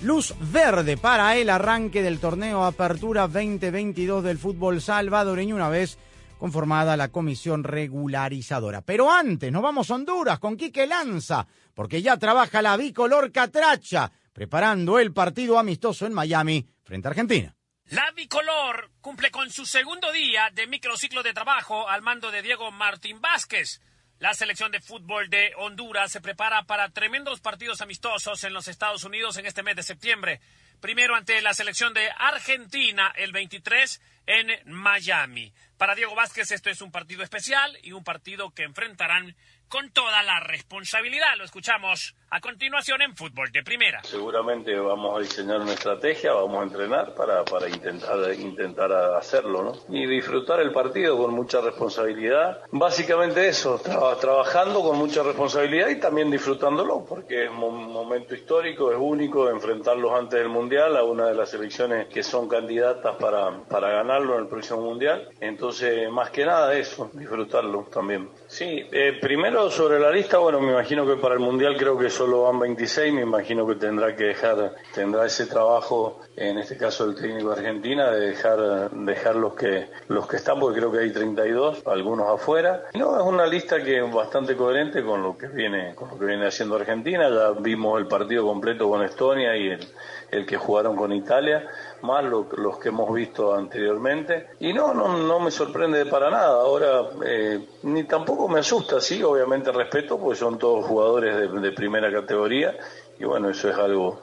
luz 0.02 0.34
verde 0.50 0.96
para 0.96 1.36
el 1.36 1.48
arranque 1.48 2.02
del 2.02 2.18
torneo 2.18 2.64
Apertura 2.64 3.28
2022 3.28 4.24
del 4.24 4.38
fútbol 4.38 4.80
salvadoreño 4.80 5.54
una 5.54 5.68
vez 5.68 5.98
conformada 6.36 6.96
la 6.96 7.12
comisión 7.12 7.62
regularizadora. 7.62 8.80
Pero 8.80 9.08
antes 9.08 9.52
nos 9.52 9.62
vamos 9.62 9.88
a 9.88 9.94
Honduras 9.94 10.40
con 10.40 10.56
Quique 10.56 10.84
Lanza 10.84 11.46
porque 11.74 12.02
ya 12.02 12.16
trabaja 12.16 12.60
la 12.60 12.76
bicolor 12.76 13.30
Catracha 13.30 14.10
preparando 14.32 14.98
el 14.98 15.12
partido 15.12 15.60
amistoso 15.60 16.06
en 16.06 16.12
Miami 16.12 16.66
frente 16.82 17.06
a 17.06 17.10
Argentina. 17.12 17.55
La 17.90 18.10
bicolor 18.10 18.90
cumple 19.00 19.30
con 19.30 19.48
su 19.48 19.64
segundo 19.64 20.10
día 20.10 20.50
de 20.52 20.66
microciclo 20.66 21.22
de 21.22 21.32
trabajo 21.32 21.88
al 21.88 22.02
mando 22.02 22.32
de 22.32 22.42
Diego 22.42 22.72
Martín 22.72 23.20
Vázquez. 23.20 23.80
La 24.18 24.34
selección 24.34 24.72
de 24.72 24.80
fútbol 24.80 25.30
de 25.30 25.52
Honduras 25.56 26.10
se 26.10 26.20
prepara 26.20 26.64
para 26.64 26.90
tremendos 26.90 27.40
partidos 27.40 27.82
amistosos 27.82 28.42
en 28.42 28.54
los 28.54 28.66
Estados 28.66 29.04
Unidos 29.04 29.36
en 29.36 29.46
este 29.46 29.62
mes 29.62 29.76
de 29.76 29.84
septiembre. 29.84 30.40
Primero 30.80 31.14
ante 31.14 31.40
la 31.42 31.54
selección 31.54 31.94
de 31.94 32.10
Argentina 32.18 33.12
el 33.14 33.30
23 33.30 34.00
en 34.26 34.48
Miami. 34.64 35.54
Para 35.76 35.94
Diego 35.94 36.16
Vázquez 36.16 36.50
esto 36.50 36.70
es 36.70 36.80
un 36.80 36.90
partido 36.90 37.22
especial 37.22 37.78
y 37.84 37.92
un 37.92 38.02
partido 38.02 38.50
que 38.50 38.64
enfrentarán 38.64 39.36
con 39.68 39.90
toda 39.90 40.22
la 40.22 40.40
responsabilidad. 40.40 41.36
Lo 41.38 41.44
escuchamos 41.44 42.14
a 42.30 42.40
continuación 42.40 43.02
en 43.02 43.16
Fútbol 43.16 43.50
de 43.52 43.62
Primera. 43.62 44.02
Seguramente 44.04 44.74
vamos 44.76 45.16
a 45.16 45.20
diseñar 45.20 45.60
una 45.60 45.72
estrategia, 45.74 46.32
vamos 46.32 46.60
a 46.60 46.62
entrenar 46.64 47.14
para, 47.14 47.44
para 47.44 47.68
intentar, 47.68 48.32
intentar 48.34 48.92
hacerlo, 48.92 49.62
¿no? 49.62 49.94
Y 49.94 50.06
disfrutar 50.06 50.60
el 50.60 50.72
partido 50.72 51.16
con 51.16 51.32
mucha 51.32 51.60
responsabilidad. 51.60 52.60
Básicamente 52.70 53.46
eso, 53.48 53.78
tra- 53.80 54.18
trabajando 54.18 54.82
con 54.82 54.98
mucha 54.98 55.22
responsabilidad 55.22 55.88
y 55.88 56.00
también 56.00 56.30
disfrutándolo, 56.30 57.04
porque 57.04 57.44
es 57.44 57.50
un 57.50 57.92
momento 57.92 58.34
histórico, 58.34 58.90
es 58.92 58.98
único, 59.00 59.48
enfrentarlos 59.48 60.12
antes 60.12 60.38
del 60.40 60.48
Mundial 60.48 60.96
a 60.96 61.04
una 61.04 61.26
de 61.26 61.34
las 61.34 61.50
selecciones 61.50 62.08
que 62.08 62.22
son 62.22 62.48
candidatas 62.48 63.16
para, 63.16 63.60
para 63.68 63.90
ganarlo 63.90 64.34
en 64.34 64.42
el 64.42 64.48
próximo 64.48 64.80
Mundial. 64.80 65.28
Entonces, 65.40 66.10
más 66.10 66.30
que 66.30 66.44
nada 66.44 66.74
eso, 66.76 67.10
disfrutarlo 67.14 67.84
también. 67.92 68.28
Sí, 68.48 68.86
eh, 68.92 69.18
primero 69.20 69.70
sobre 69.70 69.98
la 69.98 70.10
lista, 70.10 70.38
bueno, 70.38 70.60
me 70.60 70.70
imagino 70.70 71.04
que 71.04 71.16
para 71.16 71.34
el 71.34 71.40
Mundial 71.40 71.76
creo 71.76 71.98
que 71.98 72.08
solo 72.08 72.42
van 72.42 72.60
26, 72.60 73.12
me 73.12 73.22
imagino 73.22 73.66
que 73.66 73.74
tendrá 73.74 74.14
que 74.14 74.24
dejar, 74.24 74.76
tendrá 74.94 75.26
ese 75.26 75.46
trabajo, 75.46 76.20
en 76.36 76.58
este 76.58 76.76
caso 76.76 77.06
el 77.06 77.16
técnico 77.16 77.50
de 77.50 77.56
Argentina, 77.56 78.10
de 78.10 78.28
dejar, 78.28 78.90
dejar 78.90 79.34
los 79.34 79.54
que, 79.54 79.88
los 80.08 80.28
que 80.28 80.36
están, 80.36 80.60
porque 80.60 80.78
creo 80.78 80.92
que 80.92 81.00
hay 81.00 81.10
32, 81.10 81.82
algunos 81.86 82.28
afuera. 82.28 82.84
No, 82.94 83.18
es 83.18 83.24
una 83.24 83.46
lista 83.46 83.82
que 83.82 83.98
es 83.98 84.12
bastante 84.12 84.54
coherente 84.56 85.02
con 85.02 85.24
lo 85.24 85.36
que 85.36 85.48
viene, 85.48 85.94
con 85.96 86.10
lo 86.10 86.18
que 86.18 86.26
viene 86.26 86.46
haciendo 86.46 86.76
Argentina, 86.76 87.28
ya 87.28 87.50
vimos 87.50 87.98
el 87.98 88.06
partido 88.06 88.46
completo 88.46 88.88
con 88.88 89.02
Estonia 89.02 89.56
y 89.56 89.70
el, 89.70 89.88
el 90.30 90.46
que 90.46 90.56
jugaron 90.56 90.94
con 90.94 91.12
Italia, 91.12 91.68
más 92.02 92.24
lo- 92.24 92.46
los 92.56 92.78
que 92.78 92.88
hemos 92.90 93.12
visto 93.12 93.54
anteriormente. 93.54 94.48
Y 94.60 94.72
no, 94.72 94.92
no, 94.94 95.16
no 95.16 95.40
me 95.40 95.50
sorprende 95.50 96.06
para 96.06 96.30
nada. 96.30 96.60
Ahora, 96.60 97.02
eh, 97.24 97.60
ni 97.82 98.04
tampoco 98.04 98.48
me 98.48 98.60
asusta, 98.60 99.00
sí, 99.00 99.22
obviamente 99.22 99.72
respeto, 99.72 100.18
porque 100.18 100.38
son 100.38 100.58
todos 100.58 100.84
jugadores 100.86 101.50
de, 101.62 101.72
primera 101.72 102.10
categoría. 102.12 102.76
Y 103.18 103.24
bueno, 103.24 103.50
eso 103.50 103.68
es 103.70 103.76
algo 103.76 104.20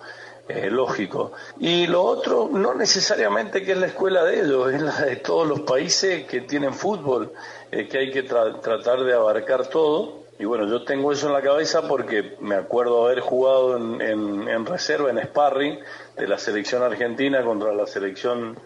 eh, 0.47 0.69
lógico. 0.69 1.31
Y 1.59 1.87
lo 1.87 2.03
otro, 2.03 2.49
no 2.51 2.73
necesariamente 2.73 3.63
que 3.63 3.71
es 3.73 3.77
la 3.77 3.87
escuela 3.87 4.23
de 4.23 4.41
ellos, 4.41 4.71
es 4.71 4.81
la 4.81 5.01
de 5.01 5.15
todos 5.17 5.47
los 5.47 5.61
países 5.61 6.25
que 6.27 6.41
tienen 6.41 6.73
fútbol, 6.73 7.31
eh, 7.71 7.87
que 7.87 7.97
hay 7.99 8.11
que 8.11 8.27
tra- 8.27 8.59
tratar 8.61 9.03
de 9.03 9.13
abarcar 9.13 9.67
todo. 9.67 10.22
Y 10.39 10.45
bueno, 10.45 10.67
yo 10.67 10.83
tengo 10.83 11.11
eso 11.11 11.27
en 11.27 11.33
la 11.33 11.41
cabeza 11.41 11.87
porque 11.87 12.35
me 12.39 12.55
acuerdo 12.55 13.05
haber 13.05 13.19
jugado 13.19 13.77
en, 13.77 14.01
en- 14.47 14.65
reserva, 14.65 15.09
en 15.11 15.19
sparring, 15.21 15.79
de 16.17 16.27
la 16.27 16.37
selección 16.37 16.81
argentina 16.81 17.43
contra 17.43 17.73
la 17.73 17.85
selección 17.85 18.57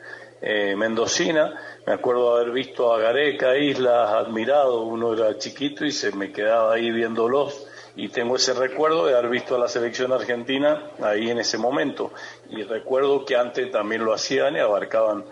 eh, 0.41 0.75
mendocina. 0.77 1.59
Me 1.85 1.93
acuerdo 1.93 2.35
haber 2.35 2.51
visto 2.51 2.93
a 2.93 2.99
Gareca, 2.99 3.57
Islas, 3.57 4.11
admirado, 4.13 4.83
uno 4.83 5.13
era 5.13 5.37
chiquito 5.37 5.83
y 5.85 5.91
se 5.91 6.11
me 6.13 6.31
quedaba 6.31 6.73
ahí 6.73 6.89
viéndolos. 6.91 7.67
Y 7.97 8.09
tengo 8.09 8.35
ese 8.35 8.53
recuerdo 8.53 9.07
de 9.07 9.15
haber 9.17 9.29
visto 9.29 9.55
a 9.55 9.59
la 9.59 9.67
selección 9.67 10.13
argentina 10.13 10.83
ahí 11.01 11.31
en 11.31 11.39
ese 11.39 11.57
momento. 11.57 12.11
Y 12.49 12.61
recuerdo 12.63 13.25
que 13.25 13.35
antes 13.35 13.71
también 13.71 14.05
lo 14.05 14.13
hacían 14.13 14.55
y 14.55 14.59
abarcaban 14.59 15.25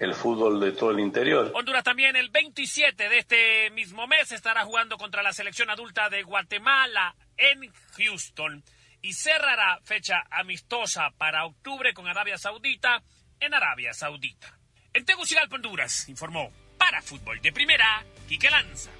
el 0.00 0.14
fútbol 0.14 0.58
de 0.58 0.72
todo 0.72 0.90
el 0.90 0.98
interior. 0.98 1.52
Honduras 1.54 1.84
también 1.84 2.16
el 2.16 2.30
27 2.30 3.08
de 3.08 3.18
este 3.18 3.70
mismo 3.70 4.06
mes 4.06 4.32
estará 4.32 4.64
jugando 4.64 4.96
contra 4.96 5.22
la 5.22 5.32
selección 5.32 5.68
adulta 5.68 6.08
de 6.08 6.22
Guatemala 6.22 7.14
en 7.36 7.70
Houston 7.96 8.64
y 9.02 9.12
cerrará 9.12 9.78
fecha 9.84 10.24
amistosa 10.30 11.10
para 11.18 11.44
octubre 11.44 11.92
con 11.92 12.08
Arabia 12.08 12.38
Saudita 12.38 13.02
en 13.38 13.52
Arabia 13.52 13.92
Saudita. 13.92 14.58
En 14.94 15.04
Tegucigalpa, 15.04 15.56
Honduras, 15.56 16.08
informó 16.08 16.50
para 16.78 17.02
Fútbol 17.02 17.40
de 17.42 17.52
Primera, 17.52 18.02
Quique 18.26 18.50
Lanza. 18.50 18.90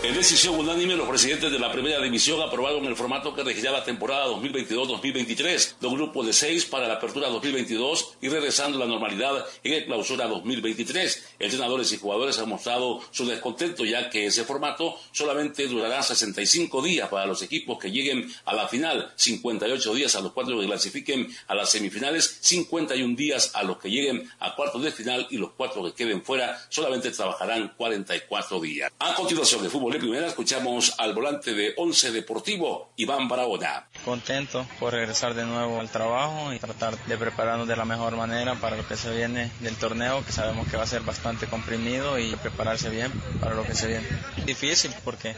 En 0.00 0.14
decisión 0.14 0.54
unánime, 0.54 0.94
los 0.94 1.08
presidentes 1.08 1.50
de 1.50 1.58
la 1.58 1.72
primera 1.72 2.00
división 2.00 2.40
aprobaron 2.40 2.84
el 2.84 2.94
formato 2.94 3.34
que 3.34 3.42
regirá 3.42 3.72
la 3.72 3.82
temporada 3.82 4.28
2022-2023, 4.28 5.74
dos 5.80 5.92
grupos 5.92 6.24
de 6.24 6.32
seis 6.32 6.64
para 6.66 6.86
la 6.86 6.94
apertura 6.94 7.28
2022 7.28 8.14
y 8.22 8.28
regresando 8.28 8.78
a 8.78 8.82
la 8.82 8.86
normalidad 8.86 9.44
en 9.64 9.72
el 9.72 9.86
clausura 9.86 10.28
2023. 10.28 11.34
Entrenadores 11.40 11.92
y 11.92 11.98
jugadores 11.98 12.38
han 12.38 12.48
mostrado 12.48 13.00
su 13.10 13.26
descontento 13.26 13.84
ya 13.84 14.08
que 14.08 14.26
ese 14.26 14.44
formato 14.44 14.94
solamente 15.10 15.66
durará 15.66 16.00
65 16.00 16.80
días 16.80 17.08
para 17.08 17.26
los 17.26 17.42
equipos 17.42 17.76
que 17.76 17.90
lleguen 17.90 18.32
a 18.44 18.54
la 18.54 18.68
final, 18.68 19.12
58 19.16 19.94
días 19.94 20.14
a 20.14 20.20
los 20.20 20.32
cuatro 20.32 20.60
que 20.60 20.66
clasifiquen 20.66 21.28
a 21.48 21.56
las 21.56 21.70
semifinales, 21.70 22.38
51 22.42 23.16
días 23.16 23.50
a 23.52 23.64
los 23.64 23.78
que 23.78 23.90
lleguen 23.90 24.30
a 24.38 24.54
cuartos 24.54 24.80
de 24.80 24.92
final 24.92 25.26
y 25.28 25.38
los 25.38 25.50
cuatro 25.56 25.82
que 25.82 25.92
queden 25.92 26.22
fuera 26.22 26.56
solamente 26.68 27.10
trabajarán 27.10 27.74
44 27.76 28.60
días. 28.60 28.92
A 29.00 29.12
continuación, 29.14 29.64
de 29.64 29.68
fútbol 29.68 29.87
de 29.92 30.00
primera 30.00 30.26
escuchamos 30.26 30.94
al 30.98 31.14
volante 31.14 31.54
de 31.54 31.72
Once 31.76 32.12
Deportivo, 32.12 32.92
Iván 32.96 33.26
Barahona. 33.26 33.88
Contento 34.04 34.66
por 34.78 34.92
regresar 34.92 35.34
de 35.34 35.46
nuevo 35.46 35.80
al 35.80 35.88
trabajo 35.88 36.52
y 36.52 36.58
tratar 36.58 36.98
de 37.06 37.16
prepararnos 37.16 37.66
de 37.66 37.76
la 37.76 37.86
mejor 37.86 38.16
manera 38.16 38.54
para 38.56 38.76
lo 38.76 38.86
que 38.86 38.96
se 38.96 39.14
viene 39.16 39.50
del 39.60 39.76
torneo, 39.76 40.24
que 40.26 40.32
sabemos 40.32 40.68
que 40.68 40.76
va 40.76 40.82
a 40.82 40.86
ser 40.86 41.02
bastante 41.02 41.46
comprimido 41.46 42.18
y 42.18 42.34
prepararse 42.36 42.90
bien 42.90 43.10
para 43.40 43.54
lo 43.54 43.64
que 43.64 43.74
se 43.74 43.86
viene. 43.86 44.06
Difícil 44.44 44.92
porque 45.04 45.34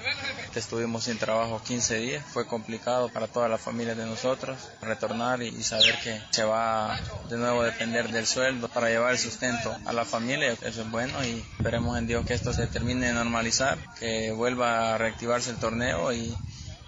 estuvimos 0.55 1.05
sin 1.05 1.19
trabajo 1.19 1.63
15 1.65 1.99
días, 1.99 2.25
fue 2.27 2.47
complicado 2.47 3.09
para 3.09 3.29
toda 3.29 3.49
la 3.49 3.59
familia 3.59 3.95
de 3.95 4.07
nosotros 4.07 4.59
retornar 4.83 5.43
y 5.43 5.63
saber 5.63 5.97
que 6.03 6.21
se 6.31 6.43
va 6.45 6.99
de 7.29 7.37
nuevo 7.37 7.63
a 7.63 7.67
depender 7.67 8.09
del 8.11 8.27
sueldo 8.27 8.69
para 8.69 8.89
llevar 8.89 9.13
el 9.13 9.19
sustento 9.19 9.77
a 9.87 9.93
la 9.93 10.05
familia, 10.05 10.53
eso 10.53 10.83
es 10.83 10.91
bueno 10.91 11.25
y 11.25 11.45
esperemos 11.59 11.97
en 11.99 12.07
Dios 12.07 12.27
que 12.27 12.35
esto 12.35 12.53
se 12.53 12.67
termine 12.67 13.07
de 13.07 13.13
normalizar, 13.13 13.79
que 13.99 14.33
vuelva 14.41 14.95
a 14.95 14.99
reactivarse 14.99 15.51
el 15.51 15.59
torneo 15.59 16.15
y, 16.15 16.35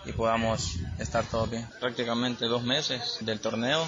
y 0.06 0.12
podamos 0.12 0.76
estar 0.98 1.22
todos 1.26 1.50
bien. 1.50 1.68
Prácticamente 1.80 2.46
dos 2.46 2.62
meses 2.62 3.18
del 3.20 3.40
torneo, 3.40 3.86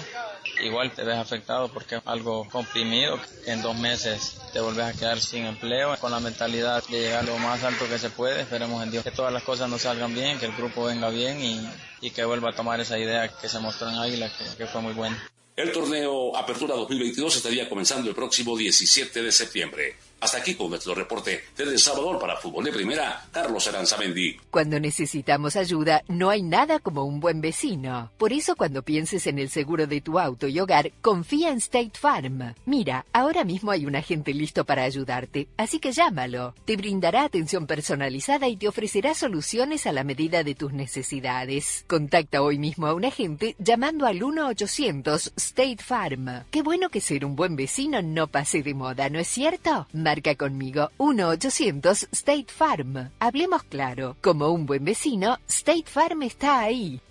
igual 0.63 0.91
te 0.91 1.03
ves 1.03 1.17
afectado 1.17 1.69
porque 1.69 1.95
es 1.95 2.01
algo 2.05 2.47
comprimido, 2.51 3.19
que 3.43 3.51
en 3.53 3.63
dos 3.63 3.75
meses 3.75 4.37
te 4.53 4.59
vuelves 4.59 4.85
a 4.85 4.93
quedar 4.93 5.19
sin 5.19 5.45
empleo, 5.45 5.97
con 5.97 6.11
la 6.11 6.19
mentalidad 6.19 6.83
de 6.87 6.99
llegar 6.99 7.25
lo 7.25 7.39
más 7.39 7.63
alto 7.63 7.89
que 7.89 7.97
se 7.97 8.11
puede, 8.11 8.41
esperemos 8.41 8.83
en 8.83 8.91
Dios 8.91 9.03
que 9.03 9.09
todas 9.09 9.33
las 9.33 9.41
cosas 9.41 9.67
nos 9.67 9.81
salgan 9.81 10.13
bien, 10.13 10.37
que 10.37 10.45
el 10.45 10.55
grupo 10.55 10.83
venga 10.83 11.09
bien 11.09 11.43
y, 11.43 11.67
y 12.01 12.11
que 12.11 12.23
vuelva 12.23 12.51
a 12.51 12.53
tomar 12.53 12.79
esa 12.79 12.99
idea 12.99 13.27
que 13.29 13.49
se 13.49 13.57
mostró 13.57 13.89
en 13.89 13.95
Águila, 13.95 14.31
que, 14.37 14.57
que 14.57 14.67
fue 14.67 14.81
muy 14.81 14.93
buena. 14.93 15.17
El 15.55 15.71
torneo 15.71 16.35
Apertura 16.37 16.75
2022 16.75 17.37
estaría 17.37 17.67
comenzando 17.67 18.09
el 18.09 18.15
próximo 18.15 18.55
17 18.55 19.23
de 19.23 19.31
septiembre. 19.31 19.95
Hasta 20.25 20.39
aquí 20.39 20.55
con 20.55 20.71
nuestro 20.71 20.95
reporte 20.95 21.39
desde 21.55 21.73
El 21.73 21.77
Salvador 21.77 22.17
para 22.17 22.35
Fútbol 22.37 22.65
de 22.65 22.71
Primera, 22.71 23.27
Carlos 23.31 23.67
Aranzamendi. 23.67 24.35
Cuando 24.49 24.79
necesitamos 24.79 25.55
ayuda, 25.55 26.01
no 26.07 26.31
hay 26.31 26.41
nada 26.41 26.79
como 26.79 27.03
un 27.03 27.19
buen 27.19 27.41
vecino. 27.41 28.09
Por 28.17 28.33
eso 28.33 28.55
cuando 28.55 28.81
pienses 28.81 29.27
en 29.27 29.37
el 29.37 29.51
seguro 29.51 29.85
de 29.85 30.01
tu 30.01 30.17
auto 30.17 30.47
y 30.47 30.59
hogar, 30.59 30.91
confía 31.03 31.51
en 31.51 31.59
State 31.59 31.91
Farm. 31.93 32.55
Mira, 32.65 33.05
ahora 33.13 33.43
mismo 33.43 33.69
hay 33.69 33.85
un 33.85 33.95
agente 33.95 34.33
listo 34.33 34.65
para 34.65 34.81
ayudarte, 34.81 35.47
así 35.57 35.77
que 35.77 35.91
llámalo. 35.91 36.55
Te 36.65 36.75
brindará 36.75 37.23
atención 37.23 37.67
personalizada 37.67 38.47
y 38.47 38.57
te 38.57 38.67
ofrecerá 38.67 39.13
soluciones 39.13 39.85
a 39.85 39.91
la 39.91 40.03
medida 40.03 40.43
de 40.43 40.55
tus 40.55 40.73
necesidades. 40.73 41.85
Contacta 41.85 42.41
hoy 42.41 42.57
mismo 42.57 42.87
a 42.87 42.95
un 42.95 43.05
agente 43.05 43.55
llamando 43.59 44.07
al 44.07 44.21
1-800 44.21 45.33
State 45.35 45.83
Farm. 45.83 46.45
Qué 46.49 46.63
bueno 46.63 46.89
que 46.89 46.99
ser 46.99 47.25
un 47.25 47.35
buen 47.35 47.55
vecino 47.55 48.01
no 48.01 48.25
pase 48.25 48.63
de 48.63 48.73
moda, 48.73 49.07
¿no 49.11 49.19
es 49.19 49.27
cierto? 49.27 49.85
Marca 50.15 50.35
conmigo 50.35 50.91
1-800 50.97 52.07
State 52.13 52.45
Farm. 52.47 53.11
Hablemos 53.19 53.63
claro. 53.63 54.15
Como 54.21 54.49
un 54.49 54.65
buen 54.65 54.85
vecino, 54.85 55.39
State 55.49 55.83
Farm 55.87 56.21
está 56.23 56.61
ahí. 56.61 57.01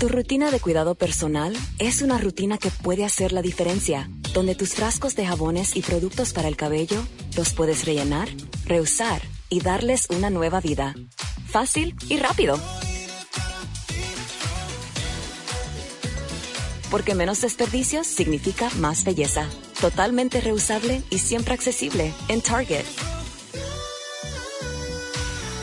Tu 0.00 0.08
rutina 0.08 0.50
de 0.50 0.58
cuidado 0.58 0.96
personal 0.96 1.56
es 1.78 2.02
una 2.02 2.18
rutina 2.18 2.58
que 2.58 2.70
puede 2.70 3.04
hacer 3.04 3.30
la 3.30 3.40
diferencia, 3.40 4.10
donde 4.34 4.56
tus 4.56 4.74
frascos 4.74 5.14
de 5.14 5.24
jabones 5.26 5.76
y 5.76 5.82
productos 5.82 6.32
para 6.32 6.48
el 6.48 6.56
cabello 6.56 7.00
los 7.36 7.52
puedes 7.52 7.84
rellenar, 7.84 8.28
reusar 8.64 9.22
y 9.48 9.60
darles 9.60 10.08
una 10.10 10.28
nueva 10.28 10.60
vida. 10.60 10.96
Fácil 11.46 11.94
y 12.08 12.16
rápido. 12.16 12.58
Porque 16.90 17.14
menos 17.14 17.42
desperdicios 17.42 18.08
significa 18.08 18.70
más 18.80 19.04
belleza. 19.04 19.48
Totalmente 19.80 20.40
reusable 20.40 21.02
y 21.10 21.18
siempre 21.18 21.52
accesible 21.52 22.14
en 22.28 22.40
Target. 22.40 22.84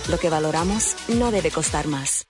Lo 0.08 0.20
que 0.20 0.30
valoramos 0.30 0.96
no 1.08 1.32
debe 1.32 1.50
costar 1.50 1.88
más. 1.88 2.26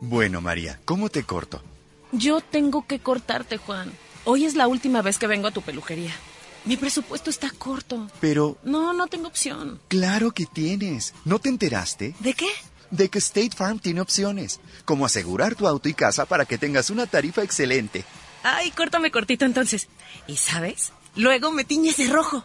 Bueno, 0.00 0.40
María, 0.40 0.80
¿cómo 0.86 1.10
te 1.10 1.24
corto? 1.24 1.62
Yo 2.10 2.40
tengo 2.40 2.86
que 2.86 3.00
cortarte, 3.00 3.58
Juan. 3.58 3.92
Hoy 4.24 4.46
es 4.46 4.54
la 4.54 4.66
última 4.66 5.02
vez 5.02 5.18
que 5.18 5.26
vengo 5.26 5.48
a 5.48 5.52
tu 5.52 5.60
peluquería. 5.60 6.14
Mi 6.64 6.76
presupuesto 6.76 7.28
está 7.28 7.50
corto. 7.50 8.08
Pero... 8.20 8.56
No, 8.62 8.92
no 8.92 9.08
tengo 9.08 9.26
opción. 9.26 9.80
Claro 9.88 10.30
que 10.32 10.46
tienes. 10.46 11.12
¿No 11.24 11.38
te 11.38 11.48
enteraste? 11.48 12.14
¿De 12.20 12.32
qué? 12.32 12.48
De 12.90 13.08
que 13.10 13.18
State 13.18 13.56
Farm 13.56 13.78
tiene 13.78 14.00
opciones, 14.00 14.60
como 14.84 15.04
asegurar 15.04 15.54
tu 15.54 15.66
auto 15.66 15.88
y 15.88 15.94
casa 15.94 16.24
para 16.24 16.44
que 16.44 16.58
tengas 16.58 16.88
una 16.90 17.06
tarifa 17.06 17.42
excelente. 17.42 18.04
Ay, 18.42 18.70
córtame 18.70 19.10
cortito 19.10 19.44
entonces. 19.44 19.88
¿Y 20.26 20.36
sabes? 20.36 20.92
Luego 21.16 21.52
me 21.52 21.64
tiñes 21.64 21.96
de 21.96 22.08
rojo. 22.08 22.44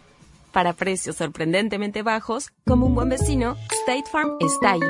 Para 0.52 0.72
precios 0.72 1.16
sorprendentemente 1.16 2.02
bajos, 2.02 2.50
como 2.66 2.86
un 2.86 2.94
buen 2.94 3.08
vecino, 3.08 3.56
State 3.82 4.10
Farm 4.10 4.36
está 4.40 4.72
ahí. 4.72 4.80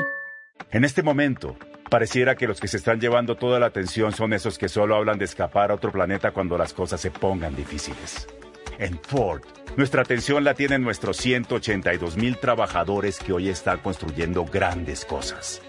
En 0.71 0.85
este 0.85 1.03
momento, 1.03 1.57
pareciera 1.89 2.35
que 2.35 2.47
los 2.47 2.59
que 2.59 2.67
se 2.67 2.77
están 2.77 2.99
llevando 2.99 3.35
toda 3.35 3.59
la 3.59 3.67
atención 3.67 4.13
son 4.13 4.33
esos 4.33 4.57
que 4.57 4.69
solo 4.69 4.95
hablan 4.95 5.17
de 5.17 5.25
escapar 5.25 5.71
a 5.71 5.75
otro 5.75 5.91
planeta 5.91 6.31
cuando 6.31 6.57
las 6.57 6.73
cosas 6.73 7.01
se 7.01 7.11
pongan 7.11 7.55
difíciles. 7.55 8.27
En 8.77 8.99
Ford, 8.99 9.41
nuestra 9.75 10.01
atención 10.01 10.43
la 10.43 10.53
tienen 10.53 10.81
nuestros 10.81 11.17
182 11.17 12.17
mil 12.17 12.37
trabajadores 12.37 13.19
que 13.19 13.33
hoy 13.33 13.49
están 13.49 13.79
construyendo 13.79 14.45
grandes 14.45 15.05
cosas. 15.05 15.61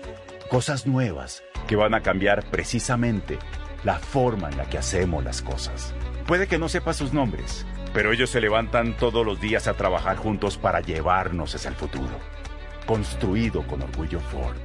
Cosas 0.49 0.86
nuevas 0.86 1.43
que 1.66 1.76
van 1.76 1.95
a 1.95 2.03
cambiar 2.03 2.45
precisamente 2.51 3.38
la 3.85 3.99
forma 3.99 4.51
en 4.51 4.57
la 4.57 4.68
que 4.68 4.78
hacemos 4.78 5.24
las 5.24 5.43
cosas. 5.43 5.95
Puede 6.26 6.47
que 6.47 6.59
no 6.59 6.68
sepa 6.68 6.93
sus 6.93 7.12
nombres, 7.12 7.66
pero 7.93 8.12
ellos 8.12 8.31
se 8.31 8.41
levantan 8.41 8.97
todos 8.97 9.24
los 9.24 9.41
días 9.41 9.66
a 9.68 9.74
trabajar 9.74 10.16
juntos 10.16 10.57
para 10.57 10.81
llevarnos 10.81 11.55
hacia 11.55 11.70
el 11.70 11.74
futuro. 11.74 12.18
Construido 12.87 13.66
con 13.66 13.83
orgullo 13.83 14.20
Ford. 14.20 14.57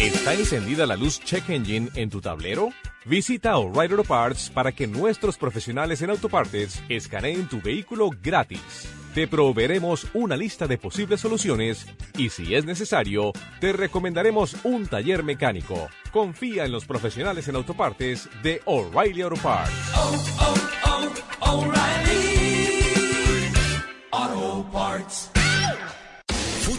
¿Está 0.00 0.34
encendida 0.34 0.86
la 0.86 0.96
luz 0.96 1.20
Check 1.20 1.48
Engine 1.50 1.88
en 1.94 2.10
tu 2.10 2.20
tablero? 2.20 2.70
Visita 3.04 3.56
O'Reilly 3.56 3.94
Auto 3.94 4.04
Parts 4.04 4.50
para 4.50 4.72
que 4.72 4.86
nuestros 4.86 5.38
profesionales 5.38 6.02
en 6.02 6.10
autopartes 6.10 6.82
escaneen 6.88 7.48
tu 7.48 7.60
vehículo 7.62 8.10
gratis. 8.22 8.88
Te 9.18 9.26
proveeremos 9.26 10.06
una 10.14 10.36
lista 10.36 10.68
de 10.68 10.78
posibles 10.78 11.20
soluciones 11.20 11.88
y 12.16 12.28
si 12.28 12.54
es 12.54 12.64
necesario, 12.64 13.32
te 13.58 13.72
recomendaremos 13.72 14.54
un 14.62 14.86
taller 14.86 15.24
mecánico. 15.24 15.88
Confía 16.12 16.64
en 16.64 16.70
los 16.70 16.84
profesionales 16.84 17.48
en 17.48 17.56
autopartes 17.56 18.28
de 18.44 18.62
O'Reilly 18.64 19.22
Auto 19.22 19.42
Parts. 19.42 19.72
Auto 24.12 24.70
Parts. 24.70 25.37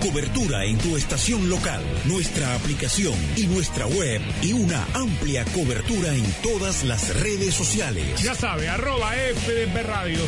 cobertura 0.00 0.64
en 0.64 0.76
tu 0.78 0.96
estación 0.96 1.48
local, 1.48 1.82
nuestra 2.04 2.54
aplicación 2.54 3.14
y 3.36 3.46
nuestra 3.46 3.86
web 3.86 4.20
y 4.42 4.52
una 4.52 4.86
amplia 4.92 5.44
cobertura 5.46 6.14
en 6.14 6.24
todas 6.42 6.84
las 6.84 7.14
redes 7.20 7.54
sociales. 7.54 8.22
Ya 8.22 8.34
sabe, 8.34 8.68
arroba 8.68 9.12
FDP 9.12 9.82
Radio, 9.86 10.20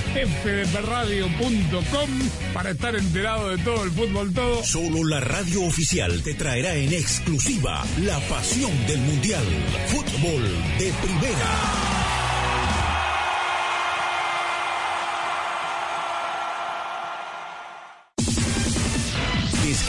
fdpradio.com 0.43 2.11
para 2.55 2.71
estar 2.71 2.97
enterado 2.97 3.51
de 3.51 3.59
todo 3.59 3.85
el 3.85 3.91
fútbol 3.91 4.33
todo. 4.33 4.65
Solo 4.65 5.05
la 5.05 5.21
radio 5.21 5.65
oficial 5.65 6.23
te 6.23 6.33
traerá 6.35 6.75
en 6.75 6.95
exclusiva 6.95 7.85
la 8.01 8.19
pasión 8.29 8.73
del 8.87 9.01
Mundial. 9.01 9.45
Fútbol 9.89 10.43
de 10.79 10.93
primera. 11.03 11.96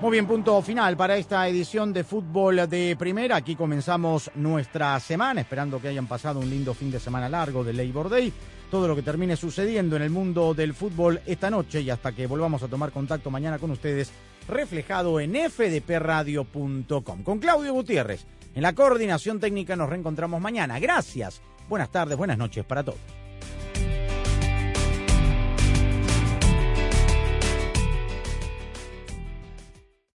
Muy 0.00 0.12
bien, 0.12 0.26
punto 0.26 0.62
final 0.62 0.96
para 0.96 1.18
esta 1.18 1.46
edición 1.46 1.92
de 1.92 2.04
fútbol 2.04 2.66
de 2.70 2.96
primera. 2.98 3.36
Aquí 3.36 3.54
comenzamos 3.54 4.30
nuestra 4.34 4.98
semana, 4.98 5.42
esperando 5.42 5.78
que 5.78 5.88
hayan 5.88 6.06
pasado 6.06 6.40
un 6.40 6.48
lindo 6.48 6.72
fin 6.72 6.90
de 6.90 6.98
semana 6.98 7.28
largo 7.28 7.62
de 7.62 7.74
Labor 7.74 8.08
Day. 8.08 8.32
Todo 8.70 8.88
lo 8.88 8.96
que 8.96 9.02
termine 9.02 9.36
sucediendo 9.36 9.96
en 9.96 10.02
el 10.02 10.08
mundo 10.08 10.54
del 10.54 10.72
fútbol 10.72 11.20
esta 11.26 11.50
noche 11.50 11.82
y 11.82 11.90
hasta 11.90 12.12
que 12.12 12.26
volvamos 12.26 12.62
a 12.62 12.68
tomar 12.68 12.92
contacto 12.92 13.30
mañana 13.30 13.58
con 13.58 13.72
ustedes, 13.72 14.10
reflejado 14.48 15.20
en 15.20 15.34
fdpradio.com. 15.34 17.22
Con 17.22 17.38
Claudio 17.38 17.74
Gutiérrez. 17.74 18.24
En 18.54 18.62
la 18.62 18.72
coordinación 18.72 19.38
técnica 19.38 19.76
nos 19.76 19.90
reencontramos 19.90 20.40
mañana. 20.40 20.80
Gracias. 20.80 21.42
Buenas 21.68 21.90
tardes, 21.90 22.16
buenas 22.16 22.38
noches 22.38 22.64
para 22.64 22.82
todos. 22.82 23.19